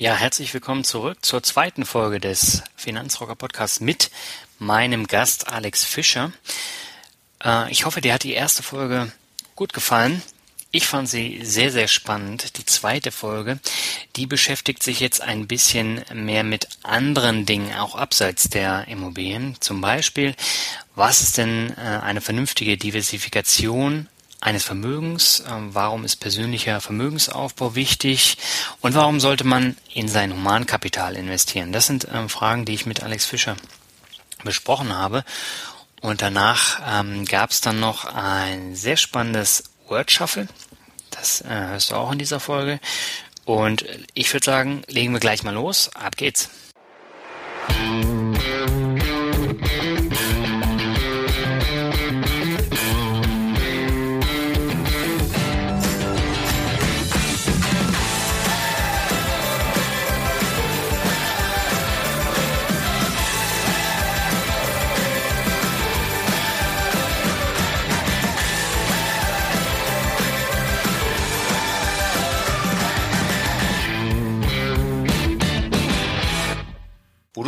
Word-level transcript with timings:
Ja, 0.00 0.14
herzlich 0.14 0.54
willkommen 0.54 0.84
zurück 0.84 1.18
zur 1.22 1.42
zweiten 1.42 1.84
Folge 1.84 2.20
des 2.20 2.62
Finanzrocker 2.76 3.34
Podcasts 3.34 3.80
mit 3.80 4.12
meinem 4.60 5.08
Gast 5.08 5.48
Alex 5.48 5.82
Fischer. 5.82 6.30
Äh, 7.42 7.68
ich 7.72 7.84
hoffe, 7.84 8.00
dir 8.00 8.14
hat 8.14 8.22
die 8.22 8.34
erste 8.34 8.62
Folge 8.62 9.10
gut 9.56 9.72
gefallen. 9.72 10.22
Ich 10.70 10.86
fand 10.86 11.08
sie 11.08 11.40
sehr, 11.42 11.72
sehr 11.72 11.88
spannend. 11.88 12.58
Die 12.58 12.64
zweite 12.64 13.10
Folge, 13.10 13.58
die 14.14 14.26
beschäftigt 14.26 14.84
sich 14.84 15.00
jetzt 15.00 15.20
ein 15.20 15.48
bisschen 15.48 16.04
mehr 16.14 16.44
mit 16.44 16.68
anderen 16.84 17.44
Dingen, 17.44 17.74
auch 17.74 17.96
abseits 17.96 18.48
der 18.48 18.86
Immobilien. 18.86 19.56
Zum 19.58 19.80
Beispiel, 19.80 20.36
was 20.94 21.22
ist 21.22 21.38
denn 21.38 21.76
äh, 21.76 21.80
eine 21.80 22.20
vernünftige 22.20 22.76
Diversifikation 22.76 24.06
eines 24.40 24.64
Vermögens? 24.64 25.42
Ähm, 25.48 25.74
warum 25.74 26.04
ist 26.04 26.16
persönlicher 26.16 26.80
Vermögensaufbau 26.80 27.74
wichtig? 27.74 28.38
Und 28.80 28.94
warum 28.94 29.20
sollte 29.20 29.44
man 29.44 29.76
in 29.92 30.08
sein 30.08 30.32
Humankapital 30.32 31.16
investieren? 31.16 31.72
Das 31.72 31.86
sind 31.86 32.06
ähm, 32.12 32.28
Fragen, 32.28 32.64
die 32.64 32.74
ich 32.74 32.86
mit 32.86 33.02
Alex 33.02 33.26
Fischer 33.26 33.56
besprochen 34.44 34.94
habe. 34.94 35.24
Und 36.00 36.22
danach 36.22 36.80
ähm, 36.88 37.24
gab 37.24 37.50
es 37.50 37.60
dann 37.60 37.80
noch 37.80 38.04
ein 38.04 38.76
sehr 38.76 38.96
spannendes 38.96 39.64
Word 39.88 40.10
Shuffle. 40.10 40.46
Das 41.10 41.40
äh, 41.40 41.48
hörst 41.48 41.90
du 41.90 41.96
auch 41.96 42.12
in 42.12 42.18
dieser 42.18 42.40
Folge. 42.40 42.78
Und 43.44 43.84
ich 44.14 44.32
würde 44.32 44.44
sagen, 44.44 44.82
legen 44.88 45.12
wir 45.12 45.20
gleich 45.20 45.42
mal 45.42 45.54
los. 45.54 45.90
Ab 45.94 46.16
geht's. 46.16 46.50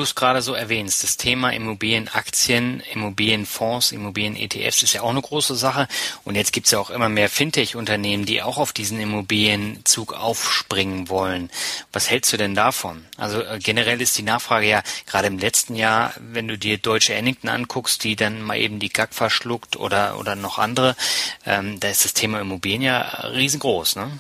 Du 0.01 0.05
es 0.05 0.15
gerade 0.15 0.43
so 0.43 0.55
erwähnst, 0.55 1.05
das 1.05 1.17
Thema 1.17 1.51
Immobilienaktien, 1.51 2.81
Immobilienfonds, 2.93 3.93
Immobilien-ETFs 3.93 4.83
ist 4.83 4.95
ja 4.95 5.03
auch 5.03 5.11
eine 5.11 5.21
große 5.21 5.55
Sache. 5.55 5.87
Und 6.25 6.35
jetzt 6.35 6.53
gibt 6.53 6.67
es 6.67 6.73
ja 6.73 6.79
auch 6.79 6.91
immer 6.91 7.09
mehr 7.09 7.29
Fintech-Unternehmen, 7.29 8.25
die 8.25 8.43
auch 8.43 8.59
auf 8.59 8.73
diesen 8.73 8.99
Immobilienzug 8.99 10.15
aufspringen 10.15 11.09
wollen. 11.09 11.51
Was 11.93 12.11
hältst 12.11 12.33
du 12.33 12.37
denn 12.37 12.55
davon? 12.55 13.05
Also 13.17 13.43
äh, 13.43 13.59
generell 13.63 14.01
ist 14.01 14.17
die 14.17 14.23
Nachfrage 14.23 14.67
ja 14.67 14.83
gerade 15.07 15.29
im 15.29 15.39
letzten 15.39 15.77
Jahr, 15.77 16.15
wenn 16.19 16.49
du 16.49 16.57
dir 16.57 16.79
Deutsche 16.79 17.15
Ennington 17.15 17.51
anguckst, 17.51 18.03
die 18.03 18.17
dann 18.17 18.43
mal 18.43 18.59
eben 18.59 18.79
die 18.79 18.89
GAG 18.89 19.13
verschluckt 19.13 19.77
oder, 19.77 20.19
oder 20.19 20.35
noch 20.35 20.59
andere, 20.59 20.97
ähm, 21.45 21.79
da 21.79 21.89
ist 21.89 22.05
das 22.05 22.15
Thema 22.15 22.41
Immobilien 22.41 22.83
ja 22.83 23.03
riesengroß, 23.03 23.97
ne? 23.97 24.19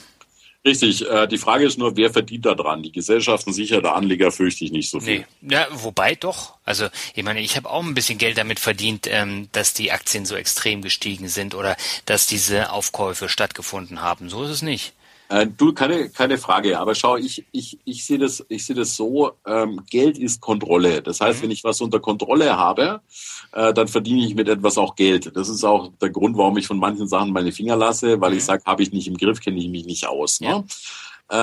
Richtig. 0.65 1.09
Äh, 1.09 1.27
die 1.27 1.39
Frage 1.39 1.65
ist 1.65 1.79
nur, 1.79 1.97
wer 1.97 2.11
verdient 2.11 2.45
da 2.45 2.55
dran? 2.55 2.83
Die 2.83 2.93
Gesellschaften 2.93 3.53
sicher, 3.53 3.81
der 3.81 3.95
Anleger 3.95 4.31
fürchte 4.31 4.65
ich 4.65 4.73
nicht 4.73 4.91
so 4.91 5.01
viel. 5.01 5.25
Nee. 5.41 5.55
Ja, 5.55 5.67
wobei 5.71 6.15
doch. 6.15 6.57
Also 6.65 6.89
ich 7.15 7.25
meine, 7.25 7.41
ich 7.41 7.57
habe 7.57 7.71
auch 7.71 7.83
ein 7.83 7.95
bisschen 7.95 8.19
Geld 8.19 8.37
damit 8.37 8.61
verdient, 8.61 9.07
ähm, 9.11 9.49
dass 9.53 9.73
die 9.73 9.91
Aktien 9.91 10.27
so 10.27 10.37
extrem 10.37 10.83
gestiegen 10.83 11.29
sind 11.29 11.55
oder 11.55 11.77
dass 12.05 12.27
diese 12.27 12.73
Aufkäufe 12.73 13.31
stattgefunden 13.31 14.03
haben. 14.03 14.29
So 14.29 14.45
ist 14.45 14.51
es 14.51 14.63
nicht. 14.63 14.93
Äh, 15.31 15.47
du, 15.47 15.73
keine, 15.73 16.09
keine 16.11 16.39
Frage. 16.39 16.79
Aber 16.81 16.95
schau, 16.97 17.17
ich, 17.17 17.45
ich, 17.53 17.79
ich 17.85 18.05
sehe 18.05 18.19
das, 18.19 18.45
ich 18.49 18.67
sehe 18.67 18.75
das 18.75 18.97
so, 18.97 19.31
ähm, 19.47 19.81
Geld 19.89 20.19
ist 20.19 20.41
Kontrolle. 20.41 21.03
Das 21.03 21.21
heißt, 21.21 21.39
Mhm. 21.39 21.45
wenn 21.45 21.51
ich 21.53 21.63
was 21.65 21.81
unter 21.81 22.01
Kontrolle 22.01 22.57
habe, 22.57 23.01
äh, 23.53 23.73
dann 23.73 23.87
verdiene 23.87 24.27
ich 24.27 24.35
mit 24.35 24.49
etwas 24.49 24.77
auch 24.77 24.97
Geld. 24.97 25.31
Das 25.37 25.49
ist 25.49 25.63
auch 25.63 25.93
der 26.03 26.11
Grund, 26.11 26.37
warum 26.37 26.57
ich 26.59 26.67
von 26.67 26.79
manchen 26.79 27.07
Sachen 27.07 27.33
meine 27.33 27.53
Finger 27.53 27.77
lasse, 27.77 28.21
weil 28.21 28.33
ich 28.33 28.41
Mhm. 28.43 28.47
sage, 28.47 28.65
habe 28.67 28.83
ich 28.83 28.93
nicht 28.93 29.07
im 29.07 29.17
Griff, 29.17 29.41
kenne 29.41 29.59
ich 29.61 29.69
mich 29.69 29.87
nicht 29.87 30.07
aus. 30.09 30.41
Ne? 30.41 30.49
Ja. 30.49 30.65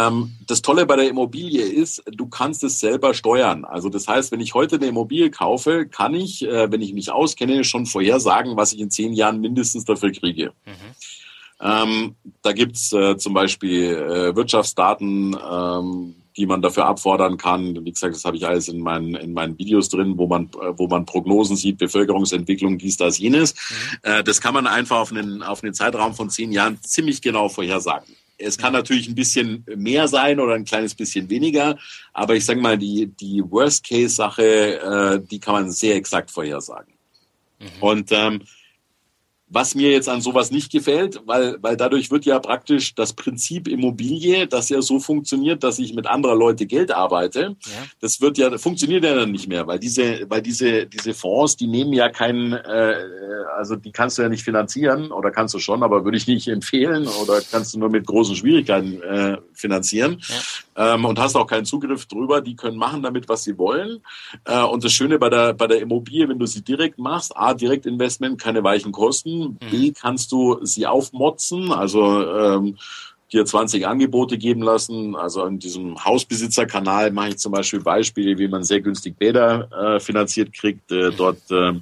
Ähm, 0.10 0.34
das 0.46 0.62
Tolle 0.62 0.86
bei 0.86 0.98
der 0.98 1.08
Immobilie 1.08 1.64
ist, 1.64 2.04
du 2.12 2.28
kannst 2.28 2.66
es 2.66 2.82
selber 2.82 3.14
steuern. 3.14 3.64
Also 3.64 3.88
das 3.88 4.06
heißt, 4.06 4.34
wenn 4.34 4.42
ich 4.42 4.54
heute 4.54 4.76
eine 4.76 4.88
Immobilie 4.88 5.32
kaufe, 5.32 5.88
kann 5.88 6.14
ich, 6.14 6.46
äh, 6.46 6.70
wenn 6.70 6.82
ich 6.82 6.92
mich 6.92 7.10
auskenne, 7.10 7.64
schon 7.64 7.86
vorhersagen, 7.86 8.58
was 8.58 8.74
ich 8.74 8.82
in 8.82 8.92
zehn 8.92 9.14
Jahren 9.14 9.40
mindestens 9.40 9.86
dafür 9.86 10.12
kriege. 10.12 10.52
Mhm. 10.66 10.74
Ähm, 11.60 12.16
da 12.44 12.54
gibt's 12.54 12.94
äh, 12.94 13.18
zum 13.18 13.34
Beispiel 13.34 13.96
äh, 13.96 14.36
Wirtschaftsdaten, 14.36 15.36
ähm, 15.36 16.16
die 16.38 16.46
man 16.46 16.62
dafür 16.62 16.86
abfordern 16.86 17.38
kann. 17.38 17.84
Wie 17.84 17.92
gesagt, 17.92 18.14
das 18.14 18.26
habe 18.26 18.38
ich 18.38 18.46
alles 18.46 18.68
in 18.68 18.80
meinen, 18.80 19.16
in 19.16 19.34
meinen 19.34 19.58
Videos 19.58 19.90
drin, 19.90 20.18
wo 20.18 20.28
man, 20.28 20.46
äh, 20.46 20.78
wo 20.78 20.88
man 20.88 21.06
Prognosen 21.06 21.56
sieht, 21.56 21.80
Bevölkerungsentwicklung, 21.80 22.78
dies, 22.78 22.98
das, 22.98 23.18
jenes. 23.18 23.56
Äh, 24.04 24.24
das 24.24 24.40
kann 24.40 24.54
man 24.54 24.68
einfach 24.68 24.98
auf 24.98 25.12
einen, 25.12 25.42
auf 25.42 25.64
einen 25.64 25.74
Zeitraum 25.74 26.14
von 26.14 26.30
zehn 26.30 26.52
Jahren 26.52 26.80
ziemlich 26.84 27.22
genau 27.22 27.50
vorhersagen. 27.50 28.16
Es 28.38 28.60
kann 28.60 28.74
natürlich 28.74 29.08
ein 29.08 29.16
bisschen 29.16 29.66
mehr 29.76 30.08
sein 30.08 30.40
oder 30.40 30.54
ein 30.54 30.66
kleines 30.66 30.94
bisschen 30.94 31.28
weniger, 31.28 31.76
aber 32.14 32.36
ich 32.36 32.46
sage 32.46 32.62
mal, 32.62 32.78
die, 32.78 33.08
die 33.08 33.42
Worst-Case-Sache, 33.44 34.80
äh, 34.80 35.28
die 35.28 35.40
kann 35.40 35.56
man 35.56 35.72
sehr 35.72 35.96
exakt 35.96 36.30
vorhersagen. 36.30 36.94
Und 37.80 38.12
ähm, 38.12 38.44
was 39.50 39.76
mir 39.76 39.92
jetzt 39.92 40.10
an 40.10 40.20
sowas 40.22 40.52
nicht 40.52 40.72
gefällt, 40.72 41.22
weil, 41.26 41.58
weil 41.62 41.78
dadurch 41.78 42.12
wird 42.12 42.26
ja 42.26 42.38
praktisch 42.40 42.94
das 42.96 43.14
Prinzip 43.14 43.68
Immobilie, 43.68 44.46
das 44.46 44.68
ja 44.70 44.82
so 44.82 45.00
funktioniert, 45.00 45.64
dass 45.64 45.80
ich 45.80 45.94
mit 45.94 46.06
anderer 46.06 46.36
Leute 46.36 46.66
Geld 46.66 46.92
arbeite, 46.92 47.56
Ja. 47.66 47.72
das 48.02 48.20
wird 48.20 48.38
ja, 48.38 48.58
funktioniert 48.58 49.04
ja 49.06 49.16
dann 49.16 49.32
nicht 49.32 49.48
mehr, 49.48 49.66
weil 49.66 49.80
diese, 49.80 50.30
weil 50.30 50.42
diese, 50.42 50.86
diese 50.86 51.14
Fonds, 51.14 51.56
die 51.56 51.68
nehmen 51.68 51.94
ja 51.94 52.10
keinen, 52.10 52.52
äh, 52.54 52.96
also 53.56 53.76
die 53.78 53.92
kannst 53.92 54.18
du 54.18 54.22
ja 54.24 54.30
nicht 54.30 54.44
finanzieren 54.44 55.12
oder 55.12 55.32
kannst 55.32 55.54
du 55.54 55.60
schon, 55.60 55.82
aber 55.82 56.04
würde 56.04 56.18
ich 56.18 56.28
nicht 56.28 56.48
empfehlen 56.50 57.08
oder 57.08 57.42
kannst 57.50 57.74
du 57.74 57.80
nur 57.80 57.90
mit 57.90 58.06
großen 58.06 58.36
Schwierigkeiten 58.36 59.02
äh, 59.02 59.38
finanzieren 59.54 60.22
ähm, 60.78 61.06
und 61.06 61.20
hast 61.20 61.36
auch 61.36 61.48
keinen 61.48 61.66
Zugriff 61.66 62.06
drüber. 62.06 62.42
Die 62.42 62.56
können 62.56 62.78
machen 62.78 63.02
damit, 63.02 63.28
was 63.28 63.44
sie 63.44 63.58
wollen. 63.58 64.02
Äh, 64.46 64.64
und 64.64 64.84
das 64.84 64.94
Schöne 64.94 65.20
bei 65.20 65.30
der, 65.30 65.54
bei 65.54 65.68
der 65.68 65.82
Immobilie, 65.82 66.30
wenn 66.30 66.40
du 66.40 66.46
sie 66.46 66.64
direkt 66.64 67.00
machst, 67.00 67.36
A, 67.36 67.54
Direktinvestment, 67.54 68.40
keine 68.40 68.64
weichen 68.64 68.92
Kosten, 68.92 69.58
B, 69.72 69.92
kannst 69.92 70.32
du 70.32 70.64
sie 70.64 70.86
aufmotzen, 70.86 71.72
also 71.72 72.26
ähm, 72.26 72.78
dir 73.34 73.46
20 73.46 73.86
Angebote 73.86 74.38
geben 74.38 74.62
lassen. 74.62 75.16
Also 75.16 75.46
in 75.46 75.60
diesem 75.60 76.04
Hausbesitzerkanal 76.04 77.12
mache 77.12 77.30
ich 77.30 77.38
zum 77.38 77.52
Beispiel 77.52 77.82
Beispiele, 77.82 78.38
wie 78.38 78.48
man 78.48 78.64
sehr 78.64 78.82
günstig 78.82 79.18
Bäder 79.18 79.70
äh, 79.72 80.00
finanziert 80.00 80.54
kriegt. 80.54 80.92
Äh, 80.92 81.12
dort 81.12 81.40
äh, 81.52 81.74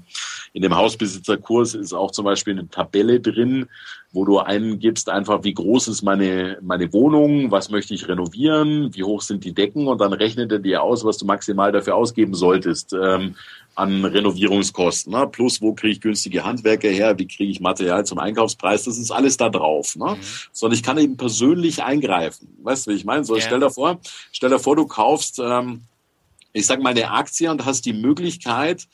in 0.54 0.62
dem 0.62 0.76
Hausbesitzerkurs 0.76 1.76
ist 1.76 1.94
auch 1.94 2.12
zum 2.12 2.26
Beispiel 2.26 2.54
eine 2.54 2.70
Tabelle 2.70 3.20
drin, 3.20 3.68
wo 4.12 4.24
du 4.24 4.40
eingibst 4.40 5.10
einfach, 5.10 5.44
wie 5.44 5.54
groß 5.54 5.90
ist 5.90 6.02
meine, 6.02 6.58
meine 6.62 6.92
Wohnung, 6.94 7.52
was 7.52 7.70
möchte 7.70 7.94
ich 7.94 8.08
renovieren, 8.08 8.96
wie 8.96 9.04
hoch 9.04 9.22
sind 9.22 9.44
die 9.44 9.54
Decken 9.54 9.88
und 9.88 10.00
dann 10.00 10.14
rechnet 10.14 10.52
er 10.52 10.60
dir 10.60 10.82
aus, 10.82 11.04
was 11.04 11.18
du 11.18 11.26
maximal 11.26 11.72
dafür 11.74 11.96
ausgeben 11.96 12.34
solltest 12.34 12.94
ähm, 12.94 13.36
an 13.76 14.06
Renovierungskosten. 14.06 15.12
Ne? 15.12 15.28
Plus, 15.28 15.62
wo 15.62 15.74
kriege 15.74 15.94
ich 15.94 16.02
günstige 16.02 16.44
Handwerker 16.44 16.90
her, 16.90 17.18
wie 17.20 17.28
kriege 17.28 17.52
ich 17.52 17.60
Material 17.60 18.06
zum 18.06 18.20
Einkaufspreis, 18.20 18.84
das 18.86 18.98
ist 18.98 19.12
alles 19.12 19.38
da 19.38 19.50
drauf. 19.50 19.96
Ne? 19.96 20.18
Sondern 20.52 20.76
ich 20.76 20.84
kann 20.84 20.98
eben 20.98 21.18
persönlich 21.18 21.84
eingreifen. 21.84 22.58
Weißt 22.64 22.88
du, 22.88 22.92
wie 22.92 22.96
ich 22.96 23.06
meine? 23.06 23.24
So, 23.24 23.36
Ja. 23.36 23.42
stell 23.42 23.60
dir 23.60 23.70
vor, 23.70 24.00
stell 24.32 24.50
dir 24.50 24.60
vor, 24.60 24.76
du 24.76 24.88
kaufst, 24.88 25.40
ähm, 25.40 25.82
ich 26.54 26.66
sag 26.66 26.82
mal, 26.82 26.90
eine 26.90 27.12
Aktie 27.12 27.52
und 27.52 27.66
hast 27.66 27.86
die 27.86 27.94
Möglichkeit, 27.94 28.88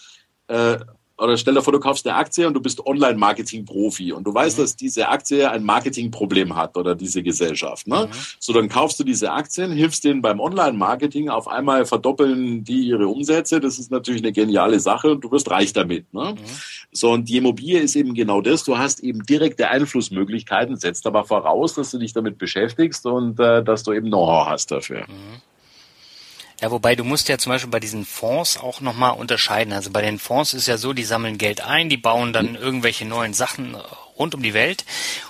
äh, 0.48 0.80
oder 1.22 1.38
stell 1.38 1.54
dir 1.54 1.62
vor, 1.62 1.72
du 1.72 1.80
kaufst 1.80 2.08
eine 2.08 2.16
Aktie 2.16 2.48
und 2.48 2.56
du 2.56 2.62
bist 2.62 2.84
Online-Marketing-Profi 2.86 4.12
und 4.12 4.26
du 4.26 4.34
weißt, 4.34 4.58
mhm. 4.58 4.64
dass 4.64 4.76
diese 4.76 5.08
Aktie 5.10 5.50
ein 5.50 5.64
Marketing-Problem 5.64 6.56
hat 6.56 6.76
oder 6.78 6.96
diese 6.96 7.22
Gesellschaft. 7.22 7.88
Ne? 7.88 8.08
Mhm. 8.08 8.18
So, 8.40 8.54
dann 8.54 8.70
kaufst 8.70 9.00
du 9.00 9.04
diese 9.04 9.32
Aktien, 9.32 9.72
hilfst 9.72 10.04
denen 10.04 10.24
beim 10.24 10.40
Online-Marketing, 10.40 11.30
auf 11.30 11.48
einmal 11.48 11.86
verdoppeln 11.86 12.64
die 12.64 12.88
ihre 12.88 13.08
Umsätze. 13.08 13.60
Das 13.60 13.78
ist 13.78 13.92
natürlich 13.92 14.24
eine 14.24 14.32
geniale 14.32 14.80
Sache 14.80 15.12
und 15.12 15.24
du 15.24 15.32
wirst 15.32 15.52
reich 15.52 15.74
damit. 15.74 16.12
Ne? 16.12 16.36
Mhm. 16.38 16.46
So, 16.92 17.12
und 17.12 17.30
die 17.30 17.38
Immobilie 17.38 17.80
ist 17.80 17.96
eben 17.96 18.16
genau 18.16 18.42
das. 18.42 18.64
Du 18.64 18.80
hast 18.80 19.02
eben 19.02 19.24
direkte 19.24 19.70
Einflussmöglichkeiten, 19.70 20.76
setzt 20.78 21.06
aber 21.06 21.24
voraus, 21.24 21.76
dass 21.76 21.92
du 21.92 22.00
dich 22.00 22.14
damit 22.14 22.40
beschäftigst 22.40 23.06
und 23.06 23.40
äh, 23.40 23.64
dass 23.64 23.84
du 23.84 23.94
eben 23.94 24.08
Know-how 24.08 24.48
hast 24.48 24.72
dafür. 24.72 25.02
Mhm. 25.02 25.51
Ja, 26.62 26.70
wobei 26.70 26.96
du 26.96 27.04
musst 27.04 27.28
ja 27.28 27.40
zum 27.40 27.52
Beispiel 27.52 27.72
bei 27.72 27.80
diesen 27.80 28.06
Fonds 28.06 28.58
auch 28.58 28.82
nochmal 28.82 29.14
unterscheiden. 29.14 29.74
Also 29.74 29.90
bei 29.90 30.04
den 30.04 30.20
Fonds 30.20 30.54
ist 30.54 30.68
ja 30.68 30.78
so, 30.78 30.94
die 30.94 31.04
sammeln 31.04 31.40
Geld 31.40 31.62
ein, 31.62 31.90
die 31.90 31.98
bauen 31.98 32.34
dann 32.34 32.54
irgendwelche 32.54 33.04
neuen 33.04 33.34
Sachen 33.34 33.76
rund 34.20 34.36
um 34.36 34.44
die 34.44 34.54
Welt. 34.54 34.86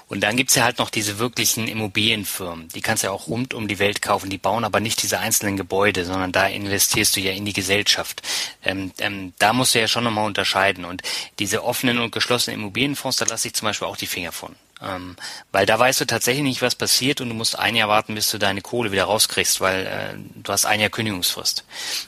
Und 0.10 0.22
dann 0.22 0.36
gibt's 0.36 0.56
ja 0.56 0.66
halt 0.66 0.78
noch 0.78 0.90
diese 0.90 1.20
wirklichen 1.20 1.70
Immobilienfirmen. 1.70 2.68
Die 2.76 2.82
kannst 2.82 3.04
du 3.04 3.08
ja 3.08 3.14
auch 3.14 3.28
rund 3.28 3.54
um 3.54 3.70
die 3.70 3.80
Welt 3.80 4.02
kaufen. 4.02 4.30
Die 4.30 4.38
bauen 4.38 4.66
aber 4.66 4.82
nicht 4.82 5.02
diese 5.02 5.20
einzelnen 5.20 5.56
Gebäude, 5.56 6.04
sondern 6.04 6.34
da 6.34 6.48
investierst 6.48 7.16
du 7.16 7.22
ja 7.22 7.32
in 7.32 7.46
die 7.46 7.54
Gesellschaft. 7.54 8.22
Ähm, 8.66 8.92
ähm, 8.98 9.32
da 9.40 9.54
musst 9.54 9.74
du 9.74 9.80
ja 9.80 9.88
schon 9.88 10.04
nochmal 10.04 10.26
unterscheiden. 10.28 10.84
Und 10.84 11.02
diese 11.40 11.64
offenen 11.64 12.00
und 12.00 12.12
geschlossenen 12.12 12.60
Immobilienfonds, 12.60 13.16
da 13.16 13.26
lasse 13.26 13.48
ich 13.48 13.54
zum 13.54 13.68
Beispiel 13.68 13.88
auch 13.88 13.96
die 13.96 14.08
Finger 14.08 14.34
von. 14.34 14.54
Ähm, 14.84 15.16
weil 15.52 15.66
da 15.66 15.78
weißt 15.78 16.02
du 16.02 16.06
tatsächlich 16.06 16.44
nicht, 16.44 16.62
was 16.62 16.76
passiert 16.76 17.22
und 17.22 17.30
du 17.30 17.36
musst 17.36 17.58
ein 17.58 17.76
Jahr 17.76 17.88
warten, 17.88 18.16
bis 18.16 18.32
du 18.32 18.40
deine 18.40 18.62
Kohle 18.62 18.92
wieder 18.92 19.04
rauskriegst, 19.04 19.62
weil 19.62 19.86
äh, 19.86 20.18
du 20.36 20.52
hast 20.52 20.66
ein 20.66 20.80
Jahr 20.80 20.90
Kündigungsfrist. 20.90 21.64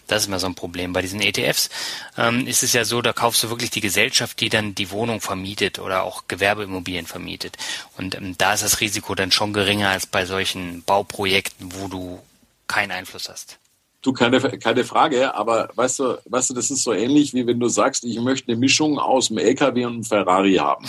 Das 0.08 0.24
ist 0.24 0.28
immer 0.28 0.40
so 0.40 0.48
ein 0.48 0.56
Problem. 0.56 0.92
Bei 0.92 1.02
diesen 1.02 1.22
ETFs 1.22 1.70
ähm, 2.18 2.48
ist 2.48 2.64
es 2.64 2.74
ja 2.74 2.84
so, 2.84 3.02
da 3.02 3.14
kaufst 3.14 3.44
du 3.44 3.50
wirklich 3.50 3.70
die 3.70 3.82
Gesellschaft, 3.82 4.40
die 4.40 4.50
dann 4.50 4.74
die 4.74 4.90
Wohnung 4.90 5.22
vermietet 5.22 5.78
oder 5.78 6.04
auch 6.04 6.24
Gewerbeimmobilien 6.28 7.06
vermietet. 7.06 7.58
Und 7.98 8.16
ähm, 8.16 8.36
da 8.38 8.54
ist 8.54 8.64
das 8.64 8.82
Risiko 8.82 9.14
dann 9.14 9.32
schon 9.32 9.54
geringer 9.54 9.90
als 9.90 10.08
bei 10.08 10.26
solchen 10.26 10.84
Bauprojekten, 10.84 11.74
wo 11.76 11.88
du 11.88 12.20
keinen 12.68 12.92
Einfluss 12.92 13.30
hast. 13.30 13.60
Du, 14.02 14.12
keine, 14.12 14.42
keine 14.42 14.84
Frage, 14.84 15.34
aber 15.34 15.70
weißt 15.76 16.00
du, 16.00 16.18
weißt 16.26 16.50
du, 16.50 16.54
das 16.56 16.70
ist 16.70 16.84
so 16.84 16.92
ähnlich, 16.92 17.34
wie 17.34 17.48
wenn 17.48 17.60
du 17.60 17.70
sagst, 17.70 18.04
ich 18.04 18.20
möchte 18.20 18.52
eine 18.52 18.60
Mischung 18.60 19.00
aus 19.00 19.30
einem 19.30 19.38
LKW 19.38 19.86
und 19.86 19.94
einem 19.94 20.04
Ferrari 20.04 20.56
haben. 20.56 20.86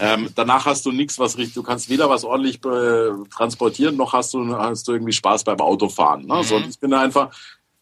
Ähm, 0.00 0.28
danach 0.34 0.66
hast 0.66 0.86
du 0.86 0.92
nichts, 0.92 1.18
was 1.18 1.38
richtig, 1.38 1.54
du 1.54 1.62
kannst 1.62 1.88
weder 1.88 2.08
was 2.08 2.24
ordentlich 2.24 2.64
äh, 2.64 3.10
transportieren, 3.30 3.96
noch 3.96 4.12
hast 4.12 4.34
du, 4.34 4.56
hast 4.56 4.86
du 4.86 4.92
irgendwie 4.92 5.12
Spaß 5.12 5.44
beim 5.44 5.60
Autofahren. 5.60 6.26
Ne? 6.26 6.36
Mhm. 6.36 6.42
So, 6.42 6.58
ich 6.58 6.78
bin 6.78 6.94
einfach, 6.94 7.30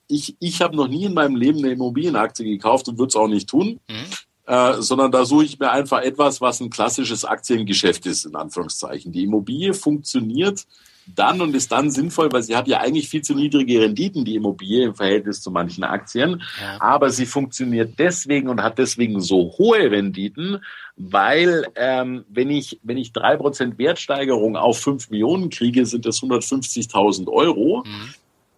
ich, 0.09 0.37
ich 0.39 0.63
habe 0.63 0.77
noch 0.77 0.89
nie 0.89 1.05
in 1.05 1.15
meinem 1.15 1.37
Leben 1.37 1.59
eine 1.59 1.73
Immobilienaktie 1.73 2.45
gekauft 2.45 2.89
und 2.89 2.99
würde 2.99 3.09
es 3.09 3.17
auch 3.17 3.29
nicht 3.29 3.49
tun. 3.49 3.81
Mhm. 3.89 4.05
Äh, 4.47 4.81
sondern 4.81 5.11
da 5.11 5.25
suche 5.25 5.45
ich 5.45 5.59
mir 5.59 5.73
einfach 5.73 6.03
etwas, 6.03 6.41
was 6.41 6.61
ein 6.61 6.71
klassisches 6.71 7.25
Aktiengeschäft 7.25 8.07
ist, 8.07 8.27
in 8.27 8.37
Anführungszeichen. 8.37 9.11
Die 9.11 9.25
Immobilie 9.25 9.75
funktioniert 9.75 10.67
dann 11.15 11.41
und 11.41 11.55
ist 11.55 11.73
dann 11.73 11.91
sinnvoll, 11.91 12.33
weil 12.33 12.43
sie 12.43 12.57
hat 12.57 12.69
ja 12.69 12.81
eigentlich 12.81 13.09
viel 13.09 13.23
zu 13.23 13.35
niedrige 13.35 13.81
Renditen, 13.81 14.25
die 14.25 14.35
Immobilie 14.35 14.87
im 14.87 14.95
Verhältnis 14.95 15.41
zu 15.41 15.51
manchen 15.51 15.85
Aktien. 15.85 16.43
Ja. 16.61 16.81
Aber 16.81 17.11
sie 17.11 17.27
funktioniert 17.27 17.99
deswegen 17.99 18.49
und 18.49 18.63
hat 18.63 18.79
deswegen 18.79 19.21
so 19.21 19.55
hohe 19.59 19.91
Renditen, 19.91 20.59
weil 20.97 21.67
ähm, 21.77 22.25
wenn 22.29 22.51
ich 22.51 22.81
wenn 22.83 22.97
ich 22.97 23.13
drei 23.13 23.37
Prozent 23.37 23.79
Wertsteigerung 23.79 24.57
auf 24.57 24.81
fünf 24.81 25.11
Millionen 25.11 25.51
kriege, 25.51 25.87
sind 25.87 26.07
das 26.07 26.23
150.000 26.23 27.29
Euro. 27.29 27.85
Mhm. 27.87 28.15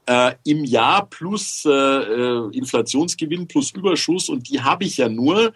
Äh, 0.07 0.37
im 0.45 0.65
Jahr 0.65 1.05
plus 1.05 1.67
äh, 1.67 1.71
äh, 1.71 2.57
Inflationsgewinn 2.57 3.47
plus 3.47 3.73
Überschuss 3.73 4.31
und 4.31 4.49
die 4.49 4.63
habe 4.63 4.85
ich 4.85 4.97
ja 4.97 5.11
nur, 5.11 5.53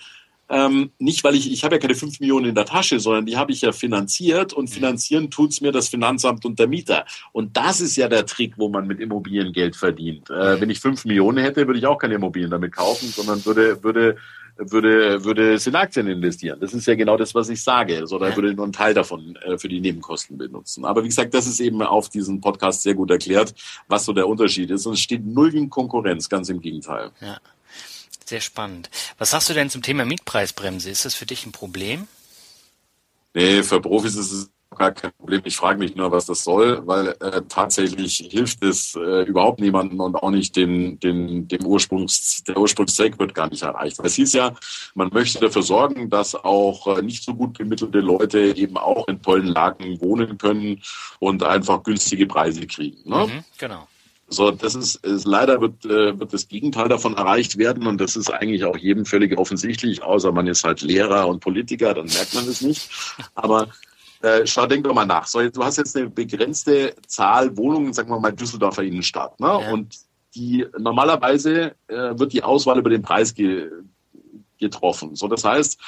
ähm, 0.53 0.91
nicht, 0.99 1.25
weil 1.25 1.35
ich, 1.35 1.51
ich 1.51 1.65
habe 1.65 1.77
ja 1.77 1.81
keine 1.81 1.95
fünf 1.95 2.21
Millionen 2.21 2.51
in 2.51 2.55
der 2.55 2.67
Tasche, 2.67 3.01
sondern 3.01 3.25
die 3.25 3.39
habe 3.39 3.53
ich 3.53 3.63
ja 3.63 3.73
finanziert 3.73 4.53
und 4.53 4.69
mhm. 4.69 4.75
finanzieren 4.75 5.31
tut's 5.31 5.63
mir 5.63 5.73
das 5.73 5.89
Finanzamt 5.89 6.45
und 6.45 6.59
der 6.59 6.69
Mieter. 6.69 7.07
Und 7.33 7.57
das 7.57 7.81
ist 7.81 7.97
ja 7.97 8.07
der 8.07 8.27
Trick, 8.27 8.55
wo 8.59 8.69
man 8.69 8.87
mit 8.87 9.01
Immobilien 9.01 9.53
Geld 9.55 9.77
verdient. 9.77 10.29
Äh, 10.29 10.61
wenn 10.61 10.69
ich 10.69 10.81
fünf 10.81 11.07
Millionen 11.07 11.39
hätte, 11.39 11.67
würde 11.67 11.79
ich 11.79 11.87
auch 11.87 11.97
keine 11.97 12.15
Immobilien 12.15 12.51
damit 12.51 12.73
kaufen, 12.73 13.09
sondern 13.09 13.45
würde, 13.47 13.83
würde 13.83 14.17
würde, 14.57 15.25
würde 15.25 15.55
es 15.55 15.67
in 15.67 15.75
Aktien 15.75 16.07
investieren. 16.07 16.61
Das 16.61 16.75
ist 16.75 16.87
ja 16.87 16.95
genau 16.95 17.17
das, 17.17 17.35
was 17.35 17.49
ich 17.49 17.63
sage. 17.63 17.97
Also 17.99 18.19
da 18.19 18.37
würde 18.37 18.53
nur 18.55 18.65
einen 18.65 18.73
Teil 18.73 18.95
davon 18.95 19.37
äh, 19.37 19.57
für 19.57 19.69
die 19.69 19.81
Nebenkosten 19.81 20.37
benutzen. 20.37 20.85
Aber 20.85 21.03
wie 21.03 21.09
gesagt, 21.09 21.33
das 21.35 21.47
ist 21.47 21.61
eben 21.61 21.83
auf 21.83 22.11
diesem 22.11 22.41
Podcast 22.41 22.83
sehr 22.83 22.95
gut 22.95 23.11
erklärt, 23.11 23.55
was 23.89 24.05
so 24.05 24.13
der 24.13 24.29
Unterschied 24.29 24.71
ist. 24.71 24.87
Und 24.87 24.93
es 24.93 25.01
steht 25.01 25.25
null 25.25 25.55
in 25.55 25.71
Konkurrenz, 25.71 26.29
ganz 26.29 26.49
im 26.49 26.61
Gegenteil. 26.61 27.11
Ja. 27.21 27.39
Sehr 28.33 28.41
spannend. 28.41 28.89
Was 29.19 29.33
sagst 29.33 29.51
du 29.51 29.53
denn 29.53 29.69
zum 29.69 29.83
Thema 29.83 30.07
Mietpreisbremse? 30.07 30.89
Ist 30.89 31.05
das 31.05 31.15
für 31.15 31.27
dich 31.27 31.45
ein 31.45 31.53
Problem? 31.53 32.09
Nee, 33.35 33.63
für 33.63 33.79
Profis 33.79 34.17
ist 34.17 34.33
es 34.33 34.51
gar 34.75 34.91
kein 34.93 35.13
Problem. 35.19 35.43
Ich 35.45 35.55
frage 35.55 35.79
mich 35.79 35.97
nur, 35.97 36.11
was 36.13 36.25
das 36.25 36.43
soll, 36.43 36.81
weil 36.87 37.09
äh, 37.21 37.43
tatsächlich 37.47 38.27
hilft 38.31 38.65
es 38.65 38.95
äh, 38.95 39.25
überhaupt 39.25 39.61
niemandem 39.61 40.01
und 40.01 40.17
auch 40.17 40.31
nicht 40.31 40.57
den, 40.57 40.99
den, 41.01 41.47
dem 41.47 41.67
Ursprungs, 41.67 42.43
der 42.45 42.57
Ursprungszweck 42.57 43.19
wird 43.19 43.35
gar 43.35 43.51
nicht 43.51 43.65
erreicht. 43.65 43.99
Es 44.03 44.15
hieß 44.15 44.33
ja, 44.33 44.55
man 44.95 45.11
möchte 45.13 45.39
dafür 45.39 45.63
sorgen, 45.63 46.09
dass 46.09 46.35
auch 46.35 46.87
äh, 46.97 47.03
nicht 47.03 47.23
so 47.23 47.35
gut 47.35 47.59
bemittelte 47.59 48.01
Leute 48.01 48.57
eben 48.57 48.79
auch 48.79 49.07
in 49.09 49.21
tollen 49.21 49.49
Lagen 49.49 50.01
wohnen 50.01 50.39
können 50.39 50.81
und 51.19 51.43
einfach 51.43 51.83
günstige 51.83 52.27
Preise 52.27 52.67
kriegen. 52.67 53.11
Ne? 53.11 53.27
Mhm, 53.27 53.45
genau. 53.59 53.89
So, 54.33 54.51
das 54.51 54.75
ist, 54.75 54.97
ist 55.05 55.27
leider 55.27 55.61
wird, 55.61 55.85
äh, 55.85 56.19
wird 56.19 56.33
das 56.33 56.49
Gegenteil 56.49 56.89
davon 56.89 57.17
erreicht 57.17 57.59
werden 57.59 57.87
und 57.87 58.01
das 58.01 58.17
ist 58.17 58.31
eigentlich 58.31 58.65
auch 58.65 58.77
jedem 58.77 59.05
völlig 59.05 59.37
offensichtlich, 59.37 60.03
außer 60.03 60.33
man 60.33 60.47
ist 60.47 60.65
halt 60.65 60.81
Lehrer 60.81 61.29
und 61.29 61.41
Politiker, 61.41 61.95
dann 61.95 62.07
merkt 62.07 62.35
man 62.35 62.49
es 62.49 62.63
nicht. 62.63 62.91
Aber 63.35 63.69
äh, 64.23 64.47
schau, 64.47 64.67
denk 64.67 64.85
doch 64.85 64.95
mal 64.95 65.05
nach. 65.05 65.27
So, 65.27 65.47
du 65.49 65.63
hast 65.63 65.77
jetzt 65.77 65.97
eine 65.97 66.09
begrenzte 66.09 66.95
Zahl 67.07 67.57
Wohnungen, 67.57 67.93
sagen 67.93 68.09
wir 68.09 68.19
mal 68.19 68.33
Düsseldorfer 68.33 68.83
Innenstadt, 68.83 69.39
ne? 69.39 69.49
Ja. 69.49 69.73
Und 69.73 69.97
die 70.35 70.65
normalerweise 70.79 71.75
äh, 71.89 72.19
wird 72.19 72.33
die 72.33 72.43
Auswahl 72.43 72.79
über 72.79 72.91
den 72.91 73.03
Preis 73.03 73.35
ge 73.35 73.71
getroffen. 74.59 75.17
So, 75.17 75.27
das 75.27 75.45
heißt, 75.45 75.79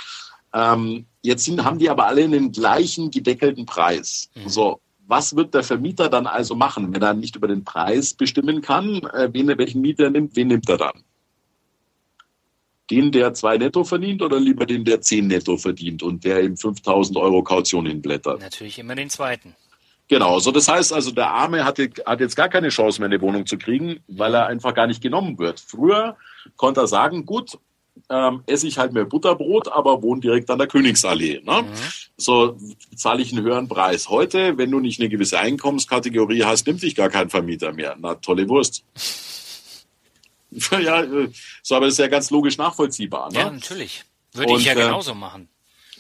ähm, 0.52 1.06
jetzt 1.23 1.44
sind, 1.44 1.64
haben 1.64 1.79
die 1.79 1.88
aber 1.88 2.06
alle 2.06 2.25
einen 2.25 2.50
gleichen 2.50 3.12
gedeckelten 3.12 3.67
Preis. 3.67 4.31
Mhm. 4.35 4.49
So, 4.49 4.81
was 5.06 5.37
wird 5.37 5.55
der 5.55 5.62
Vermieter 5.62 6.09
dann 6.09 6.27
also 6.27 6.55
machen, 6.55 6.95
wenn 6.95 7.03
er 7.03 7.15
nicht 7.15 7.37
über 7.37 7.49
den 7.49 7.65
Preis 7.65 8.15
bestimmen 8.15 8.62
kann, 8.62 9.03
äh, 9.12 9.29
wen 9.33 9.49
er 9.49 9.59
welchen 9.59 9.81
Mieter 9.81 10.11
nimmt, 10.11 10.37
wen 10.37 10.49
nimmt 10.49 10.69
er 10.69 10.79
dann? 10.79 11.05
Den, 12.91 13.12
der 13.12 13.33
zwei 13.33 13.56
netto 13.56 13.85
verdient 13.85 14.21
oder 14.23 14.39
lieber 14.39 14.67
den, 14.67 14.85
der 14.85 15.01
zehn 15.01 15.27
netto 15.27 15.56
verdient 15.56 16.03
und 16.03 16.25
der 16.25 16.43
ihm 16.43 16.56
5000 16.56 17.17
Euro 17.17 17.43
Kaution 17.43 17.87
hinblättert? 17.87 18.41
Natürlich 18.41 18.79
immer 18.79 18.95
den 18.95 19.09
zweiten. 19.09 19.55
Genau, 20.09 20.39
so 20.39 20.51
das 20.51 20.69
heißt 20.69 20.93
also, 20.93 21.11
der 21.11 21.31
Arme 21.31 21.65
hat, 21.65 21.79
hat 21.79 22.21
jetzt 22.21 22.37
gar 22.37 22.51
keine 22.51 22.69
Chance 22.69 23.01
mehr, 23.01 23.06
eine 23.06 23.23
Wohnung 23.23 23.47
zu 23.47 23.56
kriegen, 23.56 24.01
weil 24.06 24.35
er 24.35 24.47
einfach 24.47 24.75
gar 24.75 24.87
nicht 24.87 25.03
genommen 25.03 25.39
wird. 25.39 25.61
Früher 25.61 26.17
konnte 26.56 26.81
er 26.81 26.87
sagen, 26.87 27.25
gut, 27.25 27.59
ähm, 28.11 28.43
esse 28.46 28.67
ich 28.67 28.79
halt 28.79 28.93
mehr 28.93 29.05
Butterbrot, 29.05 29.69
aber 29.69 30.02
wohne 30.02 30.20
direkt 30.20 30.50
an 30.50 30.58
der 30.58 30.67
Königsallee. 30.67 31.41
Ne? 31.44 31.62
Mhm. 31.62 31.69
So 32.17 32.56
zahle 32.96 33.23
ich 33.23 33.32
einen 33.32 33.44
höheren 33.44 33.69
Preis. 33.69 34.08
Heute, 34.08 34.58
wenn 34.58 34.70
du 34.70 34.81
nicht 34.81 35.00
eine 35.00 35.08
gewisse 35.08 35.38
Einkommenskategorie 35.38 36.44
hast, 36.44 36.67
nimmt 36.67 36.82
dich 36.82 36.94
gar 36.94 37.08
kein 37.08 37.31
Vermieter 37.31 37.73
mehr. 37.73 37.96
Na, 37.99 38.14
tolle 38.14 38.49
Wurst. 38.49 38.84
ja, 40.70 41.03
äh, 41.03 41.31
so, 41.63 41.77
aber 41.77 41.86
das 41.86 41.94
ist 41.94 41.98
ja 41.98 42.08
ganz 42.08 42.31
logisch 42.31 42.58
nachvollziehbar. 42.58 43.32
Ne? 43.32 43.39
Ja, 43.39 43.51
natürlich. 43.51 44.05
Würde 44.32 44.53
Und, 44.53 44.60
ich 44.60 44.67
ja 44.67 44.72
äh, 44.72 44.77
genauso 44.77 45.13
äh, 45.13 45.17
machen. 45.17 45.48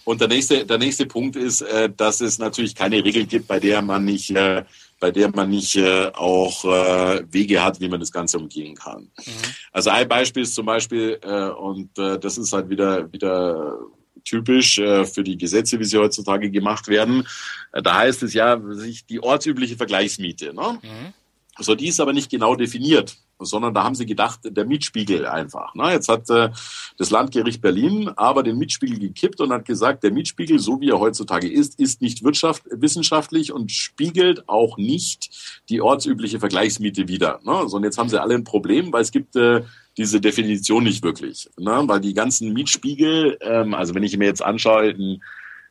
Und 0.04 0.20
der 0.20 0.28
nächste, 0.28 0.66
der 0.66 0.78
nächste 0.78 1.06
Punkt 1.06 1.34
ist, 1.34 1.62
äh, 1.62 1.90
dass 1.94 2.20
es 2.20 2.38
natürlich 2.38 2.74
keine 2.74 3.02
Regel 3.02 3.24
gibt, 3.26 3.48
bei 3.48 3.58
der 3.58 3.80
man 3.80 4.04
nicht 4.04 4.30
äh, 4.30 4.64
bei 5.04 5.10
der 5.10 5.30
man 5.36 5.50
nicht 5.50 5.76
äh, 5.76 6.10
auch 6.14 6.64
äh, 6.64 7.22
Wege 7.30 7.62
hat, 7.62 7.78
wie 7.78 7.90
man 7.90 8.00
das 8.00 8.10
Ganze 8.10 8.38
umgehen 8.38 8.74
kann. 8.74 9.10
Mhm. 9.18 9.32
Also 9.70 9.90
ein 9.90 10.08
Beispiel 10.08 10.44
ist 10.44 10.54
zum 10.54 10.64
Beispiel, 10.64 11.18
äh, 11.22 11.50
und 11.50 11.98
äh, 11.98 12.18
das 12.18 12.38
ist 12.38 12.54
halt 12.54 12.70
wieder, 12.70 13.12
wieder 13.12 13.76
typisch 14.24 14.78
äh, 14.78 15.04
für 15.04 15.22
die 15.22 15.36
Gesetze, 15.36 15.78
wie 15.78 15.84
sie 15.84 15.98
heutzutage 15.98 16.50
gemacht 16.50 16.88
werden. 16.88 17.28
Äh, 17.72 17.82
da 17.82 17.96
heißt 17.98 18.22
es 18.22 18.32
ja, 18.32 18.58
sich 18.70 19.04
die 19.04 19.22
ortsübliche 19.22 19.76
Vergleichsmiete. 19.76 20.54
Ne? 20.54 20.78
Mhm. 20.82 21.12
So, 21.58 21.74
die 21.74 21.88
ist 21.88 22.00
aber 22.00 22.14
nicht 22.14 22.30
genau 22.30 22.56
definiert 22.56 23.18
sondern 23.44 23.74
da 23.74 23.84
haben 23.84 23.94
sie 23.94 24.06
gedacht, 24.06 24.40
der 24.44 24.64
Mietspiegel 24.64 25.26
einfach. 25.26 25.74
Ne? 25.74 25.90
Jetzt 25.92 26.08
hat 26.08 26.28
äh, 26.30 26.50
das 26.98 27.10
Landgericht 27.10 27.60
Berlin 27.60 28.10
aber 28.16 28.42
den 28.42 28.58
Mietspiegel 28.58 28.98
gekippt 28.98 29.40
und 29.40 29.52
hat 29.52 29.64
gesagt, 29.64 30.02
der 30.02 30.12
Mietspiegel, 30.12 30.58
so 30.58 30.80
wie 30.80 30.90
er 30.90 31.00
heutzutage 31.00 31.50
ist, 31.50 31.78
ist 31.78 32.02
nicht 32.02 32.24
wirtschaft 32.24 32.62
wissenschaftlich 32.70 33.52
und 33.52 33.72
spiegelt 33.72 34.48
auch 34.48 34.76
nicht 34.76 35.62
die 35.68 35.80
ortsübliche 35.80 36.40
Vergleichsmiete 36.40 37.08
wider. 37.08 37.40
Ne? 37.44 37.68
So, 37.68 37.76
und 37.76 37.84
jetzt 37.84 37.98
haben 37.98 38.08
sie 38.08 38.20
alle 38.20 38.34
ein 38.34 38.44
Problem, 38.44 38.92
weil 38.92 39.02
es 39.02 39.10
gibt 39.10 39.36
äh, 39.36 39.62
diese 39.96 40.20
Definition 40.20 40.84
nicht 40.84 41.02
wirklich. 41.02 41.50
Ne? 41.58 41.82
Weil 41.86 42.00
die 42.00 42.14
ganzen 42.14 42.52
Mietspiegel, 42.52 43.38
ähm, 43.40 43.74
also 43.74 43.94
wenn 43.94 44.02
ich 44.02 44.16
mir 44.16 44.26
jetzt 44.26 44.44
anschaue, 44.44 44.90
ein 44.90 45.22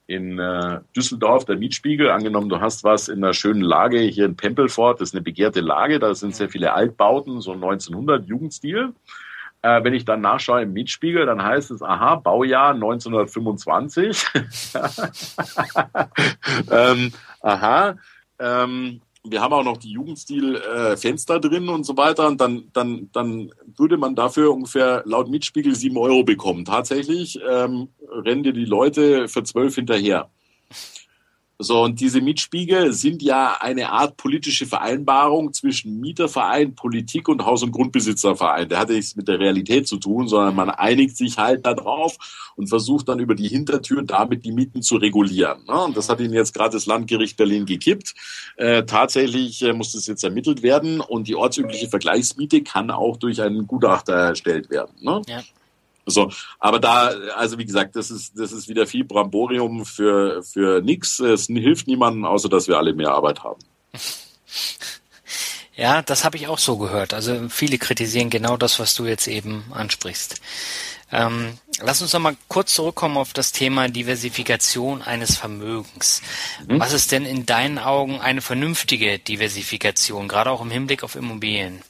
in 0.07 0.39
äh, 0.39 0.79
Düsseldorf, 0.95 1.45
der 1.45 1.55
Mietspiegel. 1.55 2.09
Angenommen, 2.09 2.49
du 2.49 2.59
hast 2.59 2.83
was 2.83 3.07
in 3.07 3.23
einer 3.23 3.33
schönen 3.33 3.61
Lage 3.61 3.99
hier 3.99 4.25
in 4.25 4.35
Pempelfort, 4.35 4.95
das 4.95 5.09
ist 5.09 5.15
eine 5.15 5.23
begehrte 5.23 5.61
Lage, 5.61 5.99
da 5.99 6.13
sind 6.13 6.35
sehr 6.35 6.49
viele 6.49 6.73
Altbauten, 6.73 7.41
so 7.41 7.53
1900 7.53 8.25
Jugendstil. 8.25 8.93
Äh, 9.61 9.83
wenn 9.83 9.93
ich 9.93 10.03
dann 10.03 10.19
nachschaue 10.19 10.63
im 10.63 10.73
Mietspiegel, 10.73 11.25
dann 11.25 11.41
heißt 11.41 11.71
es, 11.71 11.81
aha, 11.81 12.15
Baujahr 12.15 12.73
1925. 12.73 14.25
ähm, 16.69 17.13
aha, 17.41 17.95
ähm, 18.39 18.99
wir 19.25 19.41
haben 19.41 19.53
auch 19.53 19.63
noch 19.63 19.77
die 19.77 19.91
Jugendstil-Fenster 19.91 21.35
äh, 21.35 21.39
drin 21.39 21.69
und 21.69 21.85
so 21.85 21.95
weiter. 21.95 22.27
Und 22.27 22.41
dann, 22.41 22.69
dann, 22.73 23.09
dann 23.13 23.51
würde 23.77 23.97
man 23.97 24.15
dafür 24.15 24.51
ungefähr 24.51 25.01
laut 25.05 25.29
Mietspiegel 25.29 25.75
sieben 25.75 25.97
Euro 25.97 26.23
bekommen. 26.23 26.65
Tatsächlich 26.65 27.39
ähm, 27.49 27.89
rennen 28.09 28.43
dir 28.43 28.53
die 28.53 28.65
Leute 28.65 29.27
für 29.27 29.43
zwölf 29.43 29.75
hinterher. 29.75 30.29
So, 31.59 31.83
und 31.83 31.99
diese 31.99 32.19
Mietspiegel 32.19 32.93
sind 32.93 33.21
ja 33.21 33.57
eine 33.59 33.91
Art 33.91 34.17
politische 34.17 34.65
Vereinbarung 34.65 35.53
zwischen 35.53 35.99
Mieterverein, 35.99 36.73
Politik 36.75 37.29
und 37.29 37.45
Haus- 37.45 37.63
und 37.63 37.71
Grundbesitzerverein. 37.71 38.69
Der 38.69 38.79
hat 38.79 38.89
nichts 38.89 39.15
mit 39.15 39.27
der 39.27 39.39
Realität 39.39 39.87
zu 39.87 39.97
tun, 39.97 40.27
sondern 40.27 40.55
man 40.55 40.69
einigt 40.71 41.15
sich 41.15 41.37
halt 41.37 41.65
darauf 41.65 42.17
und 42.55 42.67
versucht 42.67 43.07
dann 43.07 43.19
über 43.19 43.35
die 43.35 43.47
Hintertür 43.47 44.01
damit 44.03 44.45
die 44.45 44.51
Mieten 44.51 44.81
zu 44.81 44.97
regulieren. 44.97 45.63
Ne? 45.67 45.83
Und 45.83 45.95
das 45.95 46.09
hat 46.09 46.19
ihnen 46.19 46.33
jetzt 46.33 46.53
gerade 46.53 46.73
das 46.73 46.87
Landgericht 46.87 47.37
Berlin 47.37 47.65
gekippt. 47.65 48.15
Äh, 48.57 48.83
tatsächlich 48.83 49.61
äh, 49.61 49.73
muss 49.73 49.91
das 49.91 50.07
jetzt 50.07 50.23
ermittelt 50.23 50.63
werden 50.63 51.01
und 51.01 51.27
die 51.27 51.35
ortsübliche 51.35 51.87
Vergleichsmiete 51.87 52.61
kann 52.63 52.89
auch 52.89 53.17
durch 53.17 53.41
einen 53.41 53.67
Gutachter 53.67 54.13
erstellt 54.13 54.69
werden. 54.69 54.91
Ne? 55.01 55.21
Ja. 55.27 55.43
So, 56.05 56.31
aber 56.59 56.79
da, 56.79 57.07
also 57.35 57.57
wie 57.57 57.65
gesagt, 57.65 57.95
das 57.95 58.11
ist, 58.11 58.37
das 58.37 58.51
ist 58.51 58.67
wieder 58.67 58.87
viel 58.87 59.05
Bramborium 59.05 59.85
für, 59.85 60.43
für 60.43 60.81
nix. 60.81 61.19
Es 61.19 61.47
hilft 61.47 61.87
niemandem, 61.87 62.25
außer 62.25 62.49
dass 62.49 62.67
wir 62.67 62.77
alle 62.77 62.93
mehr 62.93 63.11
Arbeit 63.11 63.43
haben. 63.43 63.59
Ja, 65.75 66.03
das 66.03 66.23
habe 66.23 66.37
ich 66.37 66.47
auch 66.47 66.59
so 66.59 66.77
gehört. 66.77 67.15
Also 67.15 67.49
viele 67.49 67.79
kritisieren 67.79 68.29
genau 68.29 68.57
das, 68.57 68.79
was 68.79 68.93
du 68.93 69.05
jetzt 69.05 69.27
eben 69.27 69.63
ansprichst. 69.71 70.39
Ähm, 71.11 71.57
lass 71.79 72.01
uns 72.01 72.13
noch 72.13 72.19
mal 72.19 72.35
kurz 72.47 72.73
zurückkommen 72.73 73.17
auf 73.17 73.33
das 73.33 73.51
Thema 73.51 73.87
Diversifikation 73.87 75.01
eines 75.01 75.35
Vermögens. 75.35 76.21
Mhm. 76.67 76.79
Was 76.79 76.93
ist 76.93 77.11
denn 77.11 77.25
in 77.25 77.45
deinen 77.45 77.79
Augen 77.79 78.19
eine 78.19 78.41
vernünftige 78.41 79.19
Diversifikation, 79.19 80.27
gerade 80.27 80.51
auch 80.51 80.61
im 80.61 80.71
Hinblick 80.71 81.03
auf 81.03 81.15
Immobilien? 81.15 81.81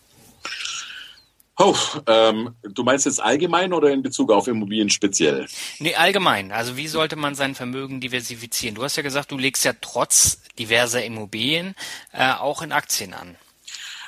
Oh, 1.60 1.75
ähm, 2.07 2.55
du 2.63 2.83
meinst 2.83 3.05
jetzt 3.05 3.22
allgemein 3.22 3.74
oder 3.74 3.91
in 3.91 4.01
Bezug 4.01 4.31
auf 4.31 4.48
Immobilien 4.48 4.89
speziell? 4.89 5.45
Nee, 5.77 5.93
allgemein. 5.93 6.51
Also 6.51 6.77
wie 6.77 6.88
sollte 6.88 7.15
man 7.15 7.36
sein 7.36 7.53
Vermögen 7.53 8.01
diversifizieren? 8.01 8.75
Du 8.75 8.83
hast 8.83 8.95
ja 8.95 9.03
gesagt, 9.03 9.31
du 9.31 9.38
legst 9.38 9.63
ja 9.63 9.74
trotz 9.79 10.41
diverser 10.57 11.03
Immobilien 11.03 11.75
äh, 12.12 12.31
auch 12.33 12.63
in 12.63 12.72
Aktien 12.72 13.13
an. 13.13 13.36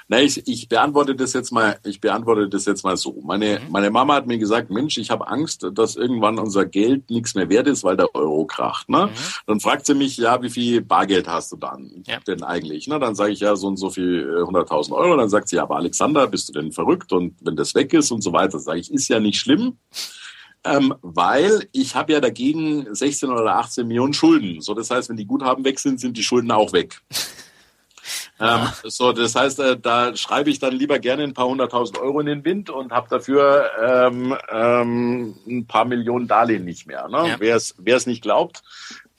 Na, 0.08 0.22
ich, 0.22 0.48
ich 0.48 0.70
beantworte 0.70 1.16
das 1.16 1.34
jetzt 1.34 1.52
mal, 1.52 1.80
ich 1.84 2.00
beantworte 2.00 2.48
das 2.48 2.66
jetzt 2.66 2.84
mal 2.84 2.96
so. 2.96 3.22
Meine, 3.24 3.60
mhm. 3.60 3.72
meine 3.72 3.90
Mama 3.90 4.14
hat 4.14 4.28
mir 4.28 4.38
gesagt, 4.38 4.70
Mensch, 4.70 4.98
ich 4.98 5.10
habe 5.10 5.28
Angst, 5.28 5.68
dass 5.74 5.96
irgendwann 5.96 6.38
unser 6.38 6.66
Geld 6.66 7.10
nichts 7.10 7.34
mehr 7.34 7.50
wert 7.50 7.68
ist, 7.68 7.84
weil 7.84 7.98
der 7.98 8.14
Euro 8.14 8.46
kracht. 8.46 8.88
Ne? 8.88 9.08
Mhm. 9.08 9.12
Dann 9.48 9.60
fragt 9.60 9.88
sie 9.88 9.96
mich, 9.96 10.18
ja, 10.18 10.42
wie 10.44 10.52
viel 10.52 10.82
Bargeld 10.82 11.28
hast 11.28 11.52
du 11.52 11.56
dann 11.56 12.04
ja. 12.06 12.20
denn 12.20 12.44
eigentlich? 12.44 12.88
Ne? 12.88 13.00
Dann 13.00 13.16
sage 13.16 13.32
ich 13.32 13.40
ja 13.40 13.56
so 13.56 13.68
und 13.68 13.78
so 13.78 13.90
viel 13.90 14.44
100.000 14.44 14.90
äh, 14.90 14.94
Euro. 14.94 15.18
Dann 15.18 15.30
sagt 15.30 15.50
sie, 15.50 15.56
ja, 15.56 15.64
aber 15.64 15.78
Alexander, 15.78 16.28
bist 16.28 16.50
du 16.50 16.54
denn 16.54 16.72
verrückt? 16.72 17.12
Und 17.12 17.34
wenn 17.42 17.56
das 17.56 17.74
weg 17.74 17.92
ist 17.94 18.12
und 18.12 18.22
so 18.22 18.32
weiter, 18.32 18.60
sage 18.60 18.80
ich, 18.80 18.94
ist 18.94 19.08
ja 19.08 19.20
nicht 19.20 19.40
schlimm. 19.40 19.78
Ähm, 20.64 20.94
weil 21.02 21.68
ich 21.72 21.96
habe 21.96 22.14
ja 22.14 22.20
dagegen 22.20 22.94
16 22.94 23.30
oder 23.30 23.56
18 23.58 23.88
Millionen 23.88 24.14
Schulden. 24.14 24.62
So, 24.62 24.74
das 24.74 24.90
heißt, 24.90 25.10
wenn 25.10 25.18
die 25.18 25.28
Guthaben 25.28 25.64
weg 25.64 25.80
sind, 25.80 26.00
sind 26.00 26.18
die 26.18 26.24
Schulden 26.24 26.52
auch 26.52 26.74
weg. 26.74 27.02
Ähm, 28.40 28.68
so, 28.84 29.14
das 29.14 29.36
heißt, 29.36 29.60
äh, 29.60 29.80
da 29.80 30.16
schreibe 30.16 30.50
ich 30.50 30.60
dann 30.60 30.74
lieber 30.74 31.00
gerne 31.00 31.24
ein 31.24 31.34
paar 31.34 31.48
hunderttausend 31.48 31.98
Euro 31.98 32.20
in 32.20 32.26
den 32.26 32.46
Wind 32.46 32.70
und 32.70 32.92
habe 32.92 33.08
dafür 33.10 33.70
ähm, 33.82 34.36
ähm, 34.50 35.36
ein 35.48 35.66
paar 35.66 35.86
Millionen 35.86 36.28
Darlehen 36.28 36.66
nicht 36.66 36.86
mehr. 36.86 37.08
Ne? 37.08 37.30
Ja. 37.40 37.66
Wer 37.78 37.96
es 37.96 38.08
nicht 38.08 38.22
glaubt, 38.22 38.64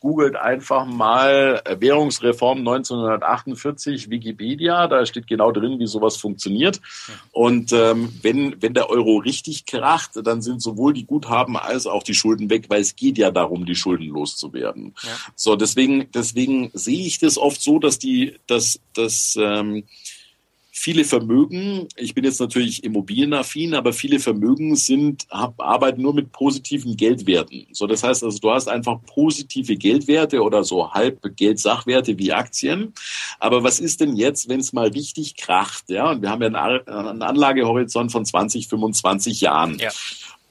googelt 0.07 0.37
einfach 0.37 0.87
mal 0.87 1.61
Währungsreform 1.69 2.59
1948 2.59 4.09
Wikipedia, 4.09 4.87
da 4.87 5.05
steht 5.05 5.27
genau 5.27 5.51
drin, 5.51 5.81
wie 5.81 5.89
sowas 5.89 6.17
funktioniert. 6.17 6.81
Und 7.33 7.73
ähm, 7.73 8.13
wenn, 8.23 8.63
wenn 8.63 8.73
der 8.73 8.89
Euro 8.89 9.17
richtig 9.17 9.67
kracht, 9.67 10.13
dann 10.15 10.43
sind 10.43 10.63
sowohl 10.63 10.93
die 10.93 11.07
Guthaben 11.07 11.57
als 11.57 11.89
auch 11.89 12.05
die 12.05 12.15
Schulden 12.15 12.51
weg, 12.51 12.67
weil 12.69 12.83
es 12.83 12.95
geht 12.95 13.19
ja 13.19 13.33
darum, 13.33 13.67
die 13.67 13.75
Schulden 13.75 14.07
loszuwerden. 14.07 14.95
Ja. 15.03 15.11
So, 15.35 15.57
deswegen, 15.57 16.09
deswegen 16.13 16.71
sehe 16.73 17.05
ich 17.05 17.19
das 17.19 17.37
oft 17.37 17.61
so, 17.61 17.81
dass 17.81 17.99
die, 17.99 18.39
dass, 18.47 18.79
dass 18.95 19.37
ähm, 19.41 19.89
viele 20.79 21.05
Vermögen, 21.05 21.89
ich 21.97 22.15
bin 22.15 22.25
jetzt 22.25 22.39
natürlich 22.39 22.85
immobilienaffin, 22.85 23.75
aber 23.75 23.95
viele 23.95 24.21
Vermögen 24.21 24.77
sind, 24.77 25.27
arbeiten 25.31 26.03
nur 26.03 26.15
mit 26.15 26.33
positiven 26.33 26.99
Geldwerten. 26.99 27.67
So, 27.73 27.87
das 27.87 28.03
heißt 28.03 28.23
also, 28.23 28.39
du 28.39 28.51
hast 28.51 28.69
einfach 28.69 28.99
positive 29.07 29.75
Geldwerte 29.77 30.43
oder 30.43 30.65
so 30.65 30.93
halb 30.93 31.35
Geldsachwerte 31.35 32.19
wie 32.19 32.33
Aktien. 32.33 32.93
Aber 33.41 33.65
was 33.65 33.81
ist 33.81 34.03
denn 34.03 34.17
jetzt, 34.17 34.51
wenn 34.51 34.61
es 34.61 34.75
mal 34.75 34.89
richtig 34.89 35.37
kracht? 35.37 35.89
Ja, 35.89 36.11
und 36.11 36.21
wir 36.21 36.29
haben 36.29 36.43
ja 36.43 36.49
einen 36.49 37.23
Anlagehorizont 37.23 38.13
von 38.13 38.27
20, 38.27 38.69
25 38.69 39.41
Jahren. 39.41 39.79
Ja. 39.79 39.91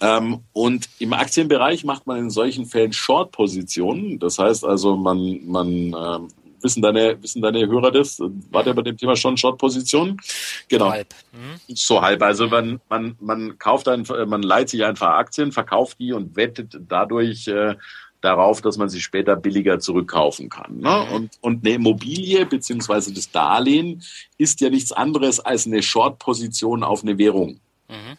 Ähm, 0.01 0.39
und 0.53 0.89
im 0.97 1.13
Aktienbereich 1.13 1.85
macht 1.85 2.07
man 2.07 2.17
in 2.17 2.29
solchen 2.31 2.65
Fällen 2.65 2.93
Short-Positionen. 2.93 4.17
Das 4.17 4.39
heißt 4.39 4.65
also, 4.65 4.97
man, 4.97 5.39
man 5.45 5.67
ähm, 5.67 6.27
Wissen 6.65 6.81
deine, 6.81 7.21
wissen 7.21 7.41
deine 7.41 7.67
Hörer 7.67 7.91
das? 7.91 8.19
War 8.51 8.63
der 8.63 8.73
bei 8.73 8.81
dem 8.81 8.97
Thema 8.97 9.15
schon 9.15 9.37
Short-Position? 9.37 10.19
Genau. 10.67 10.85
So 10.85 10.91
halb. 10.91 11.15
Mhm. 11.31 11.75
So 11.75 12.01
halb. 12.01 12.21
Also 12.23 12.47
man, 12.47 12.81
man, 12.89 13.15
man 13.21 13.57
kauft 13.59 13.87
ein, 13.87 14.03
man 14.27 14.41
leiht 14.41 14.69
sich 14.69 14.83
einfach 14.83 15.09
Aktien, 15.09 15.51
verkauft 15.51 15.99
die 15.99 16.11
und 16.11 16.35
wettet 16.35 16.77
dadurch 16.87 17.47
äh, 17.47 17.75
darauf, 18.21 18.61
dass 18.61 18.77
man 18.77 18.89
sie 18.89 18.99
später 18.99 19.35
billiger 19.35 19.79
zurückkaufen 19.79 20.49
kann. 20.49 20.79
Ne? 20.79 21.05
Mhm. 21.07 21.15
Und, 21.15 21.31
und 21.41 21.65
eine 21.65 21.75
Immobilie 21.75 22.45
beziehungsweise 22.45 23.13
das 23.13 23.31
Darlehen 23.31 24.01
ist 24.37 24.59
ja 24.61 24.69
nichts 24.69 24.91
anderes 24.91 25.39
als 25.39 25.67
eine 25.67 25.83
Short-Position 25.83 26.83
auf 26.83 27.03
eine 27.03 27.17
Währung. 27.17 27.59
Mhm. 27.87 28.17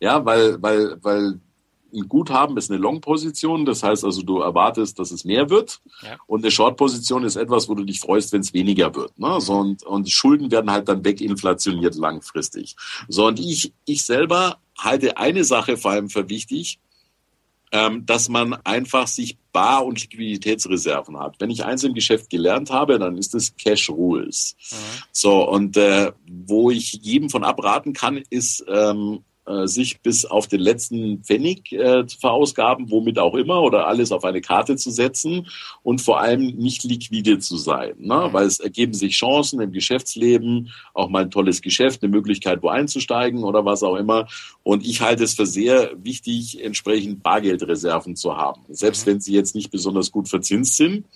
Ja, 0.00 0.24
weil, 0.24 0.60
weil, 0.60 0.98
weil 1.02 1.40
ein 1.96 2.08
Guthaben 2.08 2.56
ist 2.56 2.70
eine 2.70 2.78
Long-Position, 2.78 3.64
das 3.64 3.82
heißt 3.82 4.04
also, 4.04 4.22
du 4.22 4.38
erwartest, 4.38 4.98
dass 4.98 5.10
es 5.10 5.24
mehr 5.24 5.50
wird. 5.50 5.80
Ja. 6.02 6.16
Und 6.26 6.44
eine 6.44 6.50
Short-Position 6.50 7.24
ist 7.24 7.36
etwas, 7.36 7.68
wo 7.68 7.74
du 7.74 7.84
dich 7.84 8.00
freust, 8.00 8.32
wenn 8.32 8.42
es 8.42 8.52
weniger 8.52 8.94
wird. 8.94 9.18
Ne? 9.18 9.40
So, 9.40 9.54
und, 9.54 9.82
und 9.82 10.10
Schulden 10.10 10.50
werden 10.50 10.70
halt 10.70 10.88
dann 10.88 11.04
weginflationiert 11.04 11.96
langfristig. 11.96 12.76
So, 13.08 13.26
und 13.26 13.40
ich, 13.40 13.72
ich 13.86 14.04
selber 14.04 14.58
halte 14.78 15.16
eine 15.16 15.44
Sache 15.44 15.76
vor 15.76 15.92
allem 15.92 16.10
für 16.10 16.28
wichtig, 16.28 16.78
ähm, 17.72 18.06
dass 18.06 18.28
man 18.28 18.54
einfach 18.64 19.08
sich 19.08 19.38
Bar- 19.52 19.84
und 19.84 20.00
Liquiditätsreserven 20.00 21.18
hat. 21.18 21.36
Wenn 21.40 21.50
ich 21.50 21.64
eins 21.64 21.82
im 21.82 21.94
Geschäft 21.94 22.30
gelernt 22.30 22.70
habe, 22.70 22.98
dann 22.98 23.16
ist 23.16 23.34
es 23.34 23.56
Cash 23.56 23.90
Rules. 23.90 24.56
Mhm. 24.70 24.76
So, 25.12 25.48
und 25.48 25.76
äh, 25.76 26.12
wo 26.26 26.70
ich 26.70 26.92
jedem 27.02 27.28
von 27.30 27.42
abraten 27.42 27.92
kann, 27.92 28.22
ist 28.30 28.64
ähm, 28.68 29.20
äh, 29.20 29.35
sich 29.66 30.00
bis 30.00 30.24
auf 30.24 30.48
den 30.48 30.60
letzten 30.60 31.22
Pfennig 31.22 31.72
äh, 31.72 32.06
zu 32.06 32.18
verausgaben, 32.18 32.90
womit 32.90 33.18
auch 33.18 33.34
immer, 33.34 33.62
oder 33.62 33.86
alles 33.86 34.12
auf 34.12 34.24
eine 34.24 34.40
Karte 34.40 34.76
zu 34.76 34.90
setzen 34.90 35.46
und 35.82 36.00
vor 36.00 36.20
allem 36.20 36.46
nicht 36.56 36.84
liquide 36.84 37.38
zu 37.38 37.56
sein. 37.56 37.94
Ne? 37.98 38.28
Mhm. 38.28 38.32
Weil 38.32 38.46
es 38.46 38.58
ergeben 38.58 38.92
sich 38.92 39.16
Chancen 39.16 39.60
im 39.60 39.72
Geschäftsleben, 39.72 40.72
auch 40.94 41.08
mal 41.08 41.22
ein 41.22 41.30
tolles 41.30 41.62
Geschäft, 41.62 42.02
eine 42.02 42.10
Möglichkeit, 42.10 42.62
wo 42.62 42.68
einzusteigen 42.68 43.44
oder 43.44 43.64
was 43.64 43.82
auch 43.82 43.96
immer. 43.96 44.26
Und 44.62 44.84
ich 44.84 45.00
halte 45.00 45.24
es 45.24 45.34
für 45.34 45.46
sehr 45.46 45.92
wichtig, 45.96 46.62
entsprechend 46.62 47.22
Bargeldreserven 47.22 48.16
zu 48.16 48.36
haben, 48.36 48.62
selbst 48.68 49.06
mhm. 49.06 49.12
wenn 49.12 49.20
sie 49.20 49.32
jetzt 49.32 49.54
nicht 49.54 49.70
besonders 49.70 50.10
gut 50.10 50.28
verzinst 50.28 50.76
sind. 50.76 51.06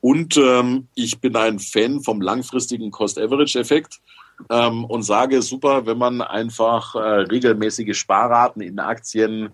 Und 0.00 0.36
ähm, 0.36 0.88
ich 0.94 1.20
bin 1.20 1.34
ein 1.34 1.58
Fan 1.58 2.02
vom 2.02 2.20
langfristigen 2.20 2.90
Cost-Average-Effekt 2.90 4.00
ähm, 4.50 4.84
und 4.84 5.02
sage, 5.02 5.42
super, 5.42 5.86
wenn 5.86 5.98
man 5.98 6.20
einfach 6.20 6.94
äh, 6.94 6.98
regelmäßige 6.98 7.96
Sparraten 7.96 8.62
in 8.62 8.78
Aktien, 8.78 9.50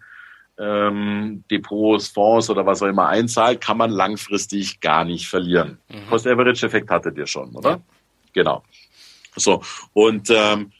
ähm, 0.58 1.44
Depots, 1.50 2.08
Fonds 2.08 2.50
oder 2.50 2.66
was 2.66 2.82
auch 2.82 2.86
immer 2.88 3.08
einzahlt, 3.08 3.60
kann 3.60 3.78
man 3.78 3.90
langfristig 3.90 4.80
gar 4.80 5.04
nicht 5.04 5.28
verlieren. 5.28 5.78
Mhm. 5.88 6.08
Cost-Average-Effekt 6.10 6.90
hattet 6.90 7.16
ihr 7.16 7.26
schon, 7.26 7.50
oder? 7.56 7.70
Ja. 7.70 7.80
Genau. 8.32 8.62
So, 9.36 9.62
und 9.92 10.28
ähm, 10.30 10.72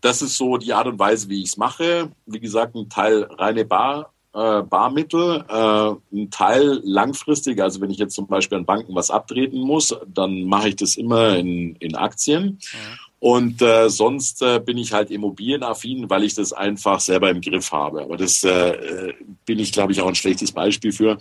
das 0.00 0.22
ist 0.22 0.36
so 0.36 0.56
die 0.56 0.72
Art 0.72 0.86
und 0.86 0.98
Weise, 0.98 1.28
wie 1.28 1.40
ich 1.40 1.48
es 1.48 1.56
mache. 1.56 2.10
Wie 2.26 2.40
gesagt, 2.40 2.74
ein 2.74 2.88
Teil 2.88 3.24
reine 3.24 3.64
Bar, 3.64 4.12
äh, 4.34 4.62
Barmittel, 4.62 5.44
äh, 5.48 6.16
ein 6.16 6.30
Teil 6.30 6.80
langfristig. 6.84 7.60
Also 7.60 7.80
wenn 7.80 7.90
ich 7.90 7.98
jetzt 7.98 8.14
zum 8.14 8.26
Beispiel 8.26 8.58
an 8.58 8.66
Banken 8.66 8.94
was 8.94 9.10
abtreten 9.10 9.60
muss, 9.60 9.96
dann 10.06 10.44
mache 10.44 10.68
ich 10.68 10.76
das 10.76 10.96
immer 10.96 11.36
in, 11.36 11.76
in 11.76 11.96
Aktien. 11.96 12.44
Mhm. 12.44 12.98
Und 13.24 13.62
äh, 13.62 13.88
sonst 13.88 14.42
äh, 14.42 14.60
bin 14.60 14.76
ich 14.76 14.92
halt 14.92 15.10
immobilienaffin, 15.10 16.10
weil 16.10 16.24
ich 16.24 16.34
das 16.34 16.52
einfach 16.52 17.00
selber 17.00 17.30
im 17.30 17.40
Griff 17.40 17.72
habe. 17.72 18.02
Aber 18.02 18.18
das 18.18 18.44
äh, 18.44 19.14
bin 19.46 19.58
ich, 19.58 19.72
glaube 19.72 19.92
ich, 19.92 20.02
auch 20.02 20.08
ein 20.08 20.14
schlechtes 20.14 20.52
Beispiel 20.52 20.92
für, 20.92 21.16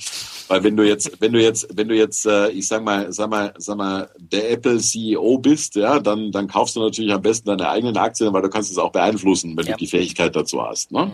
weil 0.50 0.65
wenn 0.65 0.75
du 0.75 0.86
jetzt, 0.86 1.22
wenn 1.22 1.31
du 1.31 1.41
jetzt, 1.41 1.65
wenn 1.72 1.88
du 1.88 1.95
jetzt, 1.95 2.25
äh, 2.25 2.50
ich 2.50 2.67
sag 2.67 2.83
mal, 2.83 3.13
sag 3.13 3.29
mal, 3.29 3.53
sag 3.57 3.77
mal, 3.77 4.10
der 4.17 4.51
Apple 4.51 4.79
CEO 4.79 5.38
bist, 5.38 5.75
ja, 5.75 6.01
dann 6.01 6.33
dann 6.33 6.50
kaufst 6.50 6.75
du 6.75 6.81
natürlich 6.81 7.13
am 7.13 7.22
besten 7.22 7.48
deine 7.48 7.69
eigenen 7.69 7.95
Aktien, 7.95 8.33
weil 8.33 8.41
du 8.41 8.50
kannst 8.50 8.69
es 8.69 8.77
auch 8.77 8.91
beeinflussen, 8.91 9.55
wenn 9.55 9.65
ja. 9.65 9.72
du 9.72 9.77
die 9.77 9.88
Fähigkeit 9.88 10.36
dazu 10.36 10.62
hast. 10.62 10.91
Ne? 10.91 11.05
Mhm. 11.05 11.12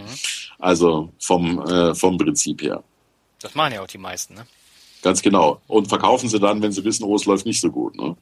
Also 0.58 1.10
vom 1.20 1.62
äh, 1.68 1.94
vom 1.94 2.18
Prinzip 2.18 2.64
her. 2.64 2.84
Das 3.44 3.54
machen 3.54 3.76
ja 3.76 3.84
auch 3.84 3.88
die 3.88 4.00
meisten, 4.00 4.34
ne? 4.34 4.48
Ganz 5.04 5.22
genau. 5.22 5.62
Und 5.68 5.88
verkaufen 5.88 6.30
sie 6.30 6.40
dann, 6.40 6.64
wenn 6.64 6.72
sie 6.72 6.84
wissen, 6.84 7.04
oh, 7.04 7.16
es 7.16 7.26
läuft 7.26 7.46
nicht 7.46 7.62
so 7.62 7.70
gut. 7.70 7.96
Ne? 7.96 8.18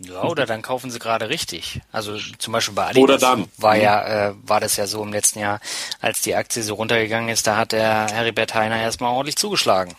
Ja, 0.00 0.24
oder 0.24 0.46
dann 0.46 0.62
kaufen 0.62 0.90
sie 0.90 0.98
gerade 0.98 1.28
richtig. 1.28 1.80
Also 1.92 2.16
zum 2.38 2.52
Beispiel 2.52 2.74
bei 2.74 2.86
Adidas 2.88 3.22
war 3.58 3.76
ja, 3.76 4.28
äh, 4.30 4.34
war 4.42 4.60
das 4.60 4.76
ja 4.76 4.86
so 4.86 5.02
im 5.02 5.12
letzten 5.12 5.38
Jahr, 5.40 5.60
als 6.00 6.20
die 6.22 6.34
Aktie 6.34 6.62
so 6.62 6.74
runtergegangen 6.74 7.28
ist, 7.28 7.46
da 7.46 7.56
hat 7.56 7.72
der 7.72 8.06
Heribert 8.08 8.54
Heiner 8.54 8.80
erstmal 8.80 9.12
ordentlich 9.12 9.36
zugeschlagen. 9.36 9.94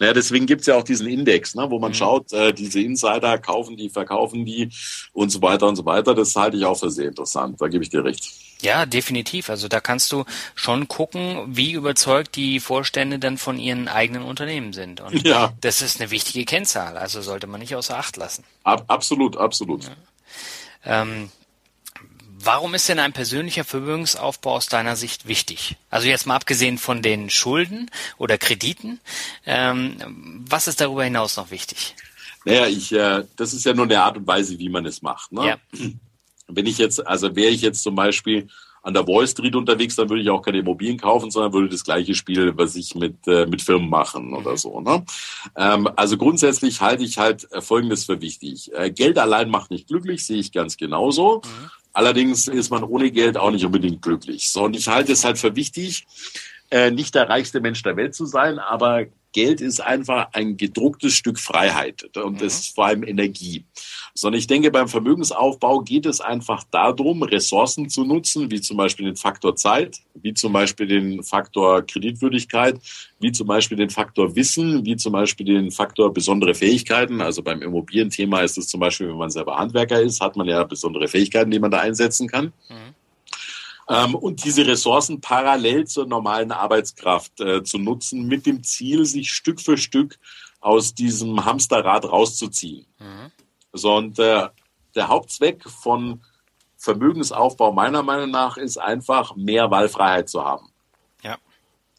Naja, 0.00 0.14
deswegen 0.14 0.46
gibt's 0.46 0.66
ja 0.66 0.76
auch 0.76 0.82
diesen 0.82 1.06
Index, 1.06 1.54
ne, 1.54 1.70
wo 1.70 1.78
man 1.78 1.90
mhm. 1.90 1.94
schaut, 1.94 2.32
äh, 2.32 2.54
diese 2.54 2.80
Insider 2.80 3.38
kaufen 3.38 3.76
die, 3.76 3.90
verkaufen 3.90 4.46
die 4.46 4.70
und 5.12 5.28
so 5.28 5.42
weiter 5.42 5.68
und 5.68 5.76
so 5.76 5.84
weiter. 5.84 6.14
Das 6.14 6.34
halte 6.34 6.56
ich 6.56 6.64
auch 6.64 6.78
für 6.78 6.90
sehr 6.90 7.08
interessant, 7.08 7.60
da 7.60 7.68
gebe 7.68 7.84
ich 7.84 7.90
dir 7.90 8.02
recht. 8.02 8.32
Ja, 8.62 8.86
definitiv. 8.86 9.50
Also 9.50 9.68
da 9.68 9.80
kannst 9.80 10.10
du 10.12 10.24
schon 10.54 10.88
gucken, 10.88 11.42
wie 11.48 11.72
überzeugt 11.72 12.36
die 12.36 12.60
Vorstände 12.60 13.18
dann 13.18 13.36
von 13.36 13.58
ihren 13.58 13.88
eigenen 13.88 14.22
Unternehmen 14.22 14.72
sind. 14.72 15.02
Und 15.02 15.26
ja. 15.26 15.52
das 15.60 15.82
ist 15.82 16.00
eine 16.00 16.10
wichtige 16.10 16.46
Kennzahl, 16.46 16.96
also 16.96 17.20
sollte 17.20 17.46
man 17.46 17.60
nicht 17.60 17.74
außer 17.74 17.98
Acht 17.98 18.16
lassen. 18.16 18.44
Ab, 18.64 18.84
absolut, 18.88 19.36
absolut. 19.36 19.84
Ja. 19.84 21.02
Ähm, 21.02 21.30
warum 22.42 22.74
ist 22.74 22.88
denn 22.88 22.98
ein 22.98 23.12
persönlicher 23.12 23.64
Vermögensaufbau 23.64 24.56
aus 24.56 24.66
deiner 24.66 24.96
Sicht 24.96 25.28
wichtig? 25.28 25.76
Also 25.90 26.08
jetzt 26.08 26.26
mal 26.26 26.36
abgesehen 26.36 26.78
von 26.78 27.02
den 27.02 27.30
Schulden 27.30 27.90
oder 28.18 28.38
Krediten, 28.38 29.00
ähm, 29.46 30.44
was 30.48 30.68
ist 30.68 30.80
darüber 30.80 31.04
hinaus 31.04 31.36
noch 31.36 31.50
wichtig? 31.50 31.94
Naja, 32.44 32.66
ich, 32.66 32.92
äh, 32.92 33.24
das 33.36 33.52
ist 33.52 33.64
ja 33.64 33.74
nur 33.74 33.84
eine 33.84 34.00
Art 34.02 34.16
und 34.16 34.26
Weise, 34.26 34.58
wie 34.58 34.68
man 34.68 34.86
es 34.86 35.02
macht. 35.02 35.32
Ne? 35.32 35.46
Ja. 35.46 35.56
Wenn 36.48 36.66
ich 36.66 36.78
jetzt, 36.78 37.06
also 37.06 37.36
wäre 37.36 37.50
ich 37.50 37.60
jetzt 37.60 37.82
zum 37.82 37.94
Beispiel 37.94 38.48
an 38.82 38.94
der 38.94 39.06
Wall 39.06 39.26
Street 39.28 39.54
unterwegs, 39.54 39.96
dann 39.96 40.08
würde 40.08 40.22
ich 40.22 40.30
auch 40.30 40.40
keine 40.40 40.58
Immobilien 40.58 40.98
kaufen, 40.98 41.30
sondern 41.30 41.52
würde 41.52 41.68
das 41.68 41.84
gleiche 41.84 42.14
Spiel, 42.14 42.56
was 42.56 42.76
ich 42.76 42.94
mit, 42.94 43.26
äh, 43.26 43.46
mit 43.46 43.60
Firmen 43.60 43.90
machen 43.90 44.32
oder 44.32 44.56
so. 44.56 44.80
Ne? 44.80 45.04
Ähm, 45.54 45.88
also 45.96 46.16
grundsätzlich 46.16 46.80
halte 46.80 47.04
ich 47.04 47.18
halt 47.18 47.50
äh, 47.52 47.60
Folgendes 47.60 48.06
für 48.06 48.20
wichtig. 48.22 48.72
Äh, 48.72 48.90
Geld 48.90 49.18
allein 49.18 49.50
macht 49.50 49.70
nicht 49.70 49.88
glücklich, 49.88 50.24
sehe 50.24 50.38
ich 50.38 50.50
ganz 50.50 50.78
genauso. 50.78 51.42
Mhm. 51.44 51.70
Allerdings 51.92 52.48
ist 52.48 52.70
man 52.70 52.84
ohne 52.84 53.10
Geld 53.10 53.36
auch 53.36 53.50
nicht 53.50 53.64
unbedingt 53.64 54.02
glücklich. 54.02 54.50
So, 54.50 54.64
und 54.64 54.76
ich 54.76 54.88
halte 54.88 55.12
es 55.12 55.24
halt 55.24 55.38
für 55.38 55.56
wichtig, 55.56 56.06
äh, 56.70 56.90
nicht 56.90 57.14
der 57.14 57.28
reichste 57.28 57.60
Mensch 57.60 57.82
der 57.82 57.96
Welt 57.96 58.14
zu 58.14 58.26
sein, 58.26 58.58
aber 58.58 59.06
Geld 59.32 59.60
ist 59.60 59.80
einfach 59.80 60.28
ein 60.32 60.56
gedrucktes 60.56 61.14
Stück 61.14 61.38
Freiheit 61.38 62.16
und 62.16 62.34
mhm. 62.34 62.38
das 62.38 62.60
ist 62.60 62.74
vor 62.74 62.86
allem 62.86 63.04
Energie. 63.04 63.64
Sondern 64.14 64.38
ich 64.38 64.46
denke, 64.46 64.70
beim 64.70 64.88
Vermögensaufbau 64.88 65.80
geht 65.80 66.06
es 66.06 66.20
einfach 66.20 66.64
darum, 66.70 67.22
Ressourcen 67.22 67.88
zu 67.88 68.04
nutzen, 68.04 68.50
wie 68.50 68.60
zum 68.60 68.76
Beispiel 68.76 69.06
den 69.06 69.16
Faktor 69.16 69.56
Zeit, 69.56 69.98
wie 70.14 70.34
zum 70.34 70.52
Beispiel 70.52 70.86
den 70.86 71.22
Faktor 71.22 71.82
Kreditwürdigkeit, 71.82 72.80
wie 73.18 73.32
zum 73.32 73.46
Beispiel 73.46 73.76
den 73.76 73.90
Faktor 73.90 74.34
Wissen, 74.36 74.84
wie 74.84 74.96
zum 74.96 75.12
Beispiel 75.12 75.46
den 75.46 75.70
Faktor 75.70 76.12
besondere 76.12 76.54
Fähigkeiten. 76.54 77.20
Also 77.20 77.42
beim 77.42 77.62
Immobilienthema 77.62 78.40
ist 78.40 78.58
es 78.58 78.68
zum 78.68 78.80
Beispiel, 78.80 79.08
wenn 79.08 79.16
man 79.16 79.30
selber 79.30 79.58
Handwerker 79.58 80.00
ist, 80.00 80.20
hat 80.20 80.36
man 80.36 80.46
ja 80.48 80.64
besondere 80.64 81.08
Fähigkeiten, 81.08 81.50
die 81.50 81.60
man 81.60 81.70
da 81.70 81.78
einsetzen 81.78 82.28
kann. 82.28 82.52
Mhm 82.68 82.94
ähm, 83.90 84.14
und 84.14 84.44
diese 84.44 84.66
Ressourcen 84.66 85.20
parallel 85.20 85.86
zur 85.86 86.06
normalen 86.06 86.52
Arbeitskraft 86.52 87.40
äh, 87.40 87.64
zu 87.64 87.78
nutzen, 87.78 88.26
mit 88.28 88.46
dem 88.46 88.62
Ziel, 88.62 89.04
sich 89.04 89.32
Stück 89.32 89.60
für 89.60 89.76
Stück 89.76 90.18
aus 90.60 90.94
diesem 90.94 91.44
Hamsterrad 91.44 92.04
rauszuziehen. 92.04 92.86
Mhm. 93.00 93.32
So, 93.72 93.94
und 93.94 94.18
äh, 94.18 94.48
der 94.94 95.08
Hauptzweck 95.08 95.68
von 95.68 96.20
Vermögensaufbau 96.76 97.72
meiner 97.72 98.02
Meinung 98.02 98.30
nach 98.30 98.56
ist 98.56 98.78
einfach 98.78 99.36
mehr 99.36 99.70
Wahlfreiheit 99.70 100.28
zu 100.28 100.44
haben. 100.44 100.70
Ja. 101.22 101.36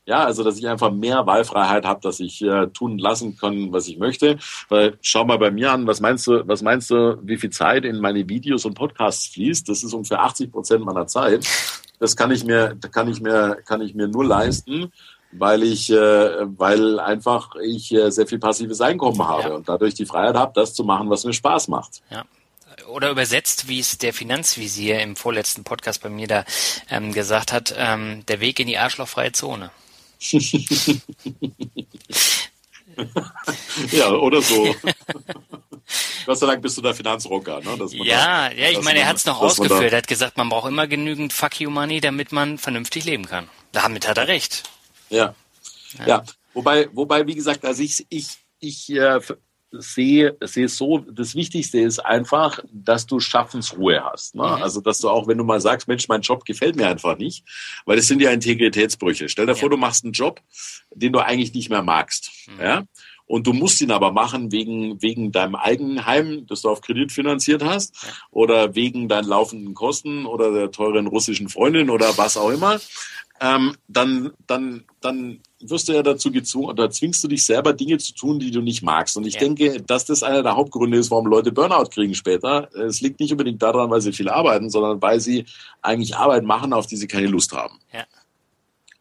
Ja, 0.06 0.26
also 0.26 0.44
dass 0.44 0.58
ich 0.58 0.68
einfach 0.68 0.92
mehr 0.92 1.28
Wahlfreiheit 1.28 1.86
habe, 1.86 2.02
dass 2.02 2.20
ich 2.20 2.42
äh, 2.42 2.68
tun 2.68 2.98
lassen 2.98 3.38
kann, 3.38 3.72
was 3.72 3.88
ich 3.88 4.00
möchte. 4.00 4.40
Weil 4.68 4.98
schau 5.02 5.24
mal 5.24 5.38
bei 5.38 5.52
mir 5.52 5.72
an, 5.72 5.86
was 5.86 6.02
meinst 6.02 6.26
du, 6.26 6.48
was 6.48 6.64
meinst 6.64 6.90
du, 6.90 7.20
wie 7.22 7.38
viel 7.38 7.52
Zeit 7.52 7.86
in 7.86 8.00
meine 8.00 8.28
Videos 8.28 8.66
und 8.66 8.74
Podcasts 8.74 9.28
fließt? 9.28 9.70
Das 9.70 9.84
ist 9.84 9.94
ungefähr 9.94 10.24
80 10.24 10.52
Prozent 10.52 10.84
meiner 10.84 11.06
Zeit. 11.06 11.48
Das 12.00 12.16
kann 12.16 12.32
ich 12.32 12.44
mir, 12.44 12.76
kann 12.92 13.08
ich 13.08 13.22
mir, 13.22 13.60
kann 13.64 13.82
ich 13.82 13.94
mir 13.94 14.08
nur 14.08 14.26
leisten, 14.26 14.92
weil 15.32 15.64
ich, 15.64 15.90
äh, 15.90 15.96
weil 16.58 17.00
einfach 17.00 17.56
ich 17.56 17.94
äh, 17.94 18.12
sehr 18.12 18.28
viel 18.28 18.40
passives 18.40 18.82
Einkommen 18.82 19.26
habe 19.28 19.50
ja. 19.50 19.56
und 19.56 19.70
dadurch 19.70 19.94
die 19.94 20.06
Freiheit 20.06 20.36
habe, 20.36 20.52
das 20.56 20.74
zu 20.74 20.84
machen, 20.84 21.10
was 21.10 21.24
mir 21.24 21.34
Spaß 21.34 21.68
macht. 21.68 22.02
Ja 22.10 22.26
oder 22.88 23.10
übersetzt, 23.10 23.68
wie 23.68 23.80
es 23.80 23.98
der 23.98 24.14
Finanzvisier 24.14 25.00
im 25.02 25.16
vorletzten 25.16 25.64
Podcast 25.64 26.04
bei 26.04 26.10
mir 26.10 26.28
da 26.28 26.44
ähm, 26.90 27.14
gesagt 27.14 27.54
hat, 27.54 27.74
ähm, 27.78 28.26
der 28.28 28.40
Weg 28.40 28.60
in 28.60 28.68
die 28.68 28.78
arschlochfreie 28.78 29.32
Zone. 29.32 29.72
ja, 33.92 34.12
oder 34.12 34.42
so. 34.42 34.76
Gott 36.26 36.38
sei 36.38 36.46
Dank 36.46 36.62
bist 36.62 36.78
du 36.78 36.82
der 36.82 36.94
Finanzrocker. 36.94 37.62
Ne? 37.62 37.78
ja, 38.04 38.50
da, 38.50 38.56
ja, 38.56 38.70
ich 38.70 38.82
meine, 38.82 39.00
er 39.00 39.08
hat 39.08 39.18
es 39.18 39.26
noch 39.26 39.42
ausgeführt. 39.42 39.92
Er 39.92 39.98
hat 39.98 40.08
gesagt, 40.08 40.38
man 40.38 40.50
braucht 40.50 40.70
immer 40.70 40.86
genügend 40.88 41.34
Fuck 41.34 41.60
you 41.60 41.72
Money, 41.72 42.00
damit 42.00 42.32
man 42.32 42.58
vernünftig 42.60 43.06
leben 43.06 43.26
kann. 43.26 43.50
Damit 43.72 44.08
hat 44.08 44.18
er 44.18 44.28
recht. 44.28 44.64
Ja. 45.12 45.36
Ja. 46.00 46.08
ja. 46.08 46.24
Wobei, 46.54 46.90
wobei, 46.94 47.26
wie 47.28 47.36
gesagt, 47.36 47.64
also 47.64 47.82
ich, 47.84 48.06
ich, 48.10 48.38
ich 48.60 48.90
äh, 48.92 49.20
sehe, 49.72 50.38
sehe 50.42 50.66
es 50.66 50.78
so, 50.78 51.00
das 51.00 51.36
Wichtigste 51.36 51.80
ist 51.80 52.00
einfach, 52.00 52.60
dass 52.72 53.06
du 53.06 53.20
Schaffensruhe 53.20 54.04
hast. 54.04 54.36
Ne? 54.36 54.44
Mhm. 54.44 54.64
Also, 54.64 54.82
dass 54.82 55.00
du 55.00 55.10
auch, 55.10 55.28
wenn 55.28 55.38
du 55.38 55.44
mal 55.44 55.62
sagst, 55.62 55.88
Mensch, 55.88 56.08
mein 56.08 56.22
Job 56.22 56.46
gefällt 56.46 56.76
mir 56.76 56.88
einfach 56.88 57.18
nicht, 57.18 57.46
weil 57.86 57.96
das 57.98 58.08
sind 58.08 58.22
ja 58.22 58.32
Integritätsbrüche. 58.32 59.30
Stell 59.30 59.46
dir 59.46 59.54
ja. 59.54 59.58
vor, 59.58 59.70
du 59.70 59.78
machst 59.78 60.04
einen 60.04 60.14
Job, 60.14 60.42
den 60.94 61.14
du 61.14 61.20
eigentlich 61.20 61.54
nicht 61.54 61.70
mehr 61.70 61.84
magst. 61.84 62.32
Mhm. 62.48 62.62
Ja? 62.62 62.84
Und 63.26 63.48
du 63.48 63.54
musst 63.54 63.80
ihn 63.80 63.92
aber 63.92 64.12
machen 64.12 64.52
wegen, 64.52 65.02
wegen 65.02 65.32
deinem 65.32 65.56
Eigenheim, 65.56 66.46
das 66.48 66.64
du 66.64 66.70
auf 66.70 66.82
Kredit 66.82 67.14
finanziert 67.14 67.64
hast, 67.64 67.96
ja. 68.04 68.10
oder 68.32 68.76
wegen 68.76 69.08
deinen 69.08 69.28
laufenden 69.28 69.74
Kosten 69.74 70.26
oder 70.26 70.52
der 70.52 70.72
teuren 70.72 71.08
russischen 71.08 71.48
Freundin 71.48 71.90
oder 71.90 72.18
was 72.18 72.36
auch 72.36 72.50
immer. 72.50 72.82
Ähm, 73.44 73.76
dann, 73.88 74.34
dann, 74.46 74.84
dann 75.02 75.40
wirst 75.62 75.90
du 75.90 75.94
ja 75.94 76.04
dazu 76.04 76.32
gezwungen 76.32 76.70
oder 76.70 76.92
zwingst 76.92 77.24
du 77.24 77.28
dich 77.28 77.44
selber 77.44 77.74
Dinge 77.74 77.98
zu 77.98 78.14
tun, 78.14 78.40
die 78.40 78.52
du 78.52 78.62
nicht 78.62 78.84
magst. 78.84 79.18
Und 79.18 79.26
ich 79.26 79.34
ja. 79.34 79.40
denke, 79.40 79.82
dass 79.82 80.06
das 80.06 80.22
einer 80.22 80.44
der 80.44 80.56
Hauptgründe 80.56 81.00
ist, 81.00 81.10
warum 81.10 81.26
Leute 81.26 81.52
Burnout 81.52 81.90
kriegen 81.90 82.14
später. 82.14 82.70
Es 82.76 83.02
liegt 83.02 83.20
nicht 83.20 83.32
unbedingt 83.32 83.62
daran, 83.64 83.90
weil 83.90 84.02
sie 84.02 84.14
viel 84.14 84.30
arbeiten, 84.30 84.70
sondern 84.70 85.02
weil 85.02 85.20
sie 85.20 85.46
eigentlich 85.82 86.16
Arbeit 86.16 86.44
machen, 86.44 86.72
auf 86.72 86.86
die 86.86 86.98
sie 86.98 87.08
keine 87.08 87.28
Lust 87.28 87.52
haben. 87.52 87.80
Ja. 87.92 88.06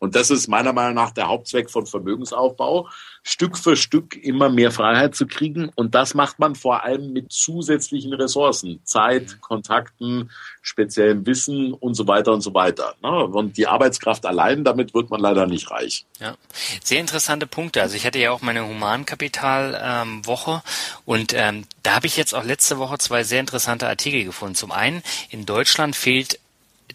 Und 0.01 0.17
das 0.17 0.31
ist 0.31 0.49
meiner 0.49 0.73
Meinung 0.73 0.95
nach 0.95 1.13
der 1.13 1.29
Hauptzweck 1.29 1.71
von 1.71 1.87
Vermögensaufbau, 1.87 2.89
Stück 3.23 3.59
für 3.59 3.77
Stück 3.77 4.17
immer 4.17 4.49
mehr 4.49 4.73
Freiheit 4.73 5.15
zu 5.15 5.27
kriegen. 5.27 5.71
Und 5.75 5.95
das 5.95 6.15
macht 6.15 6.39
man 6.39 6.55
vor 6.55 6.83
allem 6.83 7.13
mit 7.13 7.31
zusätzlichen 7.31 8.15
Ressourcen, 8.15 8.81
Zeit, 8.85 9.29
mhm. 9.29 9.41
Kontakten, 9.43 10.31
speziellem 10.63 11.27
Wissen 11.27 11.75
und 11.75 11.95
so 11.95 12.09
weiter 12.09 12.33
und 12.33 12.41
so 12.41 12.55
weiter. 12.55 12.95
Ne? 13.03 13.27
Und 13.27 13.59
die 13.59 13.67
Arbeitskraft 13.67 14.25
allein, 14.25 14.65
damit 14.65 14.95
wird 14.95 15.11
man 15.11 15.21
leider 15.21 15.47
nicht 15.47 15.71
reich. 15.71 16.07
Ja, 16.19 16.35
sehr 16.83 17.01
interessante 17.01 17.47
Punkte. 17.47 17.83
Also 17.83 17.95
ich 17.95 18.07
hatte 18.07 18.19
ja 18.19 18.31
auch 18.31 18.41
meine 18.41 18.67
Humankapital-Woche 18.67 20.63
und 21.05 21.35
ähm, 21.35 21.67
da 21.83 21.97
habe 21.97 22.07
ich 22.07 22.17
jetzt 22.17 22.35
auch 22.35 22.45
letzte 22.45 22.79
Woche 22.79 22.97
zwei 22.97 23.23
sehr 23.23 23.41
interessante 23.41 23.87
Artikel 23.87 24.25
gefunden. 24.25 24.55
Zum 24.55 24.73
einen, 24.73 25.03
in 25.29 25.45
Deutschland 25.45 25.95
fehlt 25.95 26.41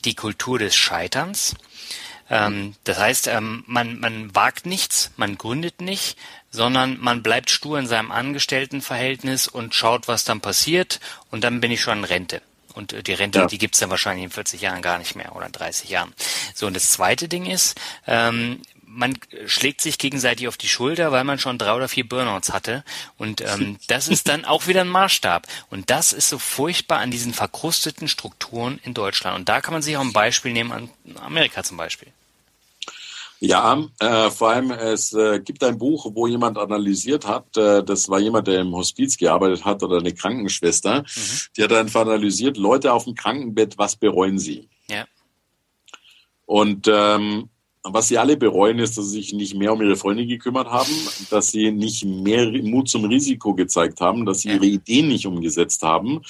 die 0.03 0.15
Kultur 0.15 0.57
des 0.59 0.75
Scheiterns. 0.75 1.55
Ähm, 2.29 2.75
das 2.83 2.99
heißt, 2.99 3.27
ähm, 3.27 3.63
man, 3.67 3.99
man 3.99 4.33
wagt 4.33 4.65
nichts, 4.65 5.11
man 5.17 5.37
gründet 5.37 5.81
nicht, 5.81 6.17
sondern 6.49 6.99
man 6.99 7.21
bleibt 7.21 7.49
stur 7.49 7.77
in 7.77 7.87
seinem 7.87 8.11
Angestelltenverhältnis 8.11 9.47
und 9.47 9.75
schaut, 9.75 10.07
was 10.07 10.23
dann 10.23 10.41
passiert 10.41 10.99
und 11.31 11.43
dann 11.43 11.61
bin 11.61 11.71
ich 11.71 11.81
schon 11.81 11.99
in 11.99 12.03
Rente. 12.03 12.41
Und 12.73 12.93
äh, 12.93 13.03
die 13.03 13.13
Rente, 13.13 13.39
ja. 13.39 13.45
die 13.47 13.57
gibt's 13.57 13.79
dann 13.79 13.89
wahrscheinlich 13.89 14.25
in 14.25 14.31
40 14.31 14.61
Jahren 14.61 14.81
gar 14.81 14.97
nicht 14.97 15.15
mehr 15.15 15.35
oder 15.35 15.45
in 15.45 15.51
30 15.51 15.89
Jahren. 15.89 16.13
So, 16.53 16.67
und 16.67 16.75
das 16.75 16.91
zweite 16.91 17.27
Ding 17.27 17.45
ist, 17.45 17.79
ähm, 18.07 18.61
man 18.95 19.17
schlägt 19.45 19.81
sich 19.81 19.97
gegenseitig 19.97 20.47
auf 20.47 20.57
die 20.57 20.67
Schulter, 20.67 21.11
weil 21.11 21.23
man 21.23 21.37
schon 21.37 21.57
drei 21.57 21.75
oder 21.75 21.87
vier 21.87 22.07
Burnouts 22.07 22.53
hatte. 22.53 22.83
Und 23.17 23.41
ähm, 23.41 23.77
das 23.87 24.07
ist 24.07 24.27
dann 24.27 24.45
auch 24.45 24.67
wieder 24.67 24.81
ein 24.81 24.87
Maßstab. 24.87 25.47
Und 25.69 25.89
das 25.89 26.13
ist 26.13 26.29
so 26.29 26.39
furchtbar 26.39 26.99
an 26.99 27.11
diesen 27.11 27.33
verkrusteten 27.33 28.07
Strukturen 28.07 28.79
in 28.83 28.93
Deutschland. 28.93 29.37
Und 29.37 29.49
da 29.49 29.61
kann 29.61 29.73
man 29.73 29.81
sich 29.81 29.97
auch 29.97 30.01
ein 30.01 30.13
Beispiel 30.13 30.53
nehmen 30.53 30.71
an 30.71 30.89
Amerika 31.21 31.63
zum 31.63 31.77
Beispiel. 31.77 32.07
Ja, 33.41 33.83
äh, 33.99 34.29
vor 34.31 34.49
allem 34.51 34.71
es 34.71 35.13
äh, 35.13 35.39
gibt 35.39 35.63
ein 35.63 35.77
Buch, 35.77 36.09
wo 36.13 36.25
jemand 36.25 36.57
analysiert 36.57 37.27
hat, 37.27 37.57
äh, 37.57 37.83
das 37.83 38.07
war 38.09 38.19
jemand, 38.19 38.47
der 38.47 38.61
im 38.61 38.73
Hospiz 38.73 39.17
gearbeitet 39.17 39.65
hat 39.65 39.83
oder 39.83 39.97
eine 39.97 40.13
Krankenschwester, 40.13 41.01
mhm. 41.01 41.39
die 41.55 41.63
hat 41.63 41.73
einfach 41.73 42.01
analysiert, 42.01 42.55
Leute 42.55 42.93
auf 42.93 43.03
dem 43.03 43.13
Krankenbett, 43.13 43.77
was 43.77 43.97
bereuen 43.97 44.39
sie? 44.39 44.69
Ja. 44.89 45.05
Und 46.45 46.87
ähm, 46.91 47.49
was 47.87 48.07
sie 48.07 48.17
alle 48.17 48.35
bereuen, 48.35 48.79
ist, 48.79 48.97
dass 48.97 49.05
sie 49.05 49.21
sich 49.21 49.33
nicht 49.33 49.55
mehr 49.55 49.73
um 49.73 49.81
ihre 49.81 49.95
Freunde 49.95 50.25
gekümmert 50.25 50.67
haben, 50.67 50.91
dass 51.29 51.51
sie 51.51 51.71
nicht 51.71 52.03
mehr 52.03 52.51
Mut 52.63 52.89
zum 52.89 53.05
Risiko 53.05 53.53
gezeigt 53.53 54.01
haben, 54.01 54.25
dass 54.25 54.41
sie 54.41 54.49
ihre 54.49 54.65
Ideen 54.65 55.07
nicht 55.07 55.27
umgesetzt 55.27 55.83
haben 55.83 56.21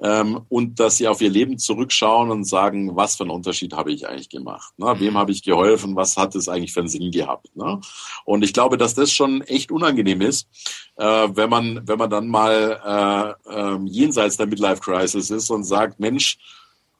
ähm, 0.00 0.40
und 0.48 0.80
dass 0.80 0.96
sie 0.96 1.06
auf 1.08 1.20
ihr 1.20 1.30
Leben 1.30 1.58
zurückschauen 1.58 2.30
und 2.30 2.44
sagen, 2.44 2.96
was 2.96 3.16
für 3.16 3.24
einen 3.24 3.30
Unterschied 3.30 3.72
habe 3.74 3.92
ich 3.92 4.08
eigentlich 4.08 4.28
gemacht? 4.28 4.72
Ne? 4.76 4.94
Wem 4.98 5.16
habe 5.16 5.32
ich 5.32 5.42
geholfen? 5.42 5.94
Was 5.96 6.16
hat 6.16 6.34
es 6.34 6.48
eigentlich 6.48 6.72
für 6.72 6.80
einen 6.80 6.88
Sinn 6.88 7.10
gehabt? 7.10 7.54
Ne? 7.56 7.80
Und 8.24 8.42
ich 8.42 8.52
glaube, 8.52 8.76
dass 8.76 8.94
das 8.94 9.12
schon 9.12 9.42
echt 9.42 9.70
unangenehm 9.70 10.20
ist, 10.20 10.48
äh, 10.96 11.28
wenn 11.32 11.50
man 11.50 11.86
wenn 11.86 11.98
man 11.98 12.10
dann 12.10 12.28
mal 12.28 13.36
äh, 13.48 13.54
äh, 13.54 13.78
jenseits 13.86 14.36
der 14.36 14.46
Midlife 14.46 14.80
Crisis 14.80 15.30
ist 15.30 15.50
und 15.50 15.64
sagt, 15.64 16.00
Mensch, 16.00 16.38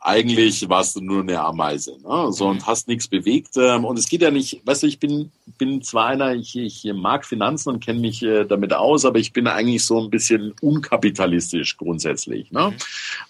eigentlich 0.06 0.68
warst 0.68 0.96
du 0.96 1.00
nur 1.00 1.22
eine 1.22 1.40
Ameise, 1.40 1.96
ne? 2.02 2.30
so 2.30 2.46
und 2.46 2.58
mhm. 2.58 2.66
hast 2.66 2.88
nichts 2.88 3.08
bewegt. 3.08 3.56
Ähm, 3.56 3.86
und 3.86 3.98
es 3.98 4.06
geht 4.06 4.20
ja 4.20 4.30
nicht, 4.30 4.60
weißt 4.64 4.82
du, 4.82 4.86
ich 4.86 5.00
bin 5.00 5.32
bin 5.58 5.82
zwar 5.82 6.06
einer, 6.06 6.34
ich, 6.34 6.56
ich 6.56 6.84
mag 6.94 7.24
Finanzen 7.24 7.70
und 7.70 7.84
kenne 7.84 8.00
mich 8.00 8.22
äh, 8.22 8.44
damit 8.44 8.72
aus, 8.72 9.04
aber 9.04 9.18
ich 9.18 9.32
bin 9.32 9.46
eigentlich 9.46 9.84
so 9.84 10.00
ein 10.00 10.10
bisschen 10.10 10.52
unkapitalistisch 10.60 11.76
grundsätzlich, 11.76 12.50
ne? 12.50 12.70
Mhm. 12.70 12.74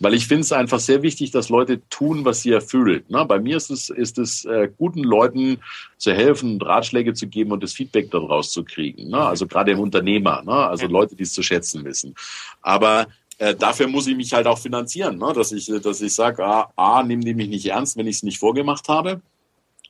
weil 0.00 0.14
ich 0.14 0.26
finde 0.26 0.42
es 0.42 0.52
einfach 0.52 0.80
sehr 0.80 1.02
wichtig, 1.02 1.30
dass 1.30 1.48
Leute 1.48 1.80
tun, 1.90 2.24
was 2.24 2.42
sie 2.42 2.50
erfüllt. 2.50 3.08
Ne? 3.08 3.24
Bei 3.24 3.38
mir 3.38 3.56
ist 3.56 3.70
es 3.70 3.88
ist 3.88 4.18
es 4.18 4.44
äh, 4.44 4.68
guten 4.76 5.04
Leuten 5.04 5.58
zu 5.96 6.12
helfen, 6.12 6.60
Ratschläge 6.60 7.14
zu 7.14 7.28
geben 7.28 7.52
und 7.52 7.62
das 7.62 7.72
Feedback 7.72 8.10
daraus 8.10 8.50
zu 8.50 8.64
kriegen. 8.64 9.10
Ne? 9.10 9.18
Also 9.18 9.46
gerade 9.46 9.70
im 9.70 9.78
Unternehmer, 9.78 10.42
ne? 10.42 10.52
also 10.52 10.86
Leute, 10.86 11.14
die 11.14 11.22
es 11.22 11.32
zu 11.32 11.42
schätzen 11.42 11.84
wissen. 11.84 12.14
Aber 12.62 13.06
äh, 13.38 13.54
dafür 13.54 13.88
muss 13.88 14.06
ich 14.06 14.16
mich 14.16 14.32
halt 14.32 14.46
auch 14.46 14.58
finanzieren, 14.58 15.18
ne? 15.18 15.32
dass 15.34 15.52
ich, 15.52 15.66
dass 15.82 16.00
ich 16.00 16.14
sage, 16.14 16.44
A, 16.44 16.72
A 16.76 17.02
nimm 17.02 17.20
die 17.20 17.34
mich 17.34 17.48
nicht 17.48 17.66
ernst, 17.66 17.96
wenn 17.96 18.06
ich 18.06 18.16
es 18.16 18.22
nicht 18.22 18.38
vorgemacht 18.38 18.88
habe. 18.88 19.20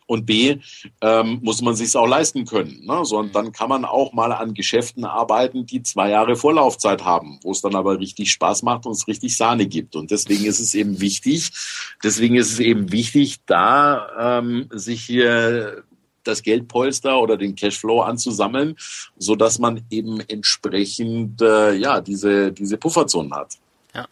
Und 0.06 0.26
B, 0.26 0.58
ähm, 1.00 1.38
muss 1.42 1.62
man 1.62 1.74
sich 1.74 1.96
auch 1.96 2.06
leisten 2.06 2.44
können. 2.44 2.84
Ne? 2.84 3.06
So, 3.06 3.16
und 3.18 3.34
dann 3.34 3.52
kann 3.52 3.70
man 3.70 3.86
auch 3.86 4.12
mal 4.12 4.32
an 4.32 4.52
Geschäften 4.52 5.06
arbeiten, 5.06 5.64
die 5.64 5.82
zwei 5.82 6.10
Jahre 6.10 6.36
Vorlaufzeit 6.36 7.06
haben, 7.06 7.40
wo 7.42 7.52
es 7.52 7.62
dann 7.62 7.74
aber 7.74 7.98
richtig 7.98 8.30
Spaß 8.30 8.64
macht 8.64 8.84
und 8.84 8.92
es 8.92 9.08
richtig 9.08 9.34
Sahne 9.34 9.66
gibt. 9.66 9.96
Und 9.96 10.10
deswegen 10.10 10.44
ist 10.44 10.60
es 10.60 10.74
eben 10.74 11.00
wichtig, 11.00 11.52
deswegen 12.02 12.36
ist 12.36 12.52
es 12.52 12.60
eben 12.60 12.92
wichtig, 12.92 13.38
da 13.46 14.40
ähm, 14.40 14.68
sich 14.72 15.02
hier 15.02 15.84
das 16.24 16.42
Geldpolster 16.42 17.18
oder 17.18 17.36
den 17.36 17.54
Cashflow 17.54 18.02
anzusammeln, 18.02 18.76
so 19.16 19.36
dass 19.36 19.58
man 19.58 19.82
eben 19.90 20.20
entsprechend 20.20 21.40
äh, 21.42 21.74
ja 21.74 22.00
diese 22.00 22.52
diese 22.52 22.76
Pufferzonen 22.76 23.34
hat. 23.34 23.54
Ja. 23.94 24.06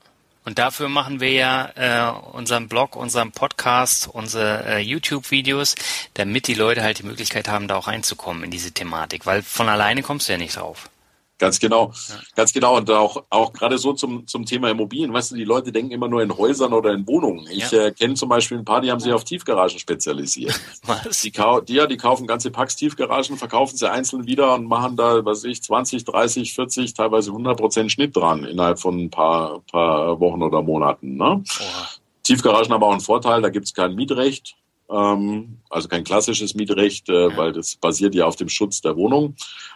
Und 0.44 0.59
dafür 0.59 0.88
machen 0.88 1.20
wir 1.20 1.31
ja 1.31 1.70
äh, 1.77 2.12
unseren 2.33 2.68
Blog, 2.68 2.96
unseren 2.96 3.33
Podcast, 3.33 4.09
unsere 4.12 4.64
äh, 4.66 4.79
YouTube-Videos, 4.79 5.77
damit 6.14 6.48
die 6.48 6.55
Leute 6.55 6.83
halt 6.83 6.98
die 6.98 7.07
Möglichkeit 7.07 7.48
haben, 7.48 7.68
da 7.68 7.77
auch 7.77 7.87
reinzukommen 7.87 8.44
in 8.44 8.51
diese 8.51 8.72
Thematik, 8.72 9.25
weil 9.25 9.42
von 9.42 9.68
alleine 9.68 10.03
kommst 10.03 10.29
du 10.29 10.33
ja 10.33 10.38
nicht 10.38 10.57
drauf. 10.57 10.88
Ganz 11.42 11.59
genau, 11.59 11.92
ja. 12.09 12.14
ganz 12.37 12.52
genau. 12.52 12.76
Und 12.76 12.88
auch, 12.88 13.24
auch 13.28 13.52
gerade 13.52 13.76
so 13.76 13.92
zum, 13.94 14.28
zum 14.28 14.46
Thema 14.46 14.70
Immobilien. 14.70 15.12
Weißt 15.12 15.33
du, 15.33 15.35
die 15.35 15.42
Leute 15.42 15.72
denken 15.72 15.90
immer 15.90 16.07
nur 16.07 16.22
in 16.22 16.38
Häusern 16.38 16.72
oder 16.72 16.92
in 16.92 17.05
Wohnungen. 17.09 17.48
Ich 17.50 17.68
ja. 17.72 17.87
äh, 17.87 17.90
kenne 17.90 18.14
zum 18.14 18.28
Beispiel 18.28 18.59
ein 18.59 18.64
paar, 18.64 18.81
die 18.81 18.92
haben 18.92 19.00
sich 19.00 19.12
auf 19.12 19.24
Tiefgaragen 19.24 19.76
spezialisiert. 19.76 20.55
Was? 20.87 21.20
Die, 21.22 21.33
die, 21.33 21.74
ja, 21.74 21.88
die 21.88 21.96
kaufen 21.96 22.28
ganze 22.28 22.52
Packs 22.52 22.76
Tiefgaragen, 22.76 23.37
verkaufen 23.37 23.76
sie 23.76 23.90
einzeln 23.90 24.24
wieder 24.24 24.55
und 24.55 24.66
machen 24.66 24.94
da, 24.94 25.24
was 25.24 25.42
ich, 25.42 25.61
20, 25.64 26.05
30, 26.05 26.55
40, 26.55 26.94
teilweise 26.94 27.31
100 27.31 27.59
Prozent 27.59 27.90
Schnitt 27.90 28.16
dran 28.16 28.44
innerhalb 28.44 28.78
von 28.78 28.96
ein 28.96 29.11
paar, 29.11 29.62
paar 29.68 30.20
Wochen 30.20 30.44
oder 30.44 30.62
Monaten. 30.62 31.16
Ne? 31.16 31.42
Tiefgaragen 32.22 32.72
haben 32.72 32.85
auch 32.85 32.92
einen 32.92 33.00
Vorteil, 33.00 33.42
da 33.42 33.48
gibt 33.48 33.66
es 33.66 33.74
kein 33.74 33.96
Mietrecht 33.96 34.55
ähm, 34.92 35.59
also 35.70 35.88
kein 35.88 36.05
klassisches 36.05 36.55
Mietrecht, 36.55 37.09
äh, 37.09 37.37
weil 37.37 37.52
das 37.52 37.76
basiert 37.76 38.14
ja 38.14 38.26
auf 38.26 38.37
dem 38.37 38.48
Schutz 38.48 38.81
der 38.83 38.96
Wohnung. 38.96 39.35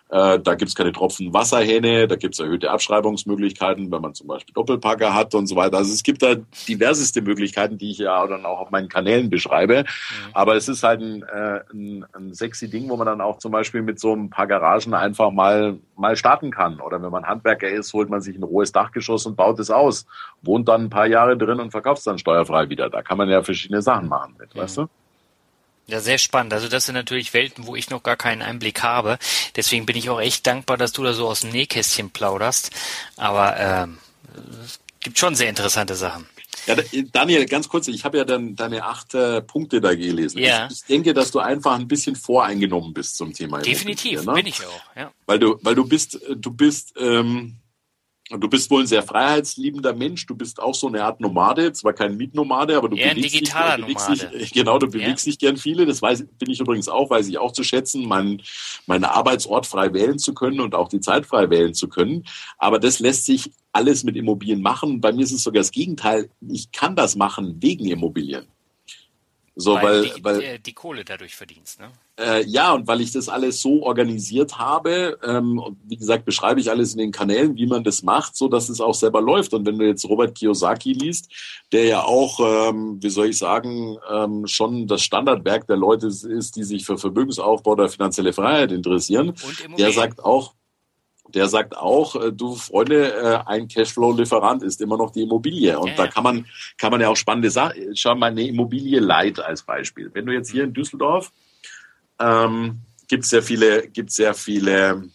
Äh, 0.08 0.38
da 0.38 0.54
gibt 0.54 0.68
es 0.68 0.74
keine 0.76 0.92
Tropfen 0.92 1.34
Wasserhähne, 1.34 2.06
da 2.06 2.14
gibt 2.14 2.34
es 2.34 2.40
erhöhte 2.40 2.70
Abschreibungsmöglichkeiten, 2.70 3.90
wenn 3.90 4.02
man 4.02 4.14
zum 4.14 4.28
Beispiel 4.28 4.52
Doppelpacker 4.54 5.14
hat 5.14 5.34
und 5.34 5.48
so 5.48 5.56
weiter. 5.56 5.78
Also 5.78 5.92
es 5.92 6.04
gibt 6.04 6.22
da 6.22 6.36
diverseste 6.68 7.22
Möglichkeiten, 7.22 7.76
die 7.76 7.90
ich 7.90 7.98
ja 7.98 8.24
dann 8.28 8.46
auch 8.46 8.60
auf 8.60 8.70
meinen 8.70 8.88
Kanälen 8.88 9.30
beschreibe. 9.30 9.82
Mhm. 9.82 10.30
Aber 10.32 10.54
es 10.54 10.68
ist 10.68 10.84
halt 10.84 11.00
ein, 11.00 11.22
äh, 11.24 11.60
ein, 11.72 12.06
ein 12.12 12.34
sexy 12.34 12.70
Ding, 12.70 12.88
wo 12.88 12.96
man 12.96 13.06
dann 13.06 13.20
auch 13.20 13.38
zum 13.38 13.50
Beispiel 13.50 13.82
mit 13.82 13.98
so 13.98 14.14
ein 14.14 14.30
paar 14.30 14.46
Garagen 14.46 14.94
einfach 14.94 15.32
mal, 15.32 15.78
mal 15.96 16.16
starten 16.16 16.52
kann. 16.52 16.80
Oder 16.80 17.02
wenn 17.02 17.10
man 17.10 17.26
Handwerker 17.26 17.68
ist, 17.68 17.92
holt 17.92 18.08
man 18.08 18.20
sich 18.20 18.36
ein 18.36 18.44
rohes 18.44 18.70
Dachgeschoss 18.70 19.26
und 19.26 19.36
baut 19.36 19.58
es 19.58 19.70
aus, 19.70 20.06
wohnt 20.42 20.68
dann 20.68 20.84
ein 20.84 20.90
paar 20.90 21.06
Jahre 21.06 21.36
drin 21.36 21.58
und 21.58 21.72
verkauft 21.72 21.98
es 21.98 22.04
dann 22.04 22.18
steuerfrei 22.18 22.68
wieder. 22.68 22.90
Da 22.90 23.02
kann 23.02 23.18
man 23.18 23.28
ja 23.28 23.42
verschiedene 23.42 23.82
Sachen 23.82 24.08
machen 24.08 24.36
mit, 24.38 24.54
mhm. 24.54 24.60
weißt 24.60 24.78
du? 24.78 24.86
Ja, 25.88 26.00
sehr 26.00 26.18
spannend. 26.18 26.52
Also 26.52 26.68
das 26.68 26.86
sind 26.86 26.96
natürlich 26.96 27.32
Welten, 27.32 27.66
wo 27.66 27.76
ich 27.76 27.90
noch 27.90 28.02
gar 28.02 28.16
keinen 28.16 28.42
Einblick 28.42 28.82
habe. 28.82 29.18
Deswegen 29.54 29.86
bin 29.86 29.96
ich 29.96 30.10
auch 30.10 30.20
echt 30.20 30.46
dankbar, 30.46 30.76
dass 30.76 30.92
du 30.92 31.04
da 31.04 31.12
so 31.12 31.28
aus 31.28 31.40
dem 31.40 31.50
Nähkästchen 31.50 32.10
plauderst. 32.10 32.70
Aber 33.16 33.56
ähm, 33.56 33.98
es 34.64 34.80
gibt 35.00 35.18
schon 35.18 35.36
sehr 35.36 35.48
interessante 35.48 35.94
Sachen. 35.94 36.26
Ja, 36.66 36.74
Daniel, 37.12 37.46
ganz 37.46 37.68
kurz, 37.68 37.86
ich 37.86 38.04
habe 38.04 38.18
ja 38.18 38.24
dann 38.24 38.56
deine 38.56 38.84
acht 38.84 39.14
äh, 39.14 39.40
Punkte 39.40 39.80
da 39.80 39.94
gelesen. 39.94 40.38
Ja. 40.38 40.66
Ich, 40.66 40.78
ich, 40.78 40.84
denke, 40.84 41.14
dass 41.14 41.30
du 41.30 41.38
einfach 41.38 41.76
ein 41.78 41.86
bisschen 41.86 42.16
voreingenommen 42.16 42.92
bist 42.92 43.16
zum 43.16 43.32
Thema. 43.32 43.60
Definitiv, 43.60 44.24
ne? 44.24 44.32
bin 44.32 44.46
ich 44.46 44.66
auch, 44.66 44.96
ja. 44.96 45.12
Weil 45.26 45.38
du, 45.38 45.58
weil 45.62 45.76
du 45.76 45.86
bist, 45.86 46.18
du 46.28 46.50
bist 46.50 46.94
ähm, 46.98 47.56
Du 48.28 48.48
bist 48.48 48.70
wohl 48.70 48.82
ein 48.82 48.86
sehr 48.88 49.04
freiheitsliebender 49.04 49.94
Mensch. 49.94 50.26
Du 50.26 50.34
bist 50.34 50.60
auch 50.60 50.74
so 50.74 50.88
eine 50.88 51.04
Art 51.04 51.20
Nomade, 51.20 51.72
zwar 51.72 51.92
kein 51.92 52.16
Mietnomade, 52.16 52.76
aber 52.76 52.88
du 52.88 52.96
ja, 52.96 53.14
bewegst, 53.14 53.34
dich, 53.34 53.50
du 53.52 53.82
bewegst 53.82 54.08
dich, 54.08 54.52
genau, 54.52 54.78
du 54.78 54.88
bewegst 54.88 55.26
ja. 55.26 55.30
dich 55.30 55.38
gern 55.38 55.56
viele. 55.56 55.86
Das 55.86 56.02
weiß, 56.02 56.26
bin 56.36 56.50
ich 56.50 56.58
übrigens 56.58 56.88
auch, 56.88 57.08
weiß 57.08 57.28
ich 57.28 57.38
auch 57.38 57.52
zu 57.52 57.62
schätzen, 57.62 58.04
mein, 58.06 58.42
meinen 58.86 59.04
Arbeitsort 59.04 59.66
frei 59.66 59.92
wählen 59.92 60.18
zu 60.18 60.34
können 60.34 60.58
und 60.60 60.74
auch 60.74 60.88
die 60.88 61.00
Zeit 61.00 61.24
frei 61.24 61.50
wählen 61.50 61.72
zu 61.72 61.88
können. 61.88 62.24
Aber 62.58 62.80
das 62.80 62.98
lässt 62.98 63.26
sich 63.26 63.52
alles 63.72 64.02
mit 64.02 64.16
Immobilien 64.16 64.60
machen. 64.60 65.00
Bei 65.00 65.12
mir 65.12 65.22
ist 65.22 65.32
es 65.32 65.44
sogar 65.44 65.60
das 65.60 65.70
Gegenteil. 65.70 66.28
Ich 66.48 66.72
kann 66.72 66.96
das 66.96 67.14
machen 67.14 67.58
wegen 67.60 67.86
Immobilien. 67.86 68.46
So, 69.58 69.72
weil, 69.72 69.82
weil, 69.82 70.02
die, 70.02 70.24
weil 70.24 70.40
die, 70.40 70.62
die 70.62 70.72
Kohle 70.74 71.02
dadurch 71.02 71.34
verdienst, 71.34 71.80
ne? 71.80 71.90
Äh, 72.18 72.44
ja, 72.44 72.74
und 72.74 72.86
weil 72.86 73.00
ich 73.00 73.12
das 73.12 73.30
alles 73.30 73.62
so 73.62 73.82
organisiert 73.84 74.58
habe, 74.58 75.18
ähm, 75.24 75.58
und 75.58 75.78
wie 75.84 75.96
gesagt, 75.96 76.26
beschreibe 76.26 76.60
ich 76.60 76.70
alles 76.70 76.92
in 76.92 76.98
den 76.98 77.10
Kanälen, 77.10 77.56
wie 77.56 77.66
man 77.66 77.82
das 77.82 78.02
macht, 78.02 78.36
so 78.36 78.48
dass 78.48 78.68
es 78.68 78.82
auch 78.82 78.94
selber 78.94 79.22
läuft. 79.22 79.54
Und 79.54 79.66
wenn 79.66 79.78
du 79.78 79.86
jetzt 79.86 80.04
Robert 80.04 80.36
Kiyosaki 80.36 80.92
liest, 80.92 81.32
der 81.72 81.84
ja 81.84 82.02
auch, 82.04 82.68
ähm, 82.68 82.98
wie 83.02 83.08
soll 83.08 83.30
ich 83.30 83.38
sagen, 83.38 83.96
ähm, 84.10 84.46
schon 84.46 84.86
das 84.86 85.02
Standardwerk 85.02 85.66
der 85.66 85.78
Leute 85.78 86.08
ist, 86.08 86.56
die 86.56 86.64
sich 86.64 86.84
für 86.84 86.98
Vermögensaufbau 86.98 87.72
oder 87.72 87.88
finanzielle 87.88 88.34
Freiheit 88.34 88.72
interessieren, 88.72 89.32
der 89.78 89.90
sagt 89.90 90.22
auch, 90.22 90.54
der 91.34 91.48
sagt 91.48 91.76
auch, 91.76 92.16
äh, 92.16 92.32
du 92.32 92.54
Freunde, 92.54 93.12
äh, 93.12 93.38
ein 93.46 93.68
Cashflow-Lieferant 93.68 94.62
ist 94.62 94.80
immer 94.80 94.96
noch 94.96 95.10
die 95.10 95.22
Immobilie. 95.22 95.78
Und 95.78 95.90
ja, 95.90 95.96
da 95.96 96.06
kann 96.08 96.24
man, 96.24 96.46
kann 96.78 96.90
man 96.90 97.00
ja 97.00 97.08
auch 97.08 97.16
spannende 97.16 97.50
Sachen, 97.50 97.96
schau 97.96 98.14
mal 98.14 98.26
eine 98.26 98.46
Immobilie 98.46 99.00
Light 99.00 99.40
als 99.40 99.62
Beispiel. 99.62 100.10
Wenn 100.12 100.26
du 100.26 100.32
jetzt 100.32 100.50
hier 100.50 100.64
in 100.64 100.72
Düsseldorf, 100.72 101.32
ähm, 102.18 102.80
gibt 103.08 103.24
sehr 103.24 103.42
viele, 103.42 103.88
gibt 103.88 104.10
sehr 104.10 104.34
viele 104.34 105.08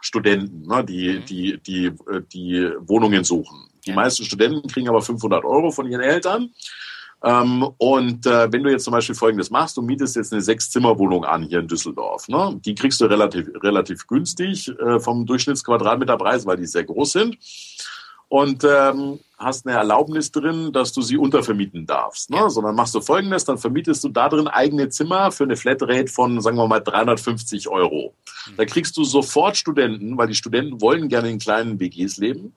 Studenten, 0.00 0.66
ne, 0.66 0.84
die, 0.84 1.18
mhm. 1.18 1.24
die, 1.24 1.58
die, 1.58 1.90
die, 1.90 2.22
die 2.32 2.70
Wohnungen 2.80 3.24
suchen. 3.24 3.68
Die 3.84 3.90
ja. 3.90 3.96
meisten 3.96 4.24
Studenten 4.24 4.68
kriegen 4.68 4.88
aber 4.88 5.02
500 5.02 5.44
Euro 5.44 5.70
von 5.70 5.90
ihren 5.90 6.02
Eltern 6.02 6.50
ähm, 7.24 7.66
und 7.78 8.26
äh, 8.26 8.52
wenn 8.52 8.62
du 8.62 8.70
jetzt 8.70 8.84
zum 8.84 8.92
Beispiel 8.92 9.14
Folgendes 9.14 9.50
machst, 9.50 9.76
du 9.76 9.82
mietest 9.82 10.16
jetzt 10.16 10.32
eine 10.32 10.42
Sechs-Zimmer-Wohnung 10.42 11.24
an 11.24 11.42
hier 11.42 11.60
in 11.60 11.68
Düsseldorf. 11.68 12.28
Ne? 12.28 12.60
Die 12.64 12.74
kriegst 12.74 13.00
du 13.00 13.06
relativ, 13.06 13.48
relativ 13.62 14.06
günstig 14.06 14.68
äh, 14.68 15.00
vom 15.00 15.24
Durchschnittsquadratmeterpreis, 15.24 16.46
weil 16.46 16.58
die 16.58 16.66
sehr 16.66 16.84
groß 16.84 17.12
sind. 17.12 17.38
Und 18.28 18.64
ähm, 18.64 19.20
hast 19.38 19.66
eine 19.66 19.76
Erlaubnis 19.76 20.32
drin, 20.32 20.72
dass 20.72 20.92
du 20.92 21.00
sie 21.00 21.16
untervermieten 21.16 21.86
darfst. 21.86 22.28
Ne? 22.28 22.50
Sondern 22.50 22.74
machst 22.74 22.94
du 22.94 23.00
Folgendes, 23.00 23.44
dann 23.44 23.56
vermietest 23.56 24.02
du 24.04 24.08
da 24.08 24.28
drin 24.28 24.48
eigene 24.48 24.88
Zimmer 24.88 25.30
für 25.30 25.44
eine 25.44 25.56
Flatrate 25.56 26.08
von, 26.08 26.40
sagen 26.40 26.56
wir 26.56 26.66
mal, 26.66 26.80
350 26.80 27.68
Euro. 27.68 28.14
Mhm. 28.48 28.56
Da 28.56 28.64
kriegst 28.64 28.96
du 28.96 29.04
sofort 29.04 29.56
Studenten, 29.56 30.18
weil 30.18 30.26
die 30.26 30.34
Studenten 30.34 30.80
wollen 30.80 31.08
gerne 31.08 31.30
in 31.30 31.38
kleinen 31.38 31.78
WGs 31.80 32.18
leben. 32.18 32.52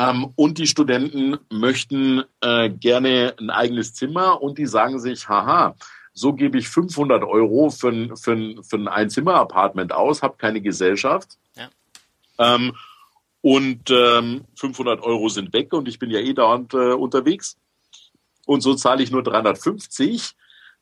Ähm, 0.00 0.32
und 0.34 0.56
die 0.56 0.66
Studenten 0.66 1.36
möchten 1.50 2.24
äh, 2.40 2.70
gerne 2.70 3.34
ein 3.38 3.50
eigenes 3.50 3.92
Zimmer 3.92 4.40
und 4.40 4.56
die 4.56 4.64
sagen 4.64 4.98
sich, 4.98 5.28
haha, 5.28 5.76
so 6.14 6.32
gebe 6.32 6.56
ich 6.56 6.70
500 6.70 7.22
Euro 7.22 7.68
für 7.68 7.90
ein, 7.90 8.16
für 8.16 8.32
ein, 8.32 8.64
für 8.64 8.76
ein 8.76 8.88
Einzimmer-Apartment 8.88 9.92
aus, 9.92 10.22
habe 10.22 10.38
keine 10.38 10.62
Gesellschaft. 10.62 11.36
Ja. 11.54 11.68
Ähm, 12.38 12.74
und 13.42 13.90
ähm, 13.90 14.44
500 14.56 15.02
Euro 15.02 15.28
sind 15.28 15.52
weg 15.52 15.74
und 15.74 15.86
ich 15.86 15.98
bin 15.98 16.10
ja 16.10 16.20
eh 16.20 16.32
dauernd 16.32 16.72
äh, 16.72 16.92
unterwegs. 16.92 17.58
Und 18.46 18.62
so 18.62 18.74
zahle 18.74 19.02
ich 19.02 19.10
nur 19.10 19.22
350 19.22 20.34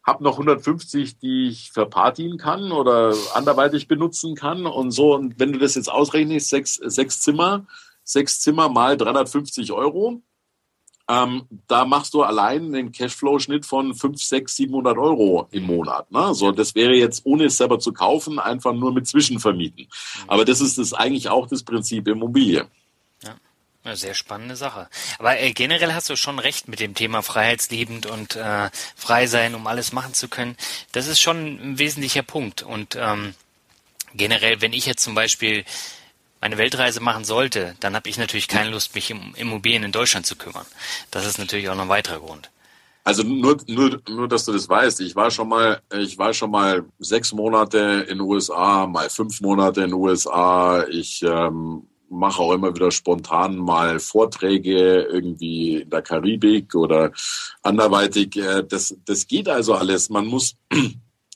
habe 0.08 0.24
noch 0.24 0.38
150, 0.38 1.18
die 1.18 1.48
ich 1.48 1.70
verpartien 1.70 2.38
kann 2.38 2.72
oder 2.72 3.14
anderweitig 3.34 3.88
benutzen 3.88 4.36
kann 4.36 4.64
und 4.64 4.90
so. 4.90 5.14
Und 5.14 5.38
wenn 5.38 5.52
du 5.52 5.58
das 5.58 5.74
jetzt 5.74 5.90
ausrechnest, 5.90 6.48
sechs, 6.48 6.76
sechs 6.76 7.20
Zimmer, 7.20 7.66
sechs 8.08 8.40
Zimmer 8.40 8.68
mal 8.68 8.96
350 8.96 9.72
Euro, 9.72 10.22
ähm, 11.10 11.46
da 11.66 11.84
machst 11.84 12.14
du 12.14 12.22
allein 12.22 12.66
einen 12.66 12.92
Cashflow-Schnitt 12.92 13.64
von 13.64 13.94
5, 13.94 14.22
6, 14.22 14.56
700 14.56 14.98
Euro 14.98 15.48
im 15.50 15.64
Monat. 15.64 16.10
Ne? 16.10 16.34
So, 16.34 16.52
das 16.52 16.74
wäre 16.74 16.94
jetzt, 16.94 17.24
ohne 17.24 17.44
es 17.44 17.56
selber 17.56 17.78
zu 17.78 17.92
kaufen, 17.92 18.38
einfach 18.38 18.74
nur 18.74 18.92
mit 18.92 19.06
Zwischenvermieten. 19.06 19.88
Aber 20.26 20.44
das 20.44 20.60
ist 20.60 20.78
das 20.78 20.92
eigentlich 20.92 21.28
auch 21.28 21.48
das 21.48 21.62
Prinzip 21.62 22.08
Immobilie. 22.08 22.66
Eine 23.84 23.96
sehr 23.96 24.12
spannende 24.12 24.56
Sache. 24.56 24.88
Aber 25.18 25.38
äh, 25.40 25.52
generell 25.52 25.94
hast 25.94 26.10
du 26.10 26.16
schon 26.16 26.38
recht 26.38 26.68
mit 26.68 26.78
dem 26.78 26.94
Thema 26.94 27.22
freiheitsliebend 27.22 28.04
und 28.04 28.36
äh, 28.36 28.68
frei 28.96 29.26
sein, 29.26 29.54
um 29.54 29.66
alles 29.66 29.92
machen 29.92 30.12
zu 30.12 30.28
können. 30.28 30.56
Das 30.92 31.06
ist 31.06 31.20
schon 31.20 31.36
ein 31.36 31.78
wesentlicher 31.78 32.22
Punkt. 32.22 32.62
Und 32.62 32.96
ähm, 33.00 33.34
generell, 34.12 34.60
wenn 34.60 34.74
ich 34.74 34.84
jetzt 34.84 35.02
zum 35.02 35.14
Beispiel 35.14 35.64
meine 36.40 36.58
Weltreise 36.58 37.00
machen 37.00 37.24
sollte, 37.24 37.74
dann 37.80 37.94
habe 37.94 38.08
ich 38.08 38.18
natürlich 38.18 38.48
keine 38.48 38.70
Lust, 38.70 38.94
mich 38.94 39.12
um 39.12 39.34
Immobilien 39.36 39.82
in 39.82 39.92
Deutschland 39.92 40.26
zu 40.26 40.36
kümmern. 40.36 40.66
Das 41.10 41.26
ist 41.26 41.38
natürlich 41.38 41.68
auch 41.68 41.74
noch 41.74 41.82
ein 41.82 41.88
weiterer 41.88 42.20
Grund. 42.20 42.50
Also 43.04 43.22
nur, 43.22 43.56
nur, 43.66 44.02
nur, 44.08 44.28
dass 44.28 44.44
du 44.44 44.52
das 44.52 44.68
weißt. 44.68 45.00
Ich 45.00 45.16
war 45.16 45.30
schon 45.30 45.48
mal, 45.48 45.80
ich 45.98 46.18
war 46.18 46.34
schon 46.34 46.50
mal 46.50 46.84
sechs 46.98 47.32
Monate 47.32 48.04
in 48.08 48.18
den 48.18 48.20
USA, 48.20 48.86
mal 48.86 49.08
fünf 49.08 49.40
Monate 49.40 49.80
in 49.80 49.90
den 49.90 49.94
USA. 49.94 50.84
Ich 50.90 51.22
ähm, 51.22 51.84
mache 52.10 52.42
auch 52.42 52.52
immer 52.52 52.74
wieder 52.74 52.90
spontan 52.90 53.56
mal 53.56 53.98
Vorträge 53.98 55.02
irgendwie 55.02 55.76
in 55.76 55.90
der 55.90 56.02
Karibik 56.02 56.74
oder 56.74 57.12
anderweitig. 57.62 58.36
Äh, 58.36 58.64
das, 58.64 58.94
das 59.06 59.26
geht 59.26 59.48
also 59.48 59.74
alles. 59.74 60.10
Man 60.10 60.26
muss, 60.26 60.56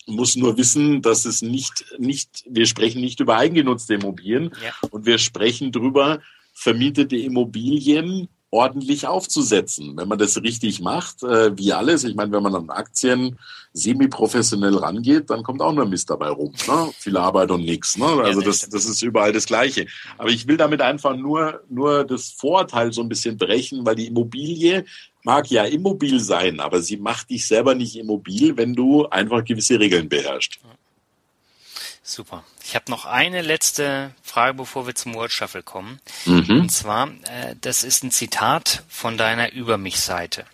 muss 0.06 0.36
nur 0.36 0.56
wissen, 0.56 1.02
dass 1.02 1.24
es 1.24 1.42
nicht, 1.42 1.84
nicht, 1.98 2.44
wir 2.48 2.66
sprechen 2.66 3.00
nicht 3.00 3.20
über 3.20 3.36
eingenutzte 3.36 3.94
Immobilien 3.94 4.52
ja. 4.64 4.88
und 4.90 5.06
wir 5.06 5.18
sprechen 5.18 5.72
drüber 5.72 6.20
vermietete 6.52 7.16
Immobilien 7.16 8.28
ordentlich 8.52 9.06
aufzusetzen. 9.06 9.96
Wenn 9.96 10.08
man 10.08 10.18
das 10.18 10.42
richtig 10.42 10.80
macht, 10.80 11.22
äh, 11.22 11.56
wie 11.56 11.72
alles, 11.72 12.04
ich 12.04 12.14
meine, 12.14 12.32
wenn 12.32 12.42
man 12.42 12.54
an 12.54 12.68
Aktien 12.68 13.38
semi-professionell 13.72 14.76
rangeht, 14.76 15.30
dann 15.30 15.42
kommt 15.42 15.62
auch 15.62 15.72
nur 15.72 15.86
Mist 15.86 16.10
dabei 16.10 16.28
rum. 16.28 16.52
Ne? 16.68 16.90
Viel 16.98 17.16
Arbeit 17.16 17.50
und 17.50 17.64
nichts. 17.64 17.96
Ne? 17.96 18.04
Also 18.04 18.42
das, 18.42 18.68
das 18.68 18.84
ist 18.84 19.00
überall 19.00 19.32
das 19.32 19.46
Gleiche. 19.46 19.86
Aber 20.18 20.28
ich 20.28 20.46
will 20.46 20.58
damit 20.58 20.82
einfach 20.82 21.16
nur, 21.16 21.62
nur 21.70 22.04
das 22.04 22.28
Vorteil 22.28 22.92
so 22.92 23.00
ein 23.00 23.08
bisschen 23.08 23.38
brechen, 23.38 23.86
weil 23.86 23.94
die 23.94 24.08
Immobilie 24.08 24.84
mag 25.22 25.50
ja 25.50 25.64
immobil 25.64 26.20
sein, 26.20 26.60
aber 26.60 26.82
sie 26.82 26.96
macht 26.96 27.30
dich 27.30 27.46
selber 27.46 27.74
nicht 27.74 27.96
immobil, 27.96 28.56
wenn 28.56 28.74
du 28.74 29.06
einfach 29.06 29.44
gewisse 29.44 29.78
Regeln 29.78 30.08
beherrschst. 30.08 30.58
Super. 32.04 32.42
Ich 32.64 32.74
habe 32.74 32.90
noch 32.90 33.06
eine 33.06 33.42
letzte 33.42 34.12
Frage, 34.22 34.54
bevor 34.54 34.86
wir 34.86 34.94
zum 34.94 35.14
Word 35.14 35.30
Shuffle 35.30 35.62
kommen. 35.62 36.00
Mhm. 36.24 36.62
Und 36.62 36.68
zwar, 36.70 37.08
äh, 37.08 37.54
das 37.60 37.84
ist 37.84 38.02
ein 38.02 38.10
Zitat 38.10 38.82
von 38.88 39.16
deiner 39.16 39.52
Über 39.52 39.78
mich-Seite. 39.78 40.44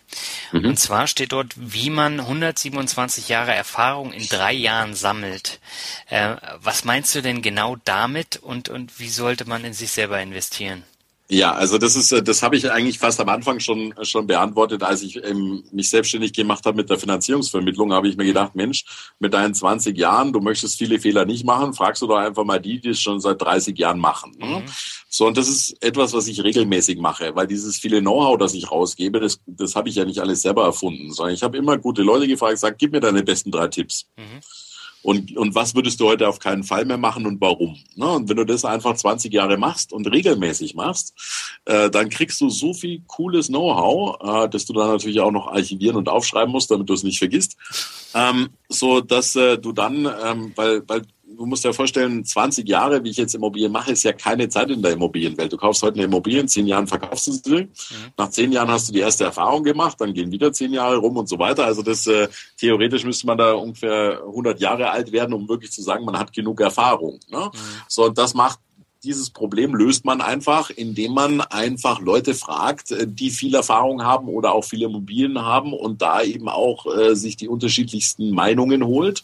Mhm. 0.51 0.65
Und 0.65 0.79
zwar 0.79 1.07
steht 1.07 1.31
dort, 1.31 1.53
wie 1.55 1.89
man 1.89 2.19
127 2.19 3.29
Jahre 3.29 3.53
Erfahrung 3.53 4.13
in 4.13 4.27
drei 4.27 4.53
Jahren 4.53 4.93
sammelt. 4.93 5.59
Äh, 6.07 6.35
was 6.61 6.85
meinst 6.85 7.15
du 7.15 7.21
denn 7.23 7.41
genau 7.41 7.77
damit 7.83 8.37
und, 8.37 8.69
und 8.69 8.99
wie 8.99 9.09
sollte 9.09 9.45
man 9.45 9.65
in 9.65 9.73
sich 9.73 9.91
selber 9.91 10.21
investieren? 10.21 10.83
Ja, 11.31 11.53
also 11.53 11.77
das 11.77 11.95
ist, 11.95 12.11
äh, 12.11 12.23
das 12.23 12.41
habe 12.41 12.55
ich 12.55 12.71
eigentlich 12.71 12.97
fast 12.97 13.19
am 13.19 13.29
Anfang 13.29 13.59
schon 13.59 13.93
schon 14.01 14.25
beantwortet, 14.25 14.81
als 14.81 15.03
ich 15.03 15.23
ähm, 15.23 15.63
mich 15.71 15.91
selbstständig 15.91 16.33
gemacht 16.33 16.65
habe 16.65 16.77
mit 16.77 16.89
der 16.89 16.97
Finanzierungsvermittlung, 16.97 17.93
habe 17.93 18.07
ich 18.07 18.17
mir 18.17 18.25
gedacht, 18.25 18.55
Mensch, 18.55 18.85
mit 19.19 19.35
deinen 19.35 19.53
20 19.53 19.95
Jahren, 19.95 20.33
du 20.33 20.39
möchtest 20.39 20.79
viele 20.79 20.99
Fehler 20.99 21.25
nicht 21.25 21.45
machen, 21.45 21.75
fragst 21.75 22.01
du 22.01 22.07
doch 22.07 22.17
einfach 22.17 22.45
mal 22.45 22.59
die, 22.59 22.79
die 22.79 22.89
es 22.89 22.99
schon 22.99 23.19
seit 23.19 23.39
30 23.39 23.77
Jahren 23.77 23.99
machen. 23.99 24.35
Ne? 24.39 24.47
Mhm. 24.47 24.63
So, 25.07 25.27
und 25.27 25.37
das 25.37 25.47
ist 25.47 25.77
etwas, 25.83 26.13
was 26.13 26.27
ich 26.27 26.43
regelmäßig 26.43 26.97
mache, 26.97 27.35
weil 27.35 27.45
dieses 27.45 27.77
viele 27.77 28.01
Know-how, 28.01 28.39
das 28.39 28.55
ich 28.55 28.71
rausgebe, 28.71 29.19
das, 29.19 29.39
das 29.45 29.75
habe 29.75 29.89
ich 29.89 29.95
ja 29.95 30.05
nicht 30.05 30.19
alles 30.19 30.41
selber 30.41 30.63
erfunden, 30.63 31.13
sondern 31.13 31.35
ich 31.35 31.43
habe 31.43 31.57
immer 31.57 31.77
gute 31.77 32.01
Leute 32.01 32.27
gefragt, 32.27 32.57
sag, 32.57 32.79
gib 32.79 32.91
mir 32.91 33.01
deine 33.01 33.21
besten 33.21 33.51
drei 33.51 33.67
Tipps. 33.67 34.07
Mhm. 34.17 34.41
Und, 35.01 35.35
und 35.37 35.55
was 35.55 35.75
würdest 35.75 35.99
du 35.99 36.07
heute 36.07 36.27
auf 36.27 36.39
keinen 36.39 36.63
Fall 36.63 36.85
mehr 36.85 36.97
machen 36.97 37.25
und 37.25 37.39
warum? 37.39 37.77
Ne? 37.95 38.07
Und 38.09 38.29
wenn 38.29 38.37
du 38.37 38.45
das 38.45 38.65
einfach 38.65 38.95
20 38.95 39.33
Jahre 39.33 39.57
machst 39.57 39.93
und 39.93 40.05
regelmäßig 40.07 40.75
machst, 40.75 41.13
äh, 41.65 41.89
dann 41.89 42.09
kriegst 42.09 42.41
du 42.41 42.49
so 42.49 42.73
viel 42.73 43.01
cooles 43.07 43.47
Know-how, 43.47 44.45
äh, 44.45 44.49
dass 44.49 44.65
du 44.65 44.73
dann 44.73 44.89
natürlich 44.89 45.21
auch 45.21 45.31
noch 45.31 45.47
archivieren 45.47 45.95
und 45.95 46.09
aufschreiben 46.09 46.51
musst, 46.51 46.71
damit 46.71 46.89
du 46.89 46.93
es 46.93 47.03
nicht 47.03 47.19
vergisst, 47.19 47.55
ähm, 48.13 48.49
so 48.67 48.99
dass 48.99 49.35
äh, 49.35 49.57
du 49.57 49.71
dann, 49.71 50.07
ähm, 50.23 50.51
weil, 50.55 50.83
weil 50.87 51.03
du 51.39 51.45
musst 51.45 51.63
dir 51.63 51.73
vorstellen, 51.73 52.25
20 52.25 52.67
Jahre, 52.67 53.01
wie 53.03 53.11
ich 53.11 53.17
jetzt 53.17 53.33
Immobilien 53.33 53.71
mache, 53.71 53.93
ist 53.93 54.03
ja 54.03 54.11
keine 54.11 54.49
Zeit 54.49 54.69
in 54.71 54.81
der 54.81 54.91
Immobilienwelt. 54.91 55.53
Du 55.53 55.55
kaufst 55.57 55.81
heute 55.81 55.95
eine 55.95 56.03
Immobilie, 56.03 56.41
in 56.41 56.49
zehn 56.49 56.67
Jahren 56.67 56.85
verkaufst 56.85 57.27
du 57.27 57.31
sie. 57.31 57.61
Mhm. 57.61 57.69
Nach 58.17 58.29
zehn 58.29 58.51
Jahren 58.51 58.69
hast 58.69 58.89
du 58.89 58.93
die 58.93 58.99
erste 58.99 59.23
Erfahrung 59.23 59.63
gemacht, 59.63 59.95
dann 60.01 60.13
gehen 60.13 60.33
wieder 60.33 60.51
zehn 60.51 60.73
Jahre 60.73 60.97
rum 60.97 61.15
und 61.15 61.29
so 61.29 61.39
weiter. 61.39 61.65
Also 61.65 61.81
das 61.81 62.05
äh, 62.07 62.27
theoretisch 62.57 63.05
müsste 63.05 63.25
man 63.25 63.37
da 63.37 63.53
ungefähr 63.53 64.21
100 64.27 64.59
Jahre 64.59 64.91
alt 64.91 65.13
werden, 65.13 65.33
um 65.33 65.47
wirklich 65.47 65.71
zu 65.71 65.81
sagen, 65.81 66.03
man 66.03 66.19
hat 66.19 66.33
genug 66.33 66.59
Erfahrung. 66.59 67.21
Ne? 67.29 67.39
Mhm. 67.39 67.57
So, 67.87 68.05
und 68.05 68.17
das 68.17 68.33
macht 68.33 68.59
dieses 69.03 69.29
Problem 69.29 69.73
löst 69.75 70.03
man 70.03 70.19
einfach, 70.19 70.69
indem 70.69 71.13
man 71.13 71.39
einfach 71.39 72.01
Leute 72.01 72.33
fragt, 72.33 72.91
äh, 72.91 73.07
die 73.07 73.29
viel 73.29 73.55
Erfahrung 73.55 74.03
haben 74.03 74.27
oder 74.27 74.53
auch 74.53 74.65
viele 74.65 74.87
Immobilien 74.87 75.41
haben 75.41 75.73
und 75.73 76.01
da 76.01 76.21
eben 76.21 76.49
auch 76.49 76.85
äh, 76.85 77.15
sich 77.15 77.37
die 77.37 77.47
unterschiedlichsten 77.47 78.31
Meinungen 78.31 78.83
holt 78.83 79.23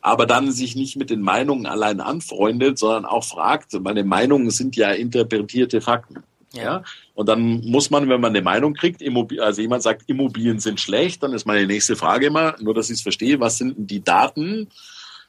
aber 0.00 0.26
dann 0.26 0.52
sich 0.52 0.76
nicht 0.76 0.96
mit 0.96 1.10
den 1.10 1.20
Meinungen 1.20 1.66
allein 1.66 2.00
anfreundet, 2.00 2.78
sondern 2.78 3.04
auch 3.04 3.24
fragt, 3.24 3.72
meine 3.80 4.04
Meinungen 4.04 4.50
sind 4.50 4.76
ja 4.76 4.90
interpretierte 4.90 5.80
Fakten. 5.80 6.22
Ja. 6.52 6.62
ja. 6.62 6.82
Und 7.14 7.28
dann 7.28 7.60
muss 7.66 7.90
man, 7.90 8.08
wenn 8.08 8.20
man 8.20 8.34
eine 8.34 8.42
Meinung 8.42 8.74
kriegt, 8.74 9.02
Immobil 9.02 9.40
also 9.40 9.60
jemand 9.60 9.82
sagt, 9.82 10.04
Immobilien 10.06 10.60
sind 10.60 10.80
schlecht, 10.80 11.22
dann 11.22 11.32
ist 11.32 11.46
meine 11.46 11.66
nächste 11.66 11.96
Frage 11.96 12.26
immer, 12.26 12.56
nur 12.60 12.74
dass 12.74 12.90
ich 12.90 12.96
es 12.96 13.02
verstehe, 13.02 13.40
was 13.40 13.58
sind 13.58 13.76
denn 13.76 13.86
die 13.86 14.02
Daten, 14.02 14.68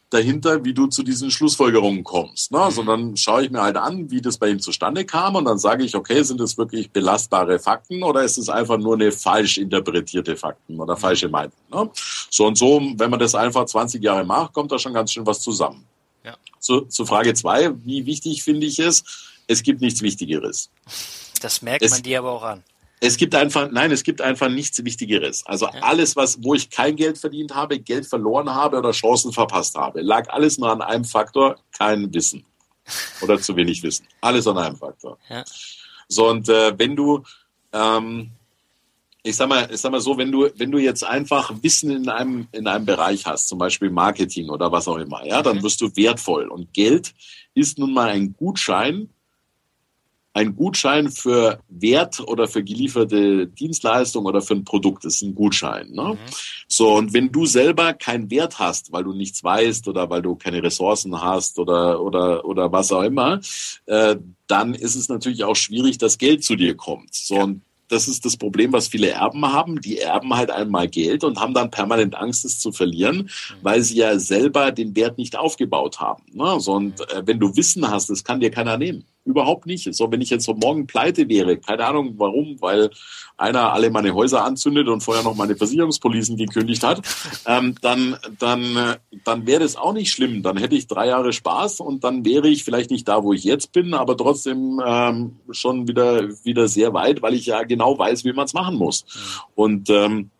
dahinter, 0.09 0.63
wie 0.65 0.73
du 0.73 0.87
zu 0.87 1.03
diesen 1.03 1.29
Schlussfolgerungen 1.29 2.03
kommst. 2.03 2.51
Ne? 2.51 2.71
Sondern 2.71 3.15
schaue 3.15 3.45
ich 3.45 3.51
mir 3.51 3.61
halt 3.61 3.77
an, 3.77 4.09
wie 4.09 4.21
das 4.21 4.37
bei 4.37 4.49
ihm 4.49 4.59
zustande 4.59 5.05
kam 5.05 5.35
und 5.35 5.45
dann 5.45 5.57
sage 5.57 5.83
ich, 5.83 5.95
okay, 5.95 6.23
sind 6.23 6.39
das 6.39 6.57
wirklich 6.57 6.91
belastbare 6.91 7.59
Fakten 7.59 8.03
oder 8.03 8.23
ist 8.23 8.37
es 8.37 8.49
einfach 8.49 8.77
nur 8.77 8.95
eine 8.95 9.11
falsch 9.11 9.57
interpretierte 9.57 10.35
Fakten 10.35 10.79
oder 10.79 10.97
falsche 10.97 11.29
Meinung? 11.29 11.53
Ne? 11.71 11.89
So 12.29 12.47
und 12.47 12.57
so, 12.57 12.81
wenn 12.95 13.09
man 13.09 13.19
das 13.19 13.35
einfach 13.35 13.65
20 13.65 14.03
Jahre 14.03 14.25
macht, 14.25 14.53
kommt 14.53 14.71
da 14.71 14.79
schon 14.79 14.93
ganz 14.93 15.11
schön 15.11 15.25
was 15.25 15.41
zusammen. 15.41 15.85
Ja. 16.23 16.35
Zu, 16.59 16.81
zu 16.81 17.05
Frage 17.05 17.33
zwei, 17.33 17.71
wie 17.85 18.05
wichtig 18.05 18.43
finde 18.43 18.65
ich 18.65 18.79
es? 18.79 19.03
Es 19.47 19.63
gibt 19.63 19.81
nichts 19.81 20.01
Wichtigeres. 20.01 20.69
Das 21.41 21.61
merkt 21.61 21.83
es, 21.83 21.91
man 21.91 22.03
dir 22.03 22.19
aber 22.19 22.31
auch 22.31 22.43
an. 22.43 22.63
Es 23.01 23.15
gibt 23.15 23.33
einfach, 23.33 23.71
nein, 23.71 23.91
es 23.91 24.03
gibt 24.03 24.21
einfach 24.21 24.49
nichts 24.49 24.83
Wichtigeres. 24.83 25.45
Also 25.45 25.67
alles, 25.67 26.15
was, 26.15 26.43
wo 26.43 26.53
ich 26.53 26.69
kein 26.69 26.97
Geld 26.97 27.17
verdient 27.17 27.55
habe, 27.55 27.79
Geld 27.79 28.05
verloren 28.05 28.53
habe 28.53 28.77
oder 28.77 28.91
Chancen 28.91 29.31
verpasst 29.31 29.75
habe, 29.75 30.01
lag 30.01 30.29
alles 30.29 30.57
nur 30.57 30.69
an 30.69 30.81
einem 30.81 31.05
Faktor, 31.05 31.57
kein 31.77 32.13
Wissen. 32.13 32.43
Oder 33.21 33.39
zu 33.39 33.55
wenig 33.55 33.83
Wissen. 33.83 34.05
Alles 34.19 34.47
an 34.47 34.57
einem 34.57 34.75
Faktor. 34.75 35.17
Ja. 35.29 35.43
So, 36.07 36.27
und 36.27 36.49
äh, 36.49 36.77
wenn 36.77 36.95
du, 36.95 37.23
ähm, 37.71 38.31
ich 39.23 39.35
sag 39.35 39.47
mal, 39.47 39.69
ich 39.71 39.79
sag 39.79 39.91
mal 39.91 40.01
so, 40.01 40.17
wenn 40.17 40.31
du, 40.31 40.49
wenn 40.55 40.71
du 40.71 40.79
jetzt 40.79 41.03
einfach 41.03 41.53
Wissen 41.61 41.91
in 41.91 42.09
einem, 42.09 42.47
in 42.51 42.67
einem 42.67 42.85
Bereich 42.85 43.25
hast, 43.25 43.47
zum 43.47 43.59
Beispiel 43.59 43.91
Marketing 43.91 44.49
oder 44.49 44.71
was 44.71 44.87
auch 44.87 44.97
immer, 44.97 45.25
ja, 45.25 45.41
dann 45.41 45.57
mhm. 45.57 45.63
wirst 45.63 45.79
du 45.81 45.95
wertvoll. 45.95 46.47
Und 46.47 46.73
Geld 46.73 47.13
ist 47.53 47.77
nun 47.77 47.93
mal 47.93 48.09
ein 48.09 48.33
Gutschein, 48.35 49.09
ein 50.33 50.55
Gutschein 50.55 51.09
für 51.09 51.59
Wert 51.67 52.19
oder 52.19 52.47
für 52.47 52.63
gelieferte 52.63 53.47
Dienstleistung 53.47 54.25
oder 54.25 54.41
für 54.41 54.53
ein 54.53 54.63
Produkt 54.63 55.05
ist 55.05 55.21
ein 55.21 55.33
Gutschein. 55.33 55.91
Ne? 55.91 56.13
Mhm. 56.13 56.17
So, 56.67 56.95
und 56.95 57.13
wenn 57.13 57.31
du 57.31 57.45
selber 57.45 57.93
keinen 57.93 58.29
Wert 58.29 58.59
hast, 58.59 58.91
weil 58.91 59.03
du 59.03 59.13
nichts 59.13 59.43
weißt 59.43 59.87
oder 59.87 60.09
weil 60.09 60.21
du 60.21 60.35
keine 60.35 60.61
Ressourcen 60.61 61.19
hast 61.19 61.57
oder, 61.57 62.01
oder, 62.01 62.45
oder 62.45 62.71
was 62.71 62.91
auch 62.91 63.03
immer, 63.03 63.39
äh, 63.87 64.17
dann 64.47 64.75
ist 64.75 64.95
es 64.95 65.09
natürlich 65.09 65.43
auch 65.43 65.55
schwierig, 65.55 65.97
dass 65.97 66.17
Geld 66.17 66.43
zu 66.43 66.55
dir 66.55 66.75
kommt. 66.75 67.13
So, 67.15 67.35
ja. 67.35 67.43
und 67.43 67.61
das 67.89 68.07
ist 68.07 68.23
das 68.23 68.37
Problem, 68.37 68.71
was 68.71 68.87
viele 68.87 69.09
Erben 69.09 69.51
haben. 69.51 69.81
Die 69.81 69.97
erben 69.97 70.35
halt 70.35 70.51
einmal 70.51 70.87
Geld 70.87 71.23
und 71.23 71.39
haben 71.39 71.53
dann 71.53 71.71
permanent 71.71 72.15
Angst, 72.15 72.45
es 72.45 72.59
zu 72.59 72.71
verlieren, 72.71 73.17
mhm. 73.17 73.29
weil 73.61 73.81
sie 73.81 73.97
ja 73.97 74.17
selber 74.19 74.71
den 74.71 74.95
Wert 74.95 75.17
nicht 75.17 75.37
aufgebaut 75.37 75.99
haben. 75.99 76.23
Ne? 76.31 76.59
So, 76.59 76.73
und 76.73 77.01
äh, 77.11 77.23
wenn 77.25 77.39
du 77.39 77.55
Wissen 77.57 77.89
hast, 77.89 78.09
das 78.09 78.23
kann 78.23 78.39
dir 78.39 78.51
keiner 78.51 78.77
nehmen. 78.77 79.05
Überhaupt 79.25 79.65
nicht. 79.65 79.93
So, 79.93 80.11
wenn 80.11 80.21
ich 80.21 80.29
jetzt 80.29 80.45
so 80.45 80.53
morgen 80.53 80.87
pleite 80.87 81.27
wäre, 81.29 81.57
keine 81.57 81.85
Ahnung 81.85 82.15
warum, 82.17 82.57
weil 82.61 82.89
einer 83.37 83.73
alle 83.73 83.91
meine 83.91 84.15
Häuser 84.15 84.43
anzündet 84.43 84.87
und 84.87 85.01
vorher 85.01 85.23
noch 85.23 85.35
meine 85.35 85.55
Versicherungspolisen 85.55 86.37
gekündigt 86.37 86.83
hat, 86.83 87.01
ähm, 87.45 87.75
dann, 87.81 88.17
dann, 88.39 88.75
äh, 88.75 88.97
dann 89.25 89.45
wäre 89.45 89.61
das 89.61 89.75
auch 89.75 89.93
nicht 89.93 90.11
schlimm. 90.11 90.41
Dann 90.41 90.57
hätte 90.57 90.75
ich 90.75 90.87
drei 90.87 91.07
Jahre 91.07 91.33
Spaß 91.33 91.79
und 91.81 92.03
dann 92.03 92.25
wäre 92.25 92.47
ich 92.47 92.63
vielleicht 92.63 92.91
nicht 92.91 93.07
da, 93.07 93.23
wo 93.23 93.33
ich 93.33 93.43
jetzt 93.43 93.71
bin, 93.71 93.93
aber 93.93 94.17
trotzdem 94.17 94.81
ähm, 94.85 95.35
schon 95.51 95.87
wieder, 95.87 96.29
wieder 96.43 96.67
sehr 96.67 96.93
weit, 96.93 97.21
weil 97.21 97.33
ich 97.33 97.45
ja 97.45 97.63
genau 97.63 97.99
weiß, 97.99 98.23
wie 98.25 98.33
man 98.33 98.45
es 98.45 98.53
machen 98.53 98.77
muss. 98.77 99.05
Und 99.53 99.89
ähm, 99.89 100.31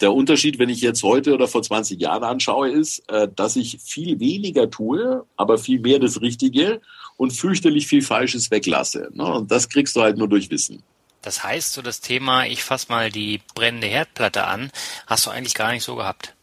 Der 0.00 0.12
Unterschied, 0.12 0.58
wenn 0.58 0.68
ich 0.68 0.80
jetzt 0.80 1.02
heute 1.02 1.32
oder 1.32 1.48
vor 1.48 1.62
20 1.62 2.00
Jahren 2.00 2.22
anschaue, 2.22 2.70
ist, 2.70 3.08
äh, 3.10 3.28
dass 3.34 3.56
ich 3.56 3.78
viel 3.82 4.20
weniger 4.20 4.70
tue, 4.70 5.24
aber 5.36 5.58
viel 5.58 5.80
mehr 5.80 5.98
das 5.98 6.20
Richtige 6.20 6.80
und 7.16 7.32
fürchterlich 7.32 7.86
viel 7.86 8.02
Falsches 8.02 8.50
weglasse. 8.50 9.08
Ne? 9.12 9.24
Und 9.24 9.50
das 9.50 9.68
kriegst 9.68 9.96
du 9.96 10.02
halt 10.02 10.18
nur 10.18 10.28
durch 10.28 10.50
Wissen. 10.50 10.82
Das 11.22 11.42
heißt, 11.42 11.72
so 11.72 11.82
das 11.82 12.00
Thema, 12.00 12.46
ich 12.46 12.62
fasse 12.62 12.86
mal 12.90 13.10
die 13.10 13.40
brennende 13.54 13.86
Herdplatte 13.86 14.44
an, 14.44 14.70
hast 15.06 15.26
du 15.26 15.30
eigentlich 15.30 15.54
gar 15.54 15.72
nicht 15.72 15.82
so 15.82 15.96
gehabt. 15.96 16.34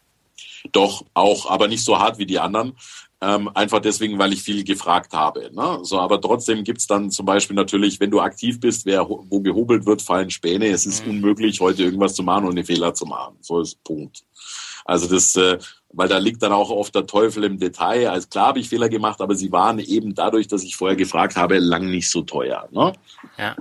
Doch, 0.71 1.05
auch, 1.13 1.49
aber 1.49 1.67
nicht 1.67 1.84
so 1.84 1.99
hart 1.99 2.17
wie 2.17 2.25
die 2.25 2.39
anderen. 2.39 2.75
Ähm, 3.21 3.49
einfach 3.54 3.80
deswegen, 3.80 4.19
weil 4.19 4.34
ich 4.34 4.43
viel 4.43 4.63
gefragt 4.63 5.13
habe. 5.13 5.49
Ne? 5.54 5.80
So, 5.84 5.99
aber 5.99 6.19
trotzdem 6.19 6.63
gibt's 6.63 6.86
dann 6.86 7.10
zum 7.12 7.25
Beispiel 7.25 7.56
natürlich, 7.56 7.99
wenn 7.99 8.12
du 8.12 8.19
aktiv 8.19 8.60
bist, 8.60 8.86
wer, 8.86 9.08
wo 9.10 9.39
gehobelt 9.39 9.86
wird, 9.86 10.01
fallen 10.01 10.30
Späne. 10.30 10.67
Es 10.67 10.86
ist 10.86 11.06
mhm. 11.06 11.13
unmöglich, 11.13 11.62
heute 11.62 11.84
irgendwas 11.84 12.13
zu 12.13 12.23
machen 12.23 12.45
und 12.45 12.51
einen 12.51 12.65
Fehler 12.65 12.93
zu 12.93 13.06
machen. 13.06 13.38
So 13.39 13.62
ist 13.62 13.82
Punkt. 13.84 14.23
Also 14.84 15.08
das, 15.08 15.36
äh, 15.36 15.58
weil 15.93 16.10
da 16.10 16.17
liegt 16.17 16.43
dann 16.43 16.51
auch 16.51 16.69
oft 16.69 16.93
der 16.93 17.08
Teufel 17.08 17.45
im 17.45 17.58
Detail. 17.58 18.10
Also 18.10 18.28
klar 18.28 18.47
habe 18.47 18.60
ich 18.60 18.69
Fehler 18.69 18.89
gemacht, 18.89 19.21
aber 19.21 19.34
sie 19.34 19.51
waren 19.51 19.80
eben 19.80 20.13
dadurch, 20.13 20.47
dass 20.47 20.63
ich 20.63 20.75
vorher 20.75 20.97
gefragt 20.97 21.38
habe, 21.38 21.58
lang 21.58 21.89
nicht 21.89 22.10
so 22.10 22.21
teuer. 22.21 22.67
Ne? 22.71 22.93
Ja. 23.38 23.56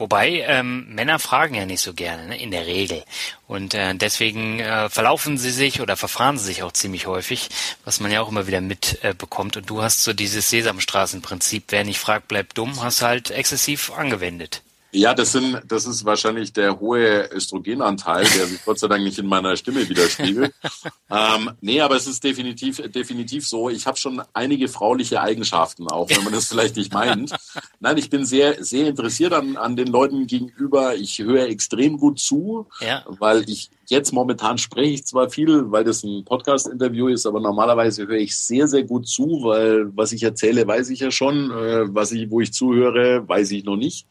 Wobei 0.00 0.44
ähm, 0.46 0.86
Männer 0.94 1.18
fragen 1.18 1.54
ja 1.54 1.66
nicht 1.66 1.82
so 1.82 1.92
gerne, 1.92 2.28
ne, 2.28 2.40
in 2.40 2.50
der 2.50 2.66
Regel. 2.66 3.04
Und 3.46 3.74
äh, 3.74 3.94
deswegen 3.94 4.58
äh, 4.58 4.88
verlaufen 4.88 5.36
sie 5.36 5.50
sich 5.50 5.82
oder 5.82 5.94
verfahren 5.94 6.38
sie 6.38 6.46
sich 6.46 6.62
auch 6.62 6.72
ziemlich 6.72 7.06
häufig, 7.06 7.50
was 7.84 8.00
man 8.00 8.10
ja 8.10 8.22
auch 8.22 8.30
immer 8.30 8.46
wieder 8.46 8.62
mitbekommt. 8.62 9.56
Äh, 9.56 9.58
Und 9.58 9.68
du 9.68 9.82
hast 9.82 10.02
so 10.02 10.14
dieses 10.14 10.48
Sesamstraßenprinzip, 10.48 11.64
wer 11.68 11.84
nicht 11.84 12.00
fragt, 12.00 12.28
bleibt 12.28 12.56
dumm, 12.56 12.82
hast 12.82 13.02
halt 13.02 13.30
exzessiv 13.30 13.92
angewendet. 13.92 14.62
Ja, 14.92 15.14
das 15.14 15.32
sind, 15.32 15.62
das 15.68 15.86
ist 15.86 16.04
wahrscheinlich 16.04 16.52
der 16.52 16.80
hohe 16.80 17.30
Östrogenanteil, 17.32 18.24
der 18.24 18.46
sich 18.46 18.64
Gott 18.64 18.78
sei 18.78 18.88
Dank 18.88 19.04
nicht 19.04 19.18
in 19.18 19.26
meiner 19.26 19.56
Stimme 19.56 19.88
widerspiegelt. 19.88 20.52
ähm, 21.10 21.52
nee, 21.60 21.80
aber 21.80 21.94
es 21.96 22.08
ist 22.08 22.24
definitiv, 22.24 22.82
definitiv 22.90 23.46
so. 23.46 23.70
Ich 23.70 23.86
habe 23.86 23.96
schon 23.96 24.20
einige 24.32 24.68
frauliche 24.68 25.20
Eigenschaften, 25.20 25.86
auch 25.88 26.10
wenn 26.10 26.24
man 26.24 26.32
das 26.32 26.46
vielleicht 26.46 26.76
nicht 26.76 26.92
meint. 26.92 27.32
Nein, 27.80 27.98
ich 27.98 28.10
bin 28.10 28.24
sehr, 28.24 28.62
sehr 28.64 28.88
interessiert 28.88 29.32
an, 29.32 29.56
an 29.56 29.76
den 29.76 29.88
Leuten 29.88 30.26
gegenüber. 30.26 30.96
Ich 30.96 31.18
höre 31.18 31.46
extrem 31.46 31.98
gut 31.98 32.18
zu, 32.18 32.66
ja. 32.80 33.04
weil 33.06 33.48
ich 33.48 33.70
jetzt 33.86 34.12
momentan 34.12 34.58
spreche 34.58 34.94
ich 34.94 35.06
zwar 35.06 35.30
viel, 35.30 35.70
weil 35.70 35.84
das 35.84 36.02
ein 36.02 36.24
Podcast-Interview 36.24 37.08
ist, 37.08 37.26
aber 37.26 37.40
normalerweise 37.40 38.06
höre 38.06 38.18
ich 38.18 38.36
sehr, 38.36 38.66
sehr 38.66 38.84
gut 38.84 39.08
zu, 39.08 39.42
weil 39.44 39.96
was 39.96 40.12
ich 40.12 40.22
erzähle, 40.22 40.66
weiß 40.66 40.90
ich 40.90 41.00
ja 41.00 41.10
schon. 41.10 41.50
Äh, 41.50 41.94
was 41.94 42.10
ich, 42.12 42.30
wo 42.30 42.40
ich 42.40 42.52
zuhöre, 42.52 43.28
weiß 43.28 43.52
ich 43.52 43.64
noch 43.64 43.76
nicht. 43.76 44.06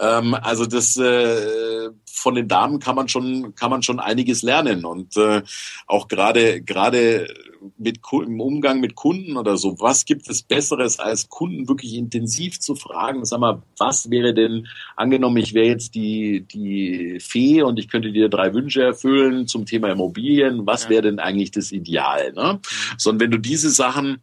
Ähm, 0.00 0.34
also 0.34 0.66
das 0.66 0.96
äh, 0.96 1.90
von 2.06 2.34
den 2.34 2.48
Damen 2.48 2.78
kann 2.80 2.96
man 2.96 3.08
schon 3.08 3.54
kann 3.54 3.70
man 3.70 3.82
schon 3.82 4.00
einiges 4.00 4.42
lernen 4.42 4.84
und 4.84 5.16
äh, 5.16 5.42
auch 5.86 6.08
gerade 6.08 6.62
gerade 6.62 7.26
mit 7.78 8.00
im 8.12 8.40
Umgang 8.40 8.80
mit 8.80 8.94
Kunden 8.94 9.36
oder 9.36 9.56
so. 9.56 9.76
Was 9.80 10.04
gibt 10.04 10.28
es 10.28 10.42
Besseres 10.42 10.98
als 10.98 11.28
Kunden 11.28 11.68
wirklich 11.68 11.94
intensiv 11.94 12.60
zu 12.60 12.74
fragen? 12.74 13.24
Sag 13.24 13.40
mal, 13.40 13.62
was 13.78 14.10
wäre 14.10 14.34
denn 14.34 14.66
angenommen, 14.96 15.38
ich 15.38 15.54
wäre 15.54 15.68
jetzt 15.68 15.94
die 15.94 16.44
die 16.52 17.20
Fee 17.20 17.62
und 17.62 17.78
ich 17.78 17.88
könnte 17.88 18.12
dir 18.12 18.28
drei 18.28 18.52
Wünsche 18.52 18.82
erfüllen 18.82 19.46
zum 19.46 19.66
Thema 19.66 19.90
Immobilien. 19.90 20.66
Was 20.66 20.88
wäre 20.88 21.02
denn 21.02 21.18
eigentlich 21.18 21.52
das 21.52 21.72
Ideal? 21.72 22.32
Ne? 22.32 22.54
Mhm. 22.54 22.58
Sondern 22.98 23.20
wenn 23.20 23.30
du 23.30 23.38
diese 23.38 23.70
Sachen 23.70 24.20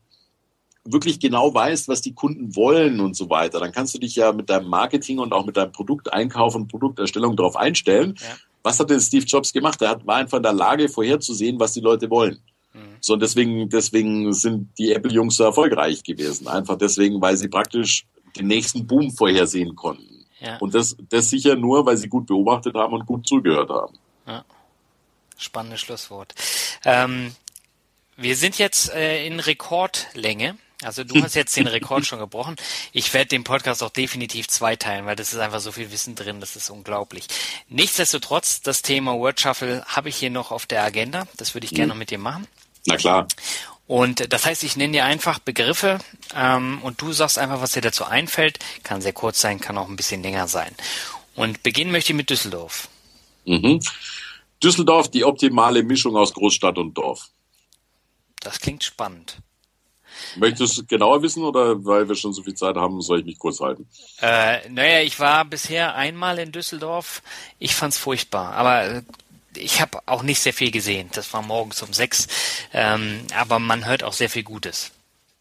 wirklich 0.83 1.19
genau 1.19 1.53
weißt, 1.53 1.87
was 1.87 2.01
die 2.01 2.13
Kunden 2.13 2.55
wollen 2.55 2.99
und 2.99 3.15
so 3.15 3.29
weiter, 3.29 3.59
dann 3.59 3.71
kannst 3.71 3.93
du 3.93 3.99
dich 3.99 4.15
ja 4.15 4.31
mit 4.31 4.49
deinem 4.49 4.67
Marketing 4.67 5.19
und 5.19 5.33
auch 5.33 5.45
mit 5.45 5.57
deinem 5.57 5.71
Produkteinkauf 5.71 6.55
und 6.55 6.67
Produkterstellung 6.67 7.35
darauf 7.35 7.55
einstellen. 7.55 8.15
Ja. 8.19 8.37
Was 8.63 8.79
hat 8.79 8.89
denn 8.89 8.99
Steve 8.99 9.25
Jobs 9.25 9.53
gemacht? 9.53 9.81
Er 9.81 10.05
war 10.05 10.17
einfach 10.17 10.37
in 10.37 10.43
der 10.43 10.53
Lage, 10.53 10.89
vorherzusehen, 10.89 11.59
was 11.59 11.73
die 11.73 11.81
Leute 11.81 12.09
wollen. 12.09 12.39
Mhm. 12.73 12.97
So, 12.99 13.13
und 13.13 13.21
deswegen, 13.21 13.69
deswegen 13.69 14.33
sind 14.33 14.69
die 14.77 14.93
Apple-Jungs 14.93 15.35
so 15.35 15.43
erfolgreich 15.43 16.03
gewesen. 16.03 16.47
Einfach 16.47 16.77
deswegen, 16.77 17.21
weil 17.21 17.37
sie 17.37 17.47
praktisch 17.47 18.05
den 18.37 18.47
nächsten 18.47 18.87
Boom 18.87 19.11
vorhersehen 19.11 19.75
konnten. 19.75 20.25
Ja. 20.39 20.57
Und 20.57 20.73
das, 20.73 20.95
das 21.09 21.29
sicher 21.29 21.55
nur, 21.55 21.85
weil 21.85 21.97
sie 21.97 22.07
gut 22.07 22.25
beobachtet 22.27 22.75
haben 22.75 22.93
und 22.93 23.05
gut 23.05 23.27
zugehört 23.27 23.69
haben. 23.69 23.97
Ja. 24.27 24.43
Spannendes 25.37 25.81
Schlusswort. 25.81 26.33
Ähm, 26.85 27.35
wir 28.17 28.35
sind 28.35 28.57
jetzt 28.57 28.93
äh, 28.93 29.25
in 29.25 29.39
Rekordlänge. 29.39 30.55
Also 30.83 31.03
du 31.03 31.21
hast 31.21 31.35
jetzt 31.35 31.55
den 31.55 31.67
Rekord 31.67 32.05
schon 32.05 32.19
gebrochen. 32.19 32.55
Ich 32.91 33.13
werde 33.13 33.27
den 33.27 33.43
Podcast 33.43 33.83
auch 33.83 33.89
definitiv 33.89 34.47
zweiteilen, 34.47 35.05
weil 35.05 35.15
das 35.15 35.33
ist 35.33 35.39
einfach 35.39 35.59
so 35.59 35.71
viel 35.71 35.91
Wissen 35.91 36.15
drin, 36.15 36.39
das 36.39 36.55
ist 36.55 36.69
unglaublich. 36.69 37.27
Nichtsdestotrotz, 37.69 38.61
das 38.61 38.81
Thema 38.81 39.13
Word 39.15 39.39
Shuffle 39.39 39.83
habe 39.85 40.09
ich 40.09 40.15
hier 40.15 40.29
noch 40.29 40.51
auf 40.51 40.65
der 40.65 40.83
Agenda. 40.83 41.27
Das 41.37 41.53
würde 41.53 41.65
ich 41.65 41.71
gerne 41.71 41.85
mhm. 41.85 41.89
noch 41.89 41.97
mit 41.97 42.09
dir 42.09 42.17
machen. 42.17 42.47
Na 42.87 42.97
klar. 42.97 43.27
Und 43.87 44.31
das 44.31 44.45
heißt, 44.45 44.63
ich 44.63 44.77
nenne 44.77 44.93
dir 44.93 45.05
einfach 45.05 45.39
Begriffe 45.39 45.99
ähm, 46.35 46.79
und 46.81 47.01
du 47.01 47.11
sagst 47.11 47.37
einfach, 47.37 47.61
was 47.61 47.73
dir 47.73 47.81
dazu 47.81 48.05
einfällt. 48.05 48.57
Kann 48.83 49.01
sehr 49.01 49.13
kurz 49.13 49.41
sein, 49.41 49.59
kann 49.59 49.77
auch 49.77 49.89
ein 49.89 49.97
bisschen 49.97 50.23
länger 50.23 50.47
sein. 50.47 50.73
Und 51.35 51.61
beginnen 51.63 51.91
möchte 51.91 52.13
ich 52.13 52.17
mit 52.17 52.29
Düsseldorf. 52.29 52.87
Mhm. 53.45 53.81
Düsseldorf, 54.63 55.09
die 55.09 55.25
optimale 55.25 55.83
Mischung 55.83 56.15
aus 56.15 56.33
Großstadt 56.33 56.77
und 56.77 56.93
Dorf. 56.93 57.29
Das 58.39 58.59
klingt 58.59 58.83
spannend. 58.83 59.37
Möchtest 60.37 60.77
du 60.77 60.85
genauer 60.85 61.21
wissen 61.21 61.43
oder 61.43 61.83
weil 61.85 62.07
wir 62.07 62.15
schon 62.15 62.33
so 62.33 62.43
viel 62.43 62.53
Zeit 62.55 62.75
haben, 62.75 63.01
soll 63.01 63.19
ich 63.19 63.25
mich 63.25 63.39
kurz 63.39 63.59
halten? 63.59 63.87
Äh, 64.21 64.69
naja, 64.69 65.01
ich 65.01 65.19
war 65.19 65.45
bisher 65.45 65.95
einmal 65.95 66.39
in 66.39 66.51
Düsseldorf. 66.51 67.21
Ich 67.59 67.75
fand's 67.75 67.97
furchtbar, 67.97 68.53
aber 68.53 68.85
äh, 68.85 69.01
ich 69.55 69.81
habe 69.81 69.99
auch 70.05 70.23
nicht 70.23 70.39
sehr 70.39 70.53
viel 70.53 70.71
gesehen. 70.71 71.09
Das 71.13 71.33
war 71.33 71.41
morgens 71.41 71.81
um 71.81 71.93
sechs, 71.93 72.27
ähm, 72.73 73.21
aber 73.35 73.59
man 73.59 73.85
hört 73.85 74.03
auch 74.03 74.13
sehr 74.13 74.29
viel 74.29 74.43
Gutes. 74.43 74.91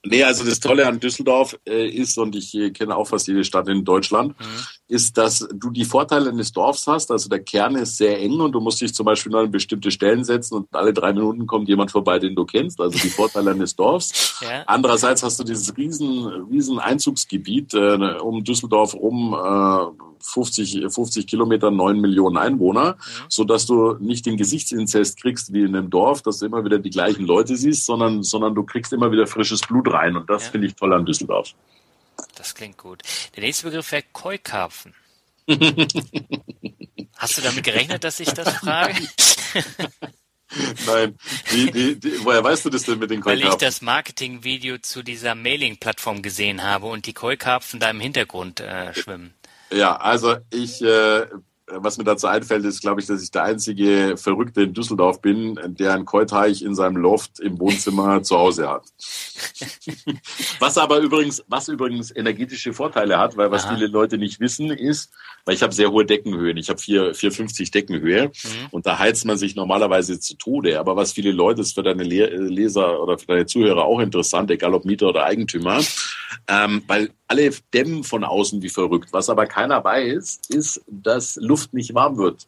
Nee, 0.03 0.25
also 0.25 0.45
das 0.45 0.61
Tolle 0.61 0.87
an 0.87 0.99
Düsseldorf 0.99 1.59
äh, 1.67 1.87
ist, 1.87 2.17
und 2.17 2.35
ich 2.35 2.55
äh, 2.55 2.71
kenne 2.71 2.97
auch 2.97 3.09
fast 3.09 3.29
jede 3.29 3.45
Stadt 3.45 3.69
in 3.69 3.85
Deutschland, 3.85 4.39
mhm. 4.41 4.65
Ist, 4.91 5.17
dass 5.17 5.49
du 5.53 5.71
die 5.71 5.85
Vorteile 5.85 6.31
eines 6.31 6.53
Dorfs 6.53 6.87
hast. 6.87 7.11
Also 7.11 7.29
der 7.29 7.41
Kern 7.41 7.77
ist 7.77 7.97
sehr 7.97 8.21
eng 8.21 8.41
und 8.41 8.53
du 8.53 8.61
musst 8.61 8.81
dich 8.81 8.93
zum 8.93 9.07
Beispiel 9.07 9.31
nur 9.31 9.43
an 9.43 9.51
bestimmte 9.51 9.91
Stellen 9.91 10.25
setzen 10.25 10.57
und 10.57 10.75
alle 10.75 10.93
drei 10.93 11.13
Minuten 11.13 11.47
kommt 11.47 11.69
jemand 11.69 11.91
vorbei, 11.91 12.19
den 12.19 12.35
du 12.35 12.45
kennst. 12.45 12.81
Also 12.81 12.99
die 12.99 13.09
Vorteile 13.09 13.53
eines 13.53 13.77
Dorfs. 13.77 14.29
Ja. 14.41 14.63
Andererseits 14.67 15.23
hast 15.23 15.39
du 15.39 15.45
dieses 15.45 15.77
riesen, 15.77 16.27
riesen 16.51 16.79
Einzugsgebiet 16.79 17.75
äh, 17.75 18.17
um 18.23 18.43
Düsseldorf 18.43 18.95
rum. 18.95 19.35
Äh, 19.35 20.11
50, 20.23 20.87
50 20.89 21.27
Kilometer, 21.27 21.71
9 21.71 22.01
Millionen 22.01 22.37
Einwohner, 22.37 22.93
mhm. 22.93 23.25
so 23.29 23.45
dass 23.45 23.67
du 23.67 23.95
nicht 24.01 24.27
den 24.27 24.37
Gesichtsinzest 24.37 25.21
kriegst 25.21 25.53
wie 25.53 25.63
in 25.63 25.77
einem 25.77 25.91
Dorf, 25.91 26.23
dass 26.23 26.39
du 26.39 26.47
immer 26.47 26.65
wieder 26.65 26.79
die 26.79 26.91
gleichen 26.91 27.25
Leute 27.25 27.57
siehst, 27.57 27.87
sondern, 27.87 28.23
sondern 28.23 28.55
du 28.55 28.63
kriegst 28.63 28.93
immer 28.93 29.11
wieder 29.13 29.27
frisches 29.27 29.61
Blut 29.61 29.93
rein. 29.93 30.17
Und 30.17 30.29
das 30.31 30.45
ja. 30.45 30.51
finde 30.51 30.67
ich 30.69 30.75
toll 30.75 30.93
an 30.93 31.05
Düsseldorf. 31.05 31.55
Das 32.35 32.55
klingt 32.55 32.79
gut. 32.79 33.03
Der 33.37 33.43
nächste 33.43 33.65
Begriff 33.65 33.91
wäre 33.93 34.05
Keukarpfen. 34.13 34.95
Hast 37.17 37.37
du 37.37 37.43
damit 37.43 37.65
gerechnet, 37.65 38.05
dass 38.05 38.21
ich 38.21 38.31
das 38.31 38.55
frage? 38.55 38.95
Nein. 40.87 41.17
Die, 41.53 41.71
die, 41.71 42.01
die, 42.01 42.25
woher 42.25 42.43
weißt 42.43 42.65
du 42.65 42.71
das 42.71 42.83
denn 42.83 42.99
mit 42.99 43.11
den 43.11 43.21
Keukarpfen? 43.21 43.47
Weil 43.47 43.53
ich 43.53 43.59
das 43.59 43.83
Marketingvideo 43.83 44.79
zu 44.79 45.03
dieser 45.03 45.35
Mailing-Plattform 45.35 46.23
gesehen 46.23 46.63
habe 46.63 46.87
und 46.87 47.07
die 47.07 47.13
Keukarpfen 47.13 47.79
da 47.79 47.91
im 47.91 48.01
Hintergrund 48.01 48.61
äh, 48.61 48.95
schwimmen. 48.95 49.35
Ja, 49.71 49.97
also 49.97 50.39
ich, 50.51 50.83
äh, 50.83 51.27
was 51.77 51.99
mir 51.99 52.05
dazu 52.05 52.27
einfällt, 52.27 52.65
ist, 52.65 52.81
glaube 52.81 53.01
ich, 53.01 53.07
dass 53.07 53.23
ich 53.23 53.31
der 53.31 53.45
einzige 53.45 54.17
Verrückte 54.17 54.63
in 54.63 54.75
Düsseldorf 54.75 55.21
bin, 55.21 55.59
der 55.67 55.95
einen 55.95 56.05
Keuteich 56.05 56.63
in 56.63 56.75
seinem 56.75 56.97
Loft 56.97 57.41
im 57.41 57.59
Wohnzimmer 57.59 58.23
zu 58.23 58.39
Hause 58.39 58.69
hat. 58.69 58.85
was 60.59 60.79
aber 60.79 60.99
übrigens, 60.99 61.45
was 61.49 61.69
übrigens 61.69 62.15
energetische 62.15 62.73
Vorteile 62.73 63.19
hat, 63.19 63.37
weil 63.37 63.51
was 63.51 63.65
Aha. 63.65 63.75
viele 63.75 63.87
Leute 63.87 64.19
nicht 64.19 64.41
wissen, 64.41 64.71
ist, 64.71 65.13
weil 65.45 65.55
ich 65.55 65.63
habe 65.63 65.73
sehr 65.73 65.91
hohe 65.91 66.05
Deckenhöhen. 66.05 66.57
Ich 66.57 66.69
habe 66.69 66.81
450 66.81 67.71
Deckenhöhe 67.71 68.27
mhm. 68.27 68.67
und 68.71 68.87
da 68.87 68.99
heizt 68.99 69.25
man 69.25 69.39
sich 69.39 69.55
normalerweise 69.55 70.19
zu 70.21 70.37
Tode. 70.37 70.79
Aber 70.79 70.97
was 70.97 71.13
viele 71.13 71.33
Leute, 71.33 71.61
ist 71.61 71.75
für 71.75 71.83
deine 71.83 72.03
Leser 72.03 73.03
oder 73.03 73.19
für 73.19 73.27
deine 73.27 73.47
Zuhörer 73.47 73.85
auch 73.85 74.01
interessant, 74.01 74.51
egal 74.51 74.75
ob 74.75 74.85
Mieter 74.85 75.09
oder 75.09 75.25
Eigentümer, 75.25 75.81
ähm, 76.49 76.83
weil 76.87 77.11
alle 77.31 77.51
dämmen 77.73 78.03
von 78.03 78.25
außen 78.25 78.61
wie 78.63 78.69
verrückt. 78.69 79.13
Was 79.13 79.31
aber 79.31 79.47
keiner 79.47 79.85
weiß, 79.85 80.41
ist, 80.49 80.83
dass 80.89 81.37
Luft 81.37 81.60
nicht 81.73 81.95
warm 81.95 82.17
wird. 82.17 82.47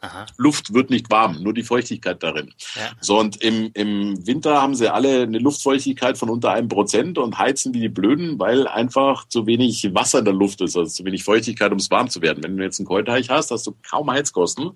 Aha. 0.00 0.26
Luft 0.36 0.72
wird 0.74 0.90
nicht 0.90 1.10
warm, 1.10 1.42
nur 1.42 1.52
die 1.52 1.64
Feuchtigkeit 1.64 2.22
darin. 2.22 2.54
Ja. 2.76 2.90
So, 3.00 3.18
und 3.18 3.42
im, 3.42 3.70
im 3.74 4.24
Winter 4.26 4.62
haben 4.62 4.76
sie 4.76 4.92
alle 4.92 5.22
eine 5.22 5.38
Luftfeuchtigkeit 5.38 6.16
von 6.16 6.30
unter 6.30 6.52
einem 6.52 6.68
Prozent 6.68 7.18
und 7.18 7.36
heizen 7.36 7.74
wie 7.74 7.80
die 7.80 7.88
Blöden, 7.88 8.38
weil 8.38 8.68
einfach 8.68 9.26
zu 9.26 9.46
wenig 9.46 9.92
Wasser 9.94 10.20
in 10.20 10.24
der 10.24 10.34
Luft 10.34 10.60
ist, 10.60 10.76
also 10.76 10.88
zu 10.88 11.04
wenig 11.04 11.24
Feuchtigkeit, 11.24 11.72
um 11.72 11.78
es 11.78 11.90
warm 11.90 12.08
zu 12.08 12.22
werden. 12.22 12.44
Wenn 12.44 12.56
du 12.56 12.62
jetzt 12.62 12.78
einen 12.78 12.86
Keuteich 12.86 13.28
hast, 13.28 13.50
hast 13.50 13.66
du 13.66 13.74
kaum 13.88 14.08
Heizkosten, 14.10 14.66
mhm. 14.66 14.74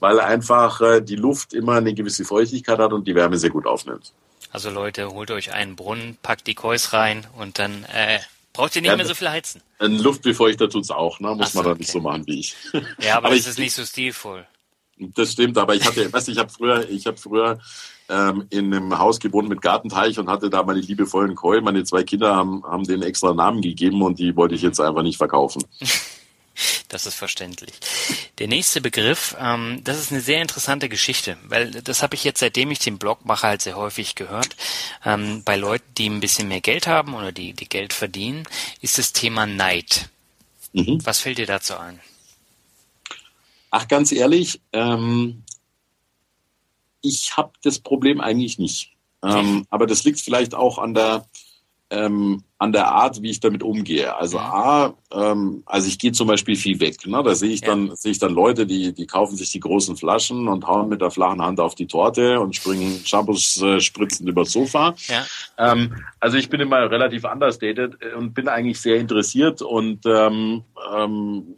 weil 0.00 0.18
einfach 0.18 0.80
äh, 0.80 1.00
die 1.00 1.16
Luft 1.16 1.54
immer 1.54 1.74
eine 1.74 1.94
gewisse 1.94 2.24
Feuchtigkeit 2.24 2.78
hat 2.78 2.92
und 2.92 3.06
die 3.06 3.14
Wärme 3.14 3.38
sehr 3.38 3.50
gut 3.50 3.66
aufnimmt. 3.66 4.12
Also 4.50 4.70
Leute, 4.70 5.10
holt 5.10 5.30
euch 5.30 5.52
einen 5.52 5.76
Brunnen, 5.76 6.18
packt 6.22 6.46
die 6.46 6.54
Kois 6.54 6.92
rein 6.92 7.24
und 7.38 7.60
dann 7.60 7.84
äh, 7.84 8.18
braucht 8.56 8.76
ihr 8.76 8.82
nicht 8.82 8.90
ja, 8.90 8.96
mehr 8.96 9.06
so 9.06 9.14
viel 9.14 9.28
heizen. 9.28 9.62
Ein 9.78 9.98
Luftbefeuchter 9.98 10.68
tut's 10.68 10.90
auch, 10.90 11.20
ne? 11.20 11.34
Muss 11.34 11.52
so, 11.52 11.58
man 11.58 11.64
dann 11.64 11.72
okay. 11.72 11.80
nicht 11.80 11.92
so 11.92 12.00
machen 12.00 12.26
wie 12.26 12.40
ich. 12.40 12.56
Ja, 13.00 13.16
aber, 13.16 13.28
aber 13.28 13.36
es 13.36 13.46
ist 13.46 13.58
nicht 13.58 13.74
so 13.74 13.84
stilvoll. 13.84 14.46
Das 14.98 15.32
stimmt, 15.32 15.58
aber 15.58 15.74
ich 15.74 15.84
hatte, 15.84 16.12
weißt 16.12 16.28
du, 16.28 16.32
ich 16.32 16.38
habe 16.38 16.50
früher, 16.50 16.88
ich 16.88 17.06
habe 17.06 17.16
früher 17.16 17.58
ähm, 18.08 18.46
in 18.50 18.72
einem 18.72 18.98
Haus 18.98 19.20
gewohnt 19.20 19.48
mit 19.48 19.60
Gartenteich 19.60 20.18
und 20.18 20.28
hatte 20.28 20.48
da 20.48 20.62
meine 20.62 20.80
liebevollen 20.80 21.34
Koi. 21.34 21.60
Meine 21.60 21.84
zwei 21.84 22.02
Kinder 22.02 22.34
haben, 22.34 22.64
haben 22.64 22.84
den 22.84 23.02
extra 23.02 23.34
Namen 23.34 23.60
gegeben 23.60 24.02
und 24.02 24.18
die 24.18 24.34
wollte 24.36 24.54
ich 24.54 24.62
jetzt 24.62 24.80
einfach 24.80 25.02
nicht 25.02 25.18
verkaufen. 25.18 25.62
Das 26.88 27.06
ist 27.06 27.14
verständlich. 27.14 27.74
Der 28.38 28.48
nächste 28.48 28.80
Begriff, 28.80 29.36
ähm, 29.38 29.80
das 29.84 29.98
ist 29.98 30.12
eine 30.12 30.20
sehr 30.20 30.40
interessante 30.40 30.88
Geschichte, 30.88 31.36
weil 31.44 31.70
das 31.70 32.02
habe 32.02 32.14
ich 32.14 32.24
jetzt, 32.24 32.40
seitdem 32.40 32.70
ich 32.70 32.78
den 32.78 32.98
Blog 32.98 33.24
mache, 33.24 33.46
halt 33.46 33.62
sehr 33.62 33.76
häufig 33.76 34.14
gehört. 34.14 34.56
Ähm, 35.04 35.42
bei 35.44 35.56
Leuten, 35.56 35.86
die 35.96 36.08
ein 36.08 36.20
bisschen 36.20 36.48
mehr 36.48 36.60
Geld 36.60 36.86
haben 36.86 37.14
oder 37.14 37.32
die, 37.32 37.52
die 37.52 37.68
Geld 37.68 37.92
verdienen, 37.92 38.44
ist 38.80 38.98
das 38.98 39.12
Thema 39.12 39.46
Neid. 39.46 40.08
Mhm. 40.72 41.04
Was 41.04 41.20
fällt 41.20 41.38
dir 41.38 41.46
dazu 41.46 41.76
ein? 41.76 42.00
Ach, 43.70 43.88
ganz 43.88 44.12
ehrlich, 44.12 44.60
ähm, 44.72 45.42
ich 47.02 47.36
habe 47.36 47.52
das 47.62 47.78
Problem 47.78 48.20
eigentlich 48.20 48.58
nicht. 48.58 48.92
Ähm, 49.22 49.66
aber 49.70 49.86
das 49.86 50.04
liegt 50.04 50.20
vielleicht 50.20 50.54
auch 50.54 50.78
an 50.78 50.94
der, 50.94 51.26
ähm, 51.90 52.44
an 52.58 52.72
der 52.72 52.88
Art, 52.88 53.20
wie 53.20 53.30
ich 53.30 53.40
damit 53.40 53.62
umgehe. 53.62 54.16
Also 54.16 54.38
A, 54.38 54.94
ähm, 55.12 55.62
also 55.66 55.88
ich 55.88 55.98
gehe 55.98 56.12
zum 56.12 56.26
Beispiel 56.26 56.56
viel 56.56 56.80
weg. 56.80 57.06
Ne? 57.06 57.22
Da 57.22 57.34
sehe 57.34 57.50
ich 57.50 57.60
dann 57.60 57.88
ja. 57.88 57.96
sehe 57.96 58.12
ich 58.12 58.18
dann 58.18 58.32
Leute, 58.32 58.66
die 58.66 58.94
die 58.94 59.06
kaufen 59.06 59.36
sich 59.36 59.52
die 59.52 59.60
großen 59.60 59.96
Flaschen 59.96 60.48
und 60.48 60.66
hauen 60.66 60.88
mit 60.88 61.02
der 61.02 61.10
flachen 61.10 61.42
Hand 61.42 61.60
auf 61.60 61.74
die 61.74 61.86
Torte 61.86 62.40
und 62.40 62.56
springen 62.56 63.00
Shampoos 63.04 63.60
äh, 63.60 63.80
spritzend 63.80 64.28
übers 64.28 64.52
Sofa. 64.52 64.94
Ja. 65.08 65.26
Ähm, 65.58 65.96
also 66.18 66.38
ich 66.38 66.48
bin 66.48 66.60
immer 66.60 66.90
relativ 66.90 67.24
understated 67.24 67.98
und 68.14 68.32
bin 68.32 68.48
eigentlich 68.48 68.80
sehr 68.80 68.96
interessiert 68.96 69.60
und 69.60 70.06
ähm, 70.06 70.62
ähm, 70.94 71.56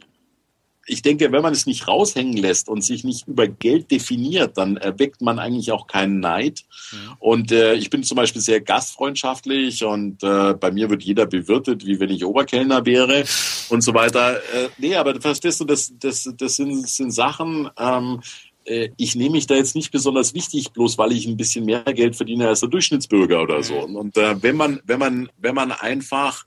ich 0.89 1.01
denke, 1.01 1.31
wenn 1.31 1.41
man 1.41 1.53
es 1.53 1.65
nicht 1.65 1.87
raushängen 1.87 2.35
lässt 2.35 2.67
und 2.67 2.81
sich 2.81 3.03
nicht 3.03 3.27
über 3.27 3.47
Geld 3.47 3.91
definiert, 3.91 4.57
dann 4.57 4.77
erweckt 4.77 5.21
man 5.21 5.39
eigentlich 5.39 5.71
auch 5.71 5.87
keinen 5.87 6.19
Neid. 6.19 6.63
Mhm. 6.91 6.97
Und 7.19 7.51
äh, 7.51 7.75
ich 7.75 7.89
bin 7.89 8.03
zum 8.03 8.15
Beispiel 8.15 8.41
sehr 8.41 8.59
gastfreundschaftlich 8.59 9.83
und 9.83 10.23
äh, 10.23 10.53
bei 10.53 10.71
mir 10.71 10.89
wird 10.89 11.03
jeder 11.03 11.25
bewirtet, 11.25 11.85
wie 11.85 11.99
wenn 11.99 12.09
ich 12.09 12.25
Oberkellner 12.25 12.85
wäre 12.85 13.23
und 13.69 13.81
so 13.81 13.93
weiter. 13.93 14.37
Äh, 14.37 14.69
nee, 14.77 14.95
aber 14.95 15.19
verstehst 15.21 15.59
du, 15.61 15.65
das, 15.65 15.93
das, 15.99 16.29
das 16.35 16.55
sind, 16.55 16.89
sind 16.89 17.11
Sachen, 17.11 17.69
ähm, 17.77 18.21
äh, 18.65 18.89
ich 18.97 19.15
nehme 19.15 19.31
mich 19.31 19.47
da 19.47 19.55
jetzt 19.55 19.75
nicht 19.75 19.91
besonders 19.91 20.33
wichtig, 20.33 20.71
bloß 20.71 20.97
weil 20.97 21.11
ich 21.11 21.27
ein 21.27 21.37
bisschen 21.37 21.65
mehr 21.65 21.83
Geld 21.83 22.15
verdiene 22.15 22.47
als 22.47 22.61
der 22.61 22.69
Durchschnittsbürger 22.69 23.41
oder 23.41 23.61
so. 23.61 23.87
Mhm. 23.87 23.95
Und 23.95 24.17
äh, 24.17 24.41
wenn 24.41 24.55
man, 24.55 24.79
wenn 24.85 24.99
man, 24.99 25.29
wenn 25.37 25.55
man 25.55 25.71
einfach 25.71 26.45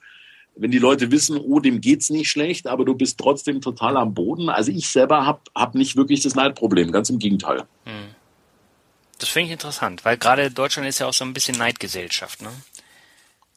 wenn 0.54 0.70
die 0.70 0.78
Leute 0.78 1.10
wissen, 1.10 1.38
oh, 1.38 1.60
dem 1.60 1.80
geht's 1.80 2.10
nicht 2.10 2.30
schlecht, 2.30 2.66
aber 2.66 2.84
du 2.84 2.94
bist 2.94 3.18
trotzdem 3.18 3.60
total 3.60 3.96
am 3.96 4.14
Boden. 4.14 4.48
Also 4.48 4.70
ich 4.70 4.88
selber 4.88 5.24
habe 5.24 5.40
hab 5.54 5.74
nicht 5.74 5.96
wirklich 5.96 6.20
das 6.20 6.34
Neidproblem, 6.34 6.92
ganz 6.92 7.10
im 7.10 7.18
Gegenteil. 7.18 7.64
Hm. 7.84 8.14
Das 9.18 9.28
finde 9.28 9.46
ich 9.46 9.52
interessant, 9.52 10.04
weil 10.04 10.18
gerade 10.18 10.50
Deutschland 10.50 10.88
ist 10.88 10.98
ja 10.98 11.06
auch 11.06 11.12
so 11.12 11.24
ein 11.24 11.32
bisschen 11.32 11.56
Neidgesellschaft, 11.56 12.42
ne? 12.42 12.50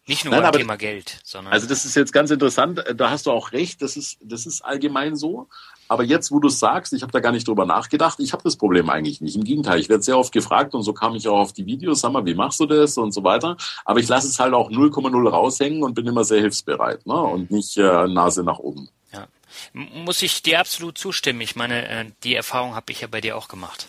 Nicht 0.07 0.23
nur 0.23 0.35
Nein, 0.35 0.43
beim 0.43 0.51
Thema 0.53 0.75
Geld, 0.75 1.19
sondern. 1.23 1.51
Also 1.51 1.67
das 1.67 1.83
ist 1.83 1.95
jetzt 1.95 2.13
ganz 2.13 2.29
interessant, 2.29 2.83
da 2.95 3.09
hast 3.09 3.25
du 3.25 3.31
auch 3.31 3.51
recht, 3.53 3.81
das 3.81 3.97
ist, 3.97 4.17
das 4.21 4.45
ist 4.45 4.63
allgemein 4.63 5.15
so. 5.15 5.47
Aber 5.87 6.03
jetzt, 6.03 6.31
wo 6.31 6.39
du 6.39 6.47
es 6.47 6.59
sagst, 6.59 6.93
ich 6.93 7.01
habe 7.01 7.11
da 7.11 7.19
gar 7.19 7.31
nicht 7.31 7.47
drüber 7.47 7.65
nachgedacht, 7.65 8.19
ich 8.19 8.33
habe 8.33 8.43
das 8.43 8.55
Problem 8.55 8.89
eigentlich 8.89 9.21
nicht. 9.21 9.35
Im 9.35 9.43
Gegenteil, 9.43 9.79
ich 9.79 9.89
werde 9.89 10.03
sehr 10.03 10.17
oft 10.17 10.31
gefragt 10.31 10.73
und 10.73 10.83
so 10.83 10.93
kam 10.93 11.15
ich 11.15 11.27
auch 11.27 11.39
auf 11.39 11.53
die 11.53 11.65
Videos, 11.65 12.01
sag 12.01 12.11
mal, 12.11 12.25
wie 12.25 12.35
machst 12.35 12.59
du 12.59 12.65
das 12.65 12.97
und 12.97 13.13
so 13.13 13.23
weiter. 13.23 13.57
Aber 13.83 13.99
ich 13.99 14.07
lasse 14.07 14.27
es 14.27 14.39
halt 14.39 14.53
auch 14.53 14.69
0,0 14.69 15.29
raushängen 15.29 15.83
und 15.83 15.95
bin 15.95 16.07
immer 16.07 16.23
sehr 16.23 16.39
hilfsbereit 16.39 17.05
ne? 17.05 17.15
und 17.15 17.51
nicht 17.51 17.77
äh, 17.77 18.07
Nase 18.07 18.43
nach 18.43 18.59
oben. 18.59 18.89
Ja. 19.11 19.27
Muss 19.73 20.21
ich 20.21 20.43
dir 20.43 20.59
absolut 20.59 20.97
zustimmen. 20.97 21.41
Ich 21.41 21.55
meine, 21.55 21.87
äh, 21.87 22.05
die 22.23 22.35
Erfahrung 22.35 22.75
habe 22.75 22.91
ich 22.91 23.01
ja 23.01 23.07
bei 23.07 23.21
dir 23.21 23.37
auch 23.37 23.47
gemacht. 23.47 23.87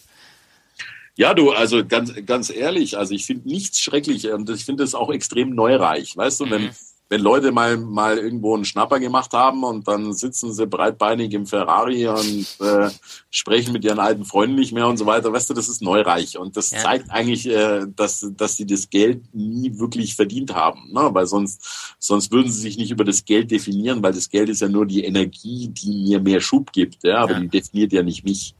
Ja, 1.16 1.34
du, 1.34 1.50
also 1.50 1.84
ganz, 1.86 2.12
ganz 2.26 2.50
ehrlich, 2.50 2.98
also 2.98 3.14
ich 3.14 3.24
finde 3.24 3.48
nichts 3.48 3.80
schrecklich 3.80 4.30
und 4.30 4.48
ich 4.50 4.64
finde 4.64 4.84
es 4.84 4.94
auch 4.94 5.10
extrem 5.10 5.54
neureich. 5.54 6.16
Weißt 6.16 6.40
du, 6.40 6.46
mhm. 6.46 6.50
wenn 6.50 6.70
wenn 7.08 7.20
Leute 7.20 7.52
mal, 7.52 7.76
mal 7.76 8.18
irgendwo 8.18 8.54
einen 8.54 8.64
Schnapper 8.64 8.98
gemacht 8.98 9.32
haben 9.32 9.62
und 9.62 9.86
dann 9.86 10.12
sitzen 10.12 10.52
sie 10.52 10.66
breitbeinig 10.66 11.32
im 11.34 11.46
Ferrari 11.46 12.08
und 12.08 12.46
äh, 12.60 12.90
sprechen 13.30 13.72
mit 13.72 13.84
ihren 13.84 14.00
alten 14.00 14.24
Freunden 14.24 14.56
nicht 14.56 14.72
mehr 14.72 14.88
und 14.88 14.96
so 14.96 15.06
weiter, 15.06 15.32
weißt 15.32 15.50
du, 15.50 15.54
das 15.54 15.68
ist 15.68 15.82
neureich. 15.82 16.36
Und 16.36 16.56
das 16.56 16.72
ja. 16.72 16.78
zeigt 16.78 17.10
eigentlich, 17.10 17.46
äh, 17.48 17.86
dass, 17.94 18.26
dass 18.36 18.56
sie 18.56 18.66
das 18.66 18.90
Geld 18.90 19.22
nie 19.32 19.78
wirklich 19.78 20.16
verdient 20.16 20.54
haben. 20.54 20.92
Ne? 20.92 21.08
Weil 21.12 21.26
sonst, 21.26 21.96
sonst 22.00 22.32
würden 22.32 22.50
sie 22.50 22.60
sich 22.60 22.76
nicht 22.76 22.90
über 22.90 23.04
das 23.04 23.24
Geld 23.24 23.52
definieren, 23.52 24.02
weil 24.02 24.12
das 24.12 24.28
Geld 24.28 24.48
ist 24.48 24.60
ja 24.60 24.68
nur 24.68 24.84
die 24.84 25.04
Energie, 25.04 25.68
die 25.68 26.08
mir 26.08 26.20
mehr 26.20 26.40
Schub 26.40 26.72
gibt. 26.72 27.04
Ja? 27.04 27.18
Aber 27.18 27.34
ja. 27.34 27.40
die 27.40 27.48
definiert 27.48 27.92
ja 27.92 28.02
nicht 28.02 28.24
mich. 28.24 28.55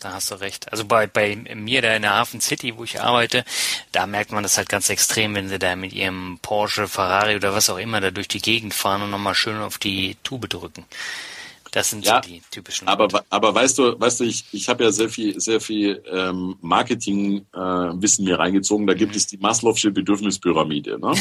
Da 0.00 0.14
hast 0.14 0.30
du 0.30 0.36
recht. 0.36 0.72
Also 0.72 0.86
bei, 0.86 1.06
bei 1.06 1.36
mir 1.54 1.82
da 1.82 1.94
in 1.94 2.02
der 2.02 2.14
Hafen 2.14 2.40
City, 2.40 2.76
wo 2.76 2.84
ich 2.84 3.02
arbeite, 3.02 3.44
da 3.92 4.06
merkt 4.06 4.32
man 4.32 4.42
das 4.42 4.56
halt 4.56 4.70
ganz 4.70 4.88
extrem, 4.88 5.34
wenn 5.34 5.50
sie 5.50 5.58
da 5.58 5.76
mit 5.76 5.92
ihrem 5.92 6.38
Porsche, 6.40 6.88
Ferrari 6.88 7.36
oder 7.36 7.54
was 7.54 7.68
auch 7.68 7.76
immer 7.76 8.00
da 8.00 8.10
durch 8.10 8.26
die 8.26 8.40
Gegend 8.40 8.72
fahren 8.72 9.02
und 9.02 9.10
nochmal 9.10 9.34
schön 9.34 9.60
auf 9.60 9.76
die 9.76 10.16
Tube 10.22 10.48
drücken. 10.48 10.86
Das 11.70 11.90
sind 11.90 12.04
ja, 12.04 12.20
so 12.22 12.28
die 12.28 12.42
typischen. 12.50 12.88
Aber, 12.88 13.24
aber 13.28 13.54
weißt 13.54 13.78
du, 13.78 14.00
weißt 14.00 14.20
du, 14.20 14.24
ich, 14.24 14.44
ich 14.52 14.68
habe 14.68 14.84
ja 14.84 14.90
sehr 14.90 15.08
viel, 15.08 15.38
sehr 15.38 15.60
viel 15.60 16.02
ähm, 16.10 16.56
Marketing-Wissen 16.62 18.26
äh, 18.26 18.28
mir 18.28 18.38
reingezogen. 18.38 18.86
Da 18.86 18.94
gibt 18.94 19.12
mhm. 19.12 19.18
es 19.18 19.26
die 19.26 19.38
Maslow'sche 19.38 19.90
Bedürfnispyramide, 19.90 20.98
ne? 20.98 21.12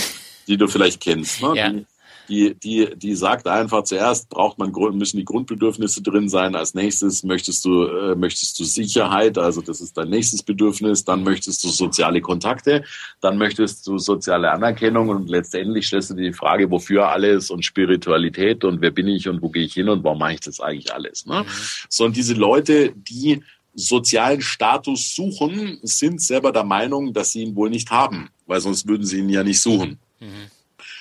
die 0.48 0.58
du 0.58 0.68
vielleicht 0.68 1.02
kennst. 1.02 1.42
Ne? 1.42 1.54
Ja. 1.56 1.70
Die, 1.70 1.86
die, 2.30 2.54
die, 2.54 2.90
die 2.96 3.16
sagt 3.16 3.48
einfach 3.48 3.84
zuerst 3.84 4.30
braucht 4.30 4.60
man 4.60 4.72
müssen 4.94 5.18
die 5.18 5.26
Grundbedürfnisse 5.26 6.02
drin 6.02 6.30
sein. 6.30 6.56
Als 6.56 6.74
nächstes 6.74 7.24
möchtest 7.24 7.66
du 7.66 7.86
äh, 7.86 8.16
möchtest 8.16 8.60
du 8.60 8.64
Sicherheit, 8.64 9.38
also 9.38 9.62
das 9.62 9.82
ist 9.82 9.98
dein 9.98 10.10
nächstes 10.10 10.44
Bedürfnis. 10.44 11.04
Dann 11.04 11.24
möchtest 11.24 11.64
du 11.64 11.70
soziale 11.70 12.22
Kontakte, 12.22 12.84
dann 13.20 13.38
möchtest 13.38 13.88
du 13.88 13.98
soziale 13.98 14.52
Anerkennung 14.52 15.10
und 15.10 15.30
letztendlich 15.30 15.88
stellst 15.88 16.12
du 16.12 16.14
dir 16.14 16.30
die 16.30 16.34
Frage, 16.34 16.70
wofür 16.70 17.10
alles 17.10 17.50
und 17.50 17.66
Spiritualität 17.66 18.64
und 18.64 18.82
wer 18.82 18.92
bin 18.92 19.08
ich 19.08 19.28
und 19.28 19.42
wo 19.42 19.50
gehe 19.50 19.66
ich 19.66 19.74
hin 19.74 19.90
und 19.90 20.04
warum 20.04 20.20
mache 20.20 20.34
ich 20.34 20.42
das 20.42 20.60
eigentlich 20.60 20.94
alles. 20.94 21.26
Ne? 21.26 21.42
Mhm. 21.42 21.48
So 21.90 22.06
und 22.06 22.16
diese 22.16 22.36
Leute, 22.36 22.94
die 22.96 23.42
sozialen 23.74 24.42
Status 24.42 25.16
suchen, 25.16 25.80
sind 25.84 26.22
selber 26.22 26.52
der 26.52 26.64
Meinung, 26.64 27.14
dass 27.14 27.32
sie 27.32 27.44
ihn 27.44 27.56
wohl 27.56 27.70
nicht 27.70 27.90
haben, 27.92 28.30
weil 28.46 28.62
sonst 28.62 28.88
würden 28.88 29.06
sie 29.06 29.20
ihn 29.20 29.30
ja 29.30 29.44
nicht 29.44 29.62
suchen. 29.62 30.00
Mhm. 30.20 30.59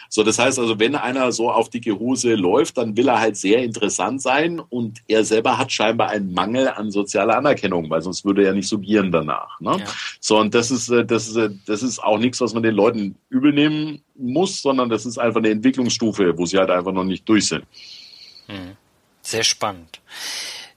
So, 0.09 0.22
das 0.22 0.38
heißt 0.38 0.59
also, 0.59 0.78
wenn 0.78 0.94
einer 0.94 1.32
so 1.32 1.50
auf 1.50 1.68
dicke 1.68 1.98
Hose 1.98 2.34
läuft, 2.34 2.78
dann 2.78 2.96
will 2.96 3.09
er 3.09 3.20
halt 3.20 3.36
sehr 3.36 3.62
interessant 3.62 4.22
sein 4.22 4.59
und 4.59 5.02
er 5.06 5.24
selber 5.24 5.59
hat 5.59 5.70
scheinbar 5.70 6.09
einen 6.09 6.32
Mangel 6.32 6.68
an 6.68 6.90
sozialer 6.90 7.36
Anerkennung, 7.36 7.90
weil 7.90 8.00
sonst 8.00 8.24
würde 8.24 8.44
er 8.44 8.54
nicht 8.54 8.68
so 8.68 8.78
gieren 8.78 9.12
danach. 9.12 9.61
Ne? 9.61 9.76
Ja. 9.78 9.86
So, 10.20 10.38
und 10.38 10.54
das 10.54 10.70
ist, 10.70 10.88
äh, 10.88 11.04
das 11.04 11.28
ist, 11.28 11.36
äh, 11.36 11.50
das 11.66 11.82
ist 11.82 12.02
auch 12.02 12.18
nichts, 12.18 12.40
was 12.40 12.54
man 12.54 12.62
den 12.62 12.74
Leuten 12.74 13.16
übel 13.28 13.52
nehmen 13.52 14.02
muss, 14.14 14.62
sondern 14.62 14.88
das 14.88 15.04
ist 15.04 15.18
einfach 15.18 15.40
eine 15.40 15.50
Entwicklungsstufe, 15.50 16.36
wo 16.38 16.46
sie 16.46 16.59
halt 16.59 16.70
einfach 16.70 16.92
noch 16.92 17.04
nicht 17.04 17.28
durch 17.28 17.46
sind. 17.48 17.64
Hm. 18.46 18.76
Sehr 19.22 19.44
spannend. 19.44 20.00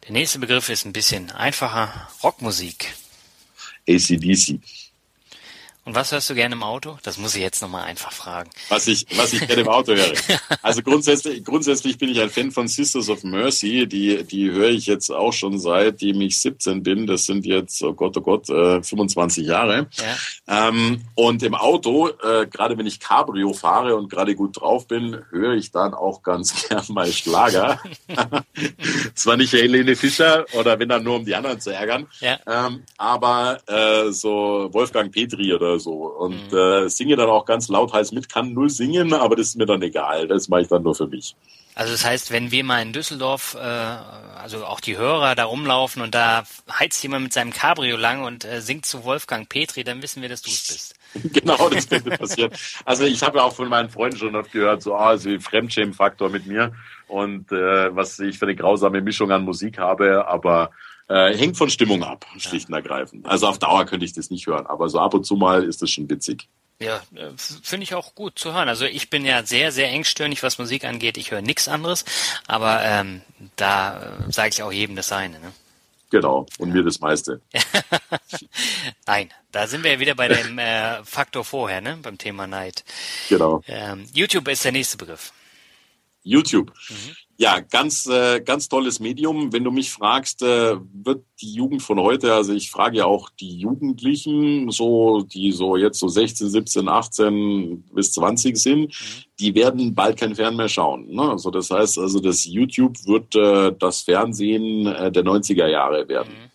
Der 0.03 0.11
nächste 0.11 0.39
Begriff 0.39 0.67
ist 0.67 0.85
ein 0.85 0.93
bisschen 0.93 1.31
einfacher. 1.31 2.09
Rockmusik. 2.23 2.93
ACDC. 3.87 4.59
Und 5.83 5.95
was 5.95 6.11
hörst 6.11 6.29
du 6.29 6.35
gerne 6.35 6.53
im 6.53 6.61
Auto? 6.61 6.99
Das 7.01 7.17
muss 7.17 7.33
ich 7.33 7.41
jetzt 7.41 7.59
nochmal 7.61 7.85
einfach 7.85 8.11
fragen. 8.11 8.51
Was 8.69 8.87
ich, 8.87 9.07
was 9.15 9.33
ich 9.33 9.47
gerne 9.47 9.63
im 9.63 9.67
Auto 9.67 9.93
höre. 9.93 10.13
Also 10.61 10.83
grundsätzlich, 10.83 11.43
grundsätzlich 11.43 11.97
bin 11.97 12.09
ich 12.09 12.21
ein 12.21 12.29
Fan 12.29 12.51
von 12.51 12.67
Sisters 12.67 13.09
of 13.09 13.23
Mercy. 13.23 13.87
Die, 13.87 14.23
die 14.23 14.51
höre 14.51 14.69
ich 14.69 14.85
jetzt 14.85 15.09
auch 15.09 15.33
schon 15.33 15.59
seitdem 15.59 16.21
ich 16.21 16.39
17 16.39 16.83
bin. 16.83 17.07
Das 17.07 17.25
sind 17.25 17.45
jetzt, 17.45 17.81
oh 17.83 17.93
Gott, 17.93 18.15
oh 18.17 18.21
Gott, 18.21 18.49
äh, 18.49 18.83
25 18.83 19.47
Jahre. 19.47 19.87
Ja. 20.47 20.67
Ähm, 20.67 21.01
und 21.15 21.41
im 21.41 21.55
Auto, 21.55 22.09
äh, 22.09 22.45
gerade 22.45 22.77
wenn 22.77 22.85
ich 22.85 22.99
Cabrio 22.99 23.53
fahre 23.53 23.95
und 23.95 24.09
gerade 24.09 24.35
gut 24.35 24.61
drauf 24.61 24.87
bin, 24.87 25.23
höre 25.31 25.53
ich 25.53 25.71
dann 25.71 25.93
auch 25.93 26.21
ganz 26.21 26.67
gern 26.69 26.83
mal 26.89 27.11
Schlager. 27.11 27.81
Zwar 29.15 29.37
nicht 29.37 29.53
Helene 29.53 29.95
Fischer 29.95 30.45
oder 30.53 30.77
wenn 30.77 30.89
dann 30.89 31.03
nur 31.03 31.15
um 31.15 31.25
die 31.25 31.35
anderen 31.35 31.59
zu 31.59 31.71
ärgern, 31.71 32.07
ja. 32.19 32.39
ähm, 32.45 32.83
aber 32.97 33.59
äh, 33.67 34.11
so 34.11 34.69
Wolfgang 34.71 35.11
Petri 35.11 35.53
oder 35.53 35.70
so. 35.79 35.91
Und 35.91 36.51
mhm. 36.51 36.57
äh, 36.57 36.89
singe 36.89 37.15
dann 37.15 37.29
auch 37.29 37.45
ganz 37.45 37.69
laut 37.69 37.93
heiß 37.93 38.11
mit, 38.11 38.29
kann 38.29 38.53
null 38.53 38.69
singen, 38.69 39.13
aber 39.13 39.35
das 39.35 39.47
ist 39.47 39.57
mir 39.57 39.65
dann 39.65 39.81
egal. 39.81 40.27
Das 40.27 40.47
mache 40.49 40.61
ich 40.61 40.67
dann 40.67 40.83
nur 40.83 40.95
für 40.95 41.07
mich. 41.07 41.35
Also 41.73 41.93
das 41.93 42.05
heißt, 42.05 42.31
wenn 42.31 42.51
wir 42.51 42.63
mal 42.63 42.81
in 42.81 42.91
Düsseldorf, 42.91 43.55
äh, 43.55 43.59
also 43.59 44.65
auch 44.65 44.81
die 44.81 44.97
Hörer 44.97 45.35
da 45.35 45.45
rumlaufen 45.45 46.01
und 46.01 46.13
da 46.13 46.43
heizt 46.71 47.01
jemand 47.01 47.23
mit 47.23 47.33
seinem 47.33 47.53
Cabrio 47.53 47.95
lang 47.95 48.23
und 48.23 48.43
äh, 48.43 48.61
singt 48.61 48.85
zu 48.85 49.05
Wolfgang 49.05 49.47
Petri, 49.47 49.83
dann 49.83 50.01
wissen 50.01 50.21
wir, 50.21 50.27
dass 50.27 50.41
du 50.41 50.49
es 50.49 50.67
bist. 50.67 50.95
genau, 51.33 51.69
das 51.69 51.87
könnte 51.87 52.11
passieren. 52.11 52.51
Also 52.83 53.05
ich 53.05 53.23
habe 53.23 53.37
ja 53.37 53.45
auch 53.45 53.55
von 53.55 53.69
meinen 53.69 53.89
Freunden 53.89 54.17
schon 54.17 54.35
oft 54.35 54.51
gehört, 54.51 54.81
so, 54.81 54.95
ah, 54.95 55.17
so 55.17 55.29
Fremdschämen-Faktor 55.39 56.29
mit 56.29 56.45
mir 56.45 56.73
und 57.07 57.51
äh, 57.51 57.95
was 57.95 58.19
ich 58.19 58.37
für 58.37 58.45
eine 58.45 58.55
grausame 58.55 59.01
Mischung 59.01 59.31
an 59.31 59.43
Musik 59.43 59.77
habe, 59.77 60.27
aber 60.27 60.71
äh, 61.11 61.37
hängt 61.37 61.57
von 61.57 61.69
Stimmung 61.69 62.03
ab, 62.03 62.25
schlicht 62.37 62.69
und 62.69 62.75
ergreifend. 62.75 63.25
Also 63.25 63.47
auf 63.47 63.59
Dauer 63.59 63.85
könnte 63.85 64.05
ich 64.05 64.13
das 64.13 64.29
nicht 64.29 64.47
hören, 64.47 64.65
aber 64.65 64.87
so 64.87 64.99
ab 64.99 65.13
und 65.13 65.25
zu 65.25 65.35
mal 65.35 65.63
ist 65.63 65.81
das 65.81 65.91
schon 65.91 66.09
witzig. 66.09 66.47
Ja, 66.79 67.01
äh, 67.15 67.31
finde 67.37 67.83
ich 67.83 67.93
auch 67.93 68.15
gut 68.15 68.39
zu 68.39 68.53
hören. 68.53 68.69
Also 68.69 68.85
ich 68.85 69.09
bin 69.09 69.25
ja 69.25 69.43
sehr, 69.43 69.71
sehr 69.71 69.89
engstirnig, 69.89 70.41
was 70.41 70.57
Musik 70.57 70.85
angeht. 70.85 71.17
Ich 71.17 71.31
höre 71.31 71.41
nichts 71.41 71.67
anderes, 71.67 72.05
aber 72.47 72.81
ähm, 72.83 73.21
da 73.57 74.01
äh, 74.27 74.31
sage 74.31 74.49
ich 74.49 74.63
auch 74.63 74.71
jedem 74.71 74.95
das 74.95 75.09
seine. 75.09 75.39
Ne? 75.39 75.51
Genau, 76.11 76.45
und 76.57 76.71
mir 76.71 76.83
das 76.83 76.99
meiste. 76.99 77.41
Nein, 79.05 79.31
da 79.51 79.67
sind 79.67 79.83
wir 79.83 79.93
ja 79.93 79.99
wieder 79.99 80.15
bei 80.15 80.29
dem 80.29 80.57
äh, 80.59 81.03
Faktor 81.03 81.43
vorher, 81.43 81.81
ne? 81.81 81.97
beim 82.01 82.17
Thema 82.17 82.47
Neid. 82.47 82.83
Genau. 83.29 83.61
Ähm, 83.67 84.07
YouTube 84.13 84.47
ist 84.47 84.63
der 84.63 84.71
nächste 84.71 84.97
Begriff. 84.97 85.33
YouTube. 86.23 86.71
Mhm. 86.89 87.15
Ja, 87.41 87.59
ganz, 87.59 88.05
äh, 88.05 88.39
ganz 88.39 88.69
tolles 88.69 88.99
Medium. 88.99 89.51
Wenn 89.51 89.63
du 89.63 89.71
mich 89.71 89.89
fragst, 89.89 90.43
äh, 90.43 90.75
wird 90.93 91.25
die 91.41 91.55
Jugend 91.55 91.81
von 91.81 91.99
heute, 91.99 92.35
also 92.35 92.53
ich 92.53 92.69
frage 92.69 92.99
ja 92.99 93.05
auch 93.05 93.31
die 93.31 93.57
Jugendlichen, 93.57 94.69
so, 94.69 95.23
die 95.23 95.51
so 95.51 95.75
jetzt 95.75 95.97
so 95.97 96.07
16, 96.07 96.51
17, 96.51 96.87
18 96.87 97.81
bis 97.95 98.11
20 98.11 98.55
sind, 98.55 98.81
mhm. 98.81 99.23
die 99.39 99.55
werden 99.55 99.95
bald 99.95 100.19
kein 100.19 100.35
Fern 100.35 100.55
mehr 100.55 100.69
schauen. 100.69 101.07
Ne? 101.15 101.31
Also 101.31 101.49
das 101.49 101.71
heißt, 101.71 101.97
also 101.97 102.19
das 102.19 102.45
YouTube 102.45 103.03
wird 103.07 103.33
äh, 103.35 103.75
das 103.75 104.01
Fernsehen 104.01 104.85
äh, 104.85 105.11
der 105.11 105.23
90er 105.23 105.65
Jahre 105.65 106.07
werden. 106.07 106.33
Mhm. 106.33 106.51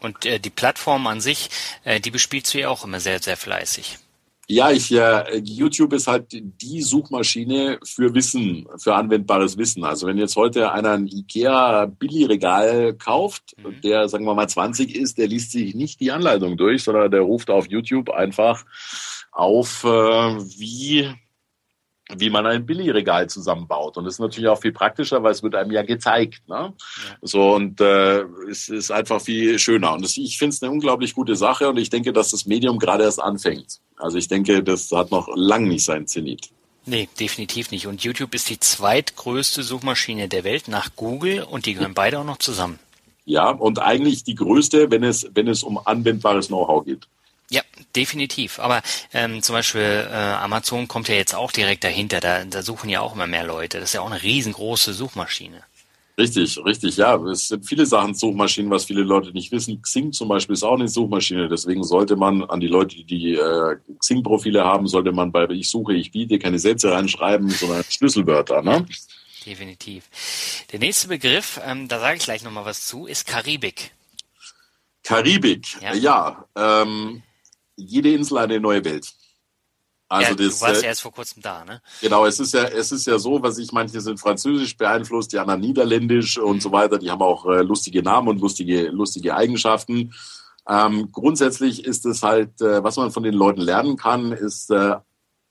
Und 0.00 0.26
äh, 0.26 0.40
die 0.40 0.50
Plattform 0.50 1.06
an 1.06 1.20
sich, 1.20 1.50
äh, 1.84 2.00
die 2.00 2.10
bespielst 2.10 2.52
du 2.52 2.58
ja 2.58 2.68
auch 2.70 2.84
immer 2.84 2.98
sehr, 2.98 3.22
sehr 3.22 3.36
fleißig. 3.36 3.98
Ja, 4.48 4.70
ich, 4.70 4.92
äh, 4.92 5.38
YouTube 5.42 5.92
ist 5.92 6.06
halt 6.06 6.26
die 6.30 6.80
Suchmaschine 6.80 7.80
für 7.82 8.14
Wissen, 8.14 8.68
für 8.78 8.94
anwendbares 8.94 9.58
Wissen. 9.58 9.82
Also 9.82 10.06
wenn 10.06 10.18
jetzt 10.18 10.36
heute 10.36 10.70
einer 10.70 10.92
ein 10.92 11.08
Ikea 11.08 11.86
Billigregal 11.86 12.94
kauft, 12.94 13.56
mhm. 13.58 13.80
der, 13.80 14.08
sagen 14.08 14.24
wir 14.24 14.34
mal, 14.34 14.48
20 14.48 14.94
ist, 14.94 15.18
der 15.18 15.26
liest 15.26 15.50
sich 15.50 15.74
nicht 15.74 15.98
die 15.98 16.12
Anleitung 16.12 16.56
durch, 16.56 16.84
sondern 16.84 17.10
der 17.10 17.22
ruft 17.22 17.50
auf 17.50 17.68
YouTube 17.68 18.10
einfach 18.10 18.64
auf, 19.32 19.82
äh, 19.82 19.88
wie 19.88 21.12
wie 22.14 22.30
man 22.30 22.46
ein 22.46 22.66
Billigregal 22.66 23.28
zusammenbaut. 23.28 23.96
Und 23.96 24.04
das 24.04 24.14
ist 24.14 24.20
natürlich 24.20 24.48
auch 24.48 24.60
viel 24.60 24.72
praktischer, 24.72 25.22
weil 25.22 25.32
es 25.32 25.42
wird 25.42 25.54
einem 25.54 25.72
ja 25.72 25.82
gezeigt. 25.82 26.48
Ne? 26.48 26.54
Ja. 26.54 26.72
So 27.22 27.54
und 27.54 27.80
äh, 27.80 28.22
es 28.48 28.68
ist 28.68 28.90
einfach 28.90 29.20
viel 29.20 29.58
schöner. 29.58 29.94
Und 29.94 30.04
das, 30.04 30.16
ich 30.16 30.38
finde 30.38 30.54
es 30.54 30.62
eine 30.62 30.70
unglaublich 30.70 31.14
gute 31.14 31.36
Sache 31.36 31.68
und 31.68 31.78
ich 31.78 31.90
denke, 31.90 32.12
dass 32.12 32.30
das 32.30 32.46
Medium 32.46 32.78
gerade 32.78 33.04
erst 33.04 33.20
anfängt. 33.20 33.80
Also 33.96 34.18
ich 34.18 34.28
denke, 34.28 34.62
das 34.62 34.90
hat 34.92 35.10
noch 35.10 35.28
lang 35.34 35.66
nicht 35.66 35.84
sein 35.84 36.06
Zenit. 36.06 36.50
Nee, 36.84 37.08
definitiv 37.18 37.72
nicht. 37.72 37.88
Und 37.88 38.04
YouTube 38.04 38.32
ist 38.34 38.48
die 38.48 38.60
zweitgrößte 38.60 39.64
Suchmaschine 39.64 40.28
der 40.28 40.44
Welt 40.44 40.68
nach 40.68 40.94
Google 40.94 41.42
und 41.42 41.66
die 41.66 41.74
gehören 41.74 41.94
beide 41.94 42.20
auch 42.20 42.24
noch 42.24 42.38
zusammen. 42.38 42.78
Ja, 43.24 43.50
und 43.50 43.80
eigentlich 43.80 44.22
die 44.22 44.36
größte, 44.36 44.92
wenn 44.92 45.02
es, 45.02 45.28
wenn 45.34 45.48
es 45.48 45.64
um 45.64 45.80
anwendbares 45.84 46.46
Know-how 46.46 46.84
geht. 46.84 47.08
Definitiv. 47.96 48.58
Aber 48.58 48.82
ähm, 49.14 49.42
zum 49.42 49.54
Beispiel 49.54 50.06
äh, 50.10 50.14
Amazon 50.14 50.86
kommt 50.86 51.08
ja 51.08 51.14
jetzt 51.14 51.34
auch 51.34 51.50
direkt 51.50 51.82
dahinter. 51.82 52.20
Da, 52.20 52.44
da 52.44 52.62
suchen 52.62 52.90
ja 52.90 53.00
auch 53.00 53.14
immer 53.14 53.26
mehr 53.26 53.44
Leute. 53.44 53.80
Das 53.80 53.90
ist 53.90 53.94
ja 53.94 54.02
auch 54.02 54.10
eine 54.10 54.22
riesengroße 54.22 54.92
Suchmaschine. 54.92 55.62
Richtig, 56.18 56.58
richtig, 56.64 56.96
ja. 56.96 57.16
Es 57.24 57.48
sind 57.48 57.66
viele 57.66 57.84
Sachen 57.84 58.14
Suchmaschinen, 58.14 58.70
was 58.70 58.84
viele 58.84 59.02
Leute 59.02 59.32
nicht 59.32 59.52
wissen. 59.52 59.82
Xing 59.82 60.12
zum 60.12 60.28
Beispiel 60.28 60.54
ist 60.54 60.62
auch 60.62 60.74
eine 60.74 60.88
Suchmaschine. 60.88 61.48
Deswegen 61.48 61.84
sollte 61.84 62.16
man 62.16 62.44
an 62.44 62.60
die 62.60 62.68
Leute, 62.68 63.02
die 63.02 63.34
äh, 63.34 63.76
Xing-Profile 63.98 64.64
haben, 64.64 64.86
sollte 64.86 65.12
man 65.12 65.32
bei 65.32 65.46
Ich 65.50 65.70
suche, 65.70 65.94
ich 65.94 66.12
biete 66.12 66.38
keine 66.38 66.58
Sätze 66.58 66.92
reinschreiben, 66.92 67.48
sondern 67.50 67.84
Schlüsselwörter. 67.84 68.62
Ne? 68.62 68.86
Definitiv. 69.44 70.08
Der 70.72 70.78
nächste 70.80 71.08
Begriff, 71.08 71.60
ähm, 71.64 71.88
da 71.88 72.00
sage 72.00 72.16
ich 72.16 72.24
gleich 72.24 72.42
nochmal 72.42 72.64
was 72.64 72.86
zu, 72.86 73.06
ist 73.06 73.26
Karibik. 73.26 73.92
Karibik, 75.02 75.80
ja. 75.80 75.94
ja 75.94 76.44
ähm, 76.56 77.22
jede 77.76 78.12
Insel 78.12 78.38
eine 78.38 78.58
neue 78.60 78.84
Welt. 78.84 79.14
Also 80.08 80.30
ja, 80.30 80.34
das, 80.36 80.58
du 80.58 80.66
warst 80.66 80.82
ja 80.82 80.88
erst 80.88 81.02
vor 81.02 81.12
kurzem 81.12 81.42
da, 81.42 81.64
ne? 81.64 81.82
Genau, 82.00 82.26
es 82.26 82.38
ist 82.38 82.54
ja, 82.54 82.64
es 82.64 82.92
ist 82.92 83.06
ja 83.06 83.18
so, 83.18 83.42
was 83.42 83.58
ich, 83.58 83.72
manche 83.72 84.00
sind 84.00 84.20
französisch 84.20 84.76
beeinflusst, 84.76 85.32
die 85.32 85.38
anderen 85.38 85.60
niederländisch 85.60 86.38
und 86.38 86.62
so 86.62 86.70
weiter. 86.70 86.98
Die 86.98 87.10
haben 87.10 87.22
auch 87.22 87.44
äh, 87.46 87.62
lustige 87.62 88.02
Namen 88.02 88.28
und 88.28 88.40
lustige, 88.40 88.88
lustige 88.88 89.34
Eigenschaften. 89.34 90.14
Ähm, 90.68 91.10
grundsätzlich 91.10 91.84
ist 91.84 92.06
es 92.06 92.22
halt, 92.22 92.60
äh, 92.60 92.84
was 92.84 92.96
man 92.96 93.10
von 93.10 93.24
den 93.24 93.34
Leuten 93.34 93.60
lernen 93.60 93.96
kann, 93.96 94.30
ist 94.30 94.70
äh, 94.70 94.94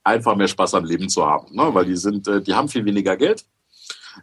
einfach 0.05 0.35
mehr 0.35 0.47
Spaß 0.47 0.73
am 0.75 0.85
Leben 0.85 1.09
zu 1.09 1.25
haben, 1.25 1.53
ne? 1.53 1.73
weil 1.73 1.85
die 1.85 1.95
sind, 1.97 2.27
äh, 2.27 2.41
die 2.41 2.53
haben 2.53 2.69
viel 2.69 2.85
weniger 2.85 3.17
Geld, 3.17 3.45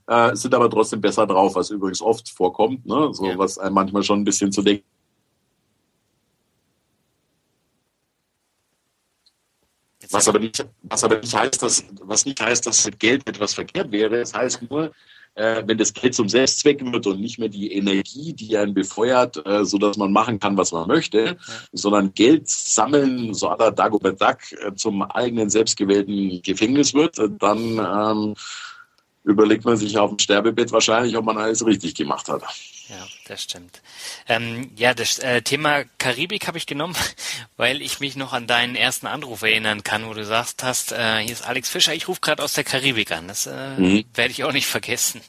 äh, 0.07 0.35
sind 0.35 0.55
aber 0.55 0.71
trotzdem 0.71 1.01
besser 1.01 1.27
drauf, 1.27 1.57
was 1.57 1.71
übrigens 1.71 2.01
oft 2.01 2.29
vorkommt, 2.31 2.87
ne? 2.87 3.11
so 3.13 3.27
ja. 3.27 3.39
was 3.39 3.59
einem 3.59 3.75
manchmal 3.75 4.03
schon 4.03 4.21
ein 4.21 4.25
bisschen 4.25 4.53
zu 4.53 4.63
denken 4.63 4.87
Was 10.13 10.29
aber 10.29 10.39
nicht, 10.39 10.65
was 10.83 11.05
aber 11.05 11.19
nicht 11.19 11.35
heißt, 11.35 11.63
dass, 11.63 11.85
was 12.03 12.27
nicht 12.27 12.41
heißt, 12.41 12.67
dass 12.67 12.85
mit 12.85 13.01
Geld 13.01 13.29
etwas 13.29 13.55
verkehrt 13.55 13.91
wäre. 13.91 14.21
Es 14.21 14.35
heißt 14.35 14.71
nur, 14.71 14.93
äh, 15.35 15.63
wenn 15.67 15.79
das 15.79 15.93
Geld 15.95 16.15
zum 16.15 16.29
Selbstzweck 16.29 16.85
wird 16.85 17.07
und 17.07 17.21
nicht 17.21 17.39
mehr 17.39 17.49
die 17.49 17.73
Energie, 17.73 18.35
die 18.35 18.57
einen 18.57 18.75
befeuert, 18.75 19.45
äh, 19.47 19.65
so 19.65 19.79
dass 19.79 19.97
man 19.97 20.13
machen 20.13 20.39
kann, 20.39 20.57
was 20.57 20.73
man 20.73 20.87
möchte, 20.87 21.25
ja. 21.25 21.35
sondern 21.73 22.13
Geld 22.13 22.49
sammeln, 22.49 23.33
so 23.33 23.49
aller 23.49 23.71
Dagobert 23.71 24.21
Duck, 24.21 24.39
äh, 24.53 24.75
zum 24.75 25.03
eigenen 25.03 25.49
selbstgewählten 25.49 26.43
Gefängnis 26.43 26.93
wird, 26.93 27.19
dann 27.39 27.79
ähm, 27.79 28.35
überlegt 29.25 29.65
man 29.65 29.77
sich 29.77 29.97
auf 29.99 30.11
dem 30.11 30.19
Sterbebett 30.19 30.73
wahrscheinlich, 30.73 31.17
ob 31.17 31.25
man 31.25 31.39
alles 31.39 31.65
richtig 31.65 31.95
gemacht 31.95 32.29
hat. 32.29 32.43
Ja, 32.89 33.07
das 33.27 33.43
stimmt. 33.43 33.81
Ähm, 34.29 34.71
ja, 34.77 34.95
das 34.95 35.19
äh, 35.21 35.43
Thema 35.43 35.85
Karibik 35.99 36.49
habe 36.49 36.59
ich 36.59 36.67
genommen, 36.67 36.97
weil 37.57 37.81
ich 37.81 38.01
mich 38.01 38.17
noch 38.17 38.33
an 38.33 38.47
deinen 38.47 38.75
ersten 38.75 39.07
Anruf 39.07 39.43
erinnern 39.43 39.85
kann, 39.85 40.07
wo 40.07 40.15
du 40.15 40.25
sagst 40.25 40.65
hast, 40.65 40.93
äh, 40.93 41.19
hier 41.19 41.33
ist 41.33 41.47
Alex 41.47 41.69
Fischer, 41.69 41.95
ich 41.95 42.09
rufe 42.09 42.21
gerade 42.21 42.43
aus 42.43 42.55
der 42.55 42.65
Karibik 42.65 43.13
an. 43.13 43.29
Das 43.29 43.47
äh, 43.47 43.79
mhm. 43.79 44.05
werde 44.15 44.33
ich 44.33 44.45
auch 44.45 44.53
nicht 44.53 44.67
vergessen. 44.67 45.21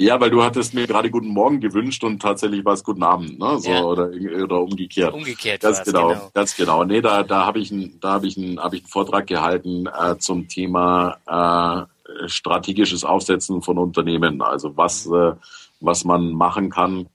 Ja, 0.00 0.20
weil 0.20 0.30
du 0.30 0.44
hattest 0.44 0.74
mir 0.74 0.86
gerade 0.86 1.10
guten 1.10 1.26
Morgen 1.26 1.58
gewünscht 1.58 2.04
und 2.04 2.22
tatsächlich 2.22 2.64
war 2.64 2.74
es 2.74 2.84
guten 2.84 3.02
Abend, 3.02 3.36
ne? 3.40 3.58
So, 3.58 3.68
ja. 3.68 3.82
oder, 3.82 4.10
oder 4.44 4.60
umgekehrt. 4.60 5.12
Umgekehrt. 5.12 5.60
Ganz 5.60 5.82
genau, 5.82 6.10
genau, 6.10 6.30
ganz 6.32 6.54
genau. 6.54 6.84
Nee, 6.84 7.00
da, 7.00 7.24
da 7.24 7.44
habe 7.44 7.58
ich 7.58 7.72
einen, 7.72 7.98
da 8.00 8.10
habe 8.12 8.28
ich 8.28 8.38
einen, 8.38 8.60
habe 8.60 8.76
ich 8.76 8.82
einen 8.82 8.88
Vortrag 8.88 9.26
gehalten 9.26 9.86
äh, 9.86 10.16
zum 10.18 10.46
Thema 10.46 11.18
äh, 11.26 11.97
strategisches 12.26 13.04
Aufsetzen 13.04 13.62
von 13.62 13.78
Unternehmen. 13.78 14.42
Also 14.42 14.76
was 14.76 15.06
äh, 15.06 15.34
was 15.80 16.04
man 16.04 16.32
machen 16.32 16.70
kann. 16.70 17.08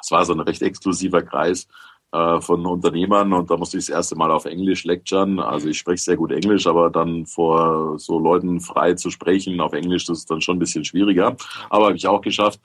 Es 0.00 0.10
war 0.10 0.24
so 0.24 0.32
ein 0.32 0.40
recht 0.40 0.62
exklusiver 0.62 1.22
Kreis 1.22 1.66
äh, 2.12 2.40
von 2.40 2.64
Unternehmern 2.64 3.32
und 3.32 3.50
da 3.50 3.56
musste 3.56 3.78
ich 3.78 3.86
das 3.86 3.94
erste 3.94 4.16
Mal 4.16 4.30
auf 4.30 4.44
Englisch 4.44 4.84
lecturen. 4.84 5.40
Also 5.40 5.68
ich 5.68 5.78
spreche 5.78 6.02
sehr 6.02 6.16
gut 6.16 6.32
Englisch, 6.32 6.66
aber 6.66 6.90
dann 6.90 7.26
vor 7.26 7.98
so 7.98 8.18
Leuten 8.18 8.60
frei 8.60 8.94
zu 8.94 9.10
sprechen 9.10 9.60
auf 9.60 9.72
Englisch, 9.72 10.04
das 10.06 10.18
ist 10.18 10.30
dann 10.30 10.40
schon 10.40 10.56
ein 10.56 10.60
bisschen 10.60 10.84
schwieriger. 10.84 11.36
Aber 11.68 11.86
habe 11.86 11.96
ich 11.96 12.06
auch 12.06 12.20
geschafft. 12.20 12.60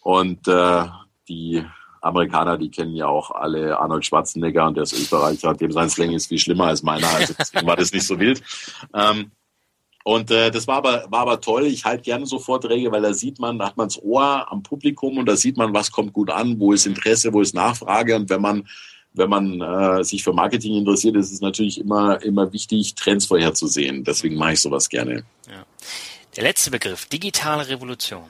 Und 0.00 0.46
äh, 0.48 0.84
die 1.28 1.64
Amerikaner, 2.00 2.58
die 2.58 2.70
kennen 2.70 2.94
ja 2.94 3.06
auch 3.06 3.30
alle 3.30 3.78
Arnold 3.78 4.04
Schwarzenegger 4.04 4.66
und 4.66 4.76
der 4.76 4.82
ist 4.82 4.92
Österreicher, 4.92 5.54
dem 5.54 5.70
sein 5.70 5.88
Slang 5.88 6.10
ist 6.10 6.26
viel 6.26 6.38
schlimmer 6.38 6.66
als 6.66 6.82
meiner, 6.82 7.08
also 7.08 7.34
war 7.64 7.76
das 7.76 7.92
nicht 7.92 8.06
so 8.06 8.18
wild. 8.18 8.42
Ähm, 8.92 9.30
und 10.04 10.30
äh, 10.30 10.50
das 10.50 10.66
war 10.66 10.76
aber, 10.76 11.06
war 11.10 11.20
aber 11.20 11.40
toll. 11.40 11.66
Ich 11.66 11.84
halte 11.84 12.02
gerne 12.02 12.26
so 12.26 12.38
Vorträge, 12.38 12.90
weil 12.90 13.02
da 13.02 13.14
sieht 13.14 13.38
man, 13.38 13.58
da 13.58 13.66
hat 13.66 13.76
man 13.76 13.88
das 13.88 14.02
Ohr 14.02 14.50
am 14.50 14.62
Publikum 14.62 15.18
und 15.18 15.26
da 15.26 15.36
sieht 15.36 15.56
man, 15.56 15.72
was 15.72 15.92
kommt 15.92 16.12
gut 16.12 16.30
an, 16.30 16.58
wo 16.58 16.72
ist 16.72 16.86
Interesse, 16.86 17.32
wo 17.32 17.40
ist 17.40 17.54
Nachfrage. 17.54 18.16
Und 18.16 18.28
wenn 18.28 18.40
man, 18.40 18.68
wenn 19.12 19.30
man 19.30 19.60
äh, 19.60 20.02
sich 20.02 20.24
für 20.24 20.32
Marketing 20.32 20.74
interessiert, 20.74 21.16
ist 21.16 21.30
es 21.30 21.40
natürlich 21.40 21.78
immer, 21.78 22.20
immer 22.22 22.52
wichtig, 22.52 22.94
Trends 22.94 23.26
vorherzusehen. 23.26 24.02
Deswegen 24.02 24.36
mache 24.36 24.54
ich 24.54 24.60
sowas 24.60 24.88
gerne. 24.88 25.24
Ja. 25.48 25.64
Der 26.36 26.44
letzte 26.44 26.70
Begriff, 26.70 27.06
digitale 27.06 27.68
Revolution. 27.68 28.24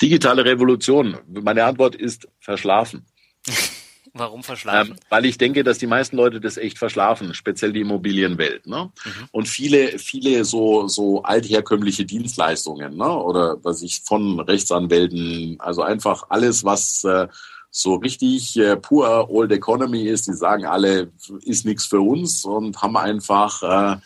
Digitale 0.00 0.44
Revolution. 0.44 1.16
Meine 1.28 1.64
Antwort 1.64 1.96
ist 1.96 2.28
verschlafen. 2.40 3.06
Warum 4.16 4.44
verschlafen? 4.44 4.92
Ähm, 4.92 4.98
weil 5.08 5.24
ich 5.24 5.38
denke, 5.38 5.64
dass 5.64 5.78
die 5.78 5.88
meisten 5.88 6.16
Leute 6.16 6.40
das 6.40 6.56
echt 6.56 6.78
verschlafen, 6.78 7.34
speziell 7.34 7.72
die 7.72 7.80
Immobilienwelt. 7.80 8.64
Ne? 8.64 8.92
Mhm. 9.04 9.28
Und 9.32 9.48
viele, 9.48 9.98
viele 9.98 10.44
so, 10.44 10.86
so 10.86 11.22
altherkömmliche 11.22 12.04
Dienstleistungen, 12.04 12.96
ne? 12.96 13.10
oder 13.10 13.56
was 13.64 13.82
ich 13.82 14.02
von 14.04 14.38
Rechtsanwälten, 14.38 15.56
also 15.58 15.82
einfach 15.82 16.26
alles, 16.28 16.64
was 16.64 17.02
äh, 17.02 17.26
so 17.70 17.96
richtig 17.96 18.56
äh, 18.56 18.76
pur 18.76 19.28
Old 19.30 19.50
Economy 19.50 20.04
ist, 20.04 20.28
die 20.28 20.34
sagen 20.34 20.64
alle, 20.64 21.10
ist 21.42 21.66
nichts 21.66 21.86
für 21.86 22.00
uns 22.00 22.44
und 22.44 22.80
haben 22.80 22.96
einfach 22.96 23.62
äh, 23.64 23.96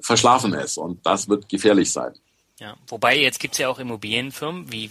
verschlafen 0.00 0.52
es. 0.54 0.76
Und 0.76 1.06
das 1.06 1.28
wird 1.28 1.48
gefährlich 1.48 1.92
sein. 1.92 2.12
Ja, 2.58 2.76
wobei 2.88 3.18
jetzt 3.18 3.38
gibt's 3.38 3.58
ja 3.58 3.68
auch 3.68 3.78
Immobilienfirmen, 3.78 4.72
wie 4.72 4.90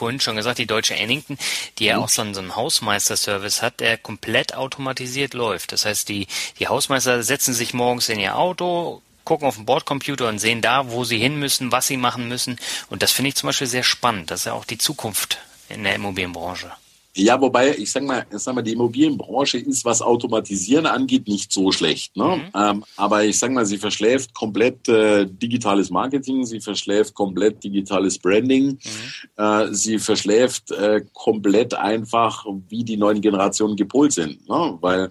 vorhin 0.00 0.18
schon 0.18 0.36
gesagt, 0.36 0.58
die 0.58 0.66
Deutsche 0.66 0.94
Ennington, 0.94 1.36
die 1.78 1.84
ja 1.84 1.98
mhm. 1.98 2.04
auch 2.04 2.08
so 2.08 2.22
einen, 2.22 2.32
so 2.32 2.40
einen 2.40 2.56
Hausmeister-Service 2.56 3.60
hat, 3.60 3.80
der 3.80 3.98
komplett 3.98 4.54
automatisiert 4.54 5.34
läuft. 5.34 5.72
Das 5.72 5.84
heißt, 5.84 6.08
die, 6.08 6.26
die 6.58 6.68
Hausmeister 6.68 7.22
setzen 7.22 7.52
sich 7.52 7.74
morgens 7.74 8.08
in 8.08 8.18
ihr 8.18 8.36
Auto, 8.36 9.02
gucken 9.24 9.46
auf 9.46 9.56
den 9.56 9.66
Bordcomputer 9.66 10.26
und 10.26 10.38
sehen 10.38 10.62
da, 10.62 10.90
wo 10.90 11.04
sie 11.04 11.18
hin 11.18 11.38
müssen, 11.38 11.70
was 11.70 11.86
sie 11.86 11.98
machen 11.98 12.28
müssen. 12.28 12.58
Und 12.88 13.02
das 13.02 13.12
finde 13.12 13.28
ich 13.28 13.36
zum 13.36 13.48
Beispiel 13.48 13.66
sehr 13.66 13.82
spannend. 13.82 14.30
Das 14.30 14.40
ist 14.40 14.46
ja 14.46 14.54
auch 14.54 14.64
die 14.64 14.78
Zukunft 14.78 15.38
in 15.68 15.84
der 15.84 15.94
Immobilienbranche. 15.94 16.72
Ja, 17.16 17.40
wobei, 17.40 17.76
ich 17.76 17.90
sag 17.90 18.04
mal, 18.04 18.24
ich 18.30 18.38
sag 18.38 18.54
mal, 18.54 18.62
die 18.62 18.72
Immobilienbranche 18.72 19.58
ist, 19.58 19.84
was 19.84 20.00
Automatisieren 20.00 20.86
angeht, 20.86 21.26
nicht 21.26 21.52
so 21.52 21.72
schlecht. 21.72 22.16
Ne? 22.16 22.36
Mhm. 22.36 22.60
Ähm, 22.60 22.84
aber 22.96 23.24
ich 23.24 23.36
sag 23.36 23.50
mal, 23.50 23.66
sie 23.66 23.78
verschläft 23.78 24.32
komplett 24.32 24.88
äh, 24.88 25.26
digitales 25.26 25.90
Marketing, 25.90 26.46
sie 26.46 26.60
verschläft 26.60 27.14
komplett 27.14 27.64
digitales 27.64 28.16
Branding, 28.16 28.78
mhm. 28.78 29.42
äh, 29.42 29.74
sie 29.74 29.98
verschläft 29.98 30.70
äh, 30.70 31.04
komplett 31.12 31.74
einfach, 31.74 32.46
wie 32.68 32.84
die 32.84 32.96
neuen 32.96 33.20
Generationen 33.20 33.74
gepolt 33.74 34.12
sind. 34.12 34.48
Ne? 34.48 34.78
Weil 34.80 35.10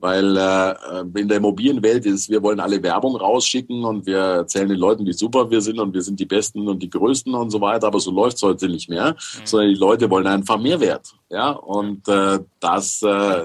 weil 0.00 0.36
äh, 0.36 1.20
in 1.20 1.28
der 1.28 1.36
Immobilienwelt 1.36 2.06
ist, 2.06 2.30
wir 2.30 2.42
wollen 2.42 2.58
alle 2.58 2.82
Werbung 2.82 3.16
rausschicken 3.16 3.84
und 3.84 4.06
wir 4.06 4.18
erzählen 4.18 4.68
den 4.68 4.78
Leuten, 4.78 5.06
wie 5.06 5.12
super 5.12 5.50
wir 5.50 5.60
sind 5.60 5.78
und 5.78 5.92
wir 5.92 6.00
sind 6.02 6.18
die 6.18 6.24
Besten 6.24 6.66
und 6.68 6.82
die 6.82 6.88
Größten 6.88 7.34
und 7.34 7.50
so 7.50 7.60
weiter, 7.60 7.86
aber 7.86 8.00
so 8.00 8.10
läuft's 8.10 8.42
heute 8.42 8.68
nicht 8.68 8.88
mehr, 8.88 9.12
mhm. 9.12 9.46
sondern 9.46 9.68
die 9.68 9.78
Leute 9.78 10.08
wollen 10.10 10.26
einfach 10.26 10.58
Mehrwert. 10.58 11.12
Ja, 11.28 11.50
und 11.50 12.08
äh, 12.08 12.40
das 12.60 13.02
äh, 13.02 13.42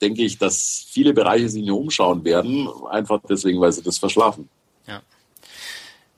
denke 0.00 0.22
ich, 0.22 0.38
dass 0.38 0.86
viele 0.88 1.12
Bereiche 1.12 1.48
sich 1.48 1.62
nicht 1.62 1.70
umschauen 1.70 2.24
werden, 2.24 2.68
einfach 2.90 3.20
deswegen, 3.28 3.60
weil 3.60 3.72
sie 3.72 3.82
das 3.82 3.98
verschlafen. 3.98 4.48
Ja. 4.88 5.02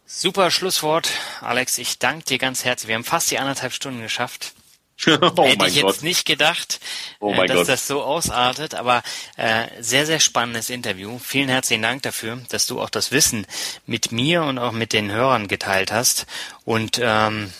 Super 0.06 0.50
Schlusswort, 0.50 1.10
Alex. 1.40 1.78
Ich 1.78 1.98
danke 1.98 2.24
dir 2.24 2.38
ganz 2.38 2.64
herzlich. 2.64 2.88
Wir 2.88 2.94
haben 2.94 3.04
fast 3.04 3.30
die 3.30 3.38
anderthalb 3.38 3.72
Stunden 3.72 4.00
geschafft. 4.00 4.54
oh 5.06 5.44
Hätte 5.44 5.66
ich 5.66 5.76
jetzt 5.76 5.82
Gott. 5.82 6.02
nicht 6.02 6.24
gedacht, 6.24 6.80
oh 7.20 7.32
äh, 7.32 7.46
dass 7.46 7.56
Gott. 7.56 7.68
das 7.68 7.86
so 7.86 8.02
ausartet, 8.02 8.74
aber 8.74 9.02
äh, 9.36 9.66
sehr, 9.80 10.06
sehr 10.06 10.20
spannendes 10.20 10.70
Interview. 10.70 11.18
Vielen 11.18 11.48
herzlichen 11.48 11.82
Dank 11.82 12.02
dafür, 12.02 12.40
dass 12.48 12.66
du 12.66 12.80
auch 12.80 12.90
das 12.90 13.12
Wissen 13.12 13.46
mit 13.86 14.10
mir 14.10 14.42
und 14.42 14.58
auch 14.58 14.72
mit 14.72 14.92
den 14.92 15.10
Hörern 15.10 15.48
geteilt 15.48 15.92
hast. 15.92 16.26
Und 16.64 16.98
ähm, 17.02 17.52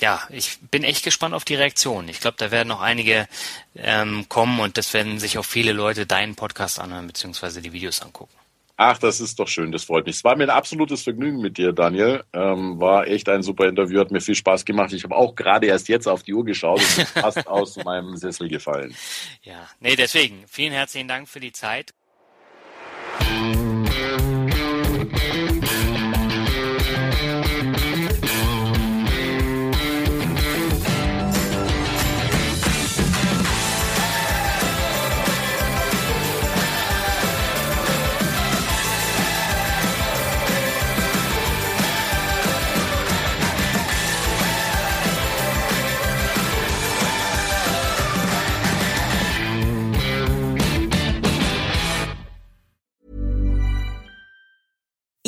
ja, 0.00 0.20
ich 0.30 0.58
bin 0.70 0.84
echt 0.84 1.04
gespannt 1.04 1.34
auf 1.34 1.44
die 1.44 1.54
Reaktion. 1.54 2.08
Ich 2.08 2.20
glaube, 2.20 2.36
da 2.36 2.50
werden 2.50 2.68
noch 2.68 2.80
einige 2.80 3.28
ähm, 3.76 4.28
kommen 4.28 4.60
und 4.60 4.76
das 4.76 4.92
werden 4.92 5.18
sich 5.18 5.38
auch 5.38 5.44
viele 5.44 5.72
Leute 5.72 6.06
deinen 6.06 6.34
Podcast 6.34 6.78
anhören, 6.78 7.06
beziehungsweise 7.06 7.62
die 7.62 7.72
Videos 7.72 8.02
angucken. 8.02 8.34
Ach, 8.76 8.98
das 8.98 9.20
ist 9.20 9.38
doch 9.38 9.48
schön, 9.48 9.70
das 9.70 9.84
freut 9.84 10.06
mich. 10.06 10.16
Es 10.16 10.24
war 10.24 10.36
mir 10.36 10.44
ein 10.44 10.50
absolutes 10.50 11.02
Vergnügen 11.02 11.40
mit 11.40 11.58
dir, 11.58 11.72
Daniel. 11.72 12.24
Ähm, 12.32 12.80
war 12.80 13.06
echt 13.06 13.28
ein 13.28 13.42
super 13.42 13.66
Interview, 13.66 14.00
hat 14.00 14.10
mir 14.10 14.20
viel 14.20 14.34
Spaß 14.34 14.64
gemacht. 14.64 14.92
Ich 14.92 15.04
habe 15.04 15.14
auch 15.14 15.34
gerade 15.34 15.66
erst 15.66 15.88
jetzt 15.88 16.06
auf 16.06 16.22
die 16.22 16.34
Uhr 16.34 16.44
geschaut 16.44 16.80
und 16.80 16.96
bin 16.96 17.06
fast 17.06 17.46
aus 17.46 17.76
meinem 17.84 18.16
Sessel 18.16 18.48
gefallen. 18.48 18.94
Ja, 19.42 19.68
nee, 19.80 19.96
deswegen 19.96 20.44
vielen 20.48 20.72
herzlichen 20.72 21.08
Dank 21.08 21.28
für 21.28 21.40
die 21.40 21.52
Zeit. 21.52 21.92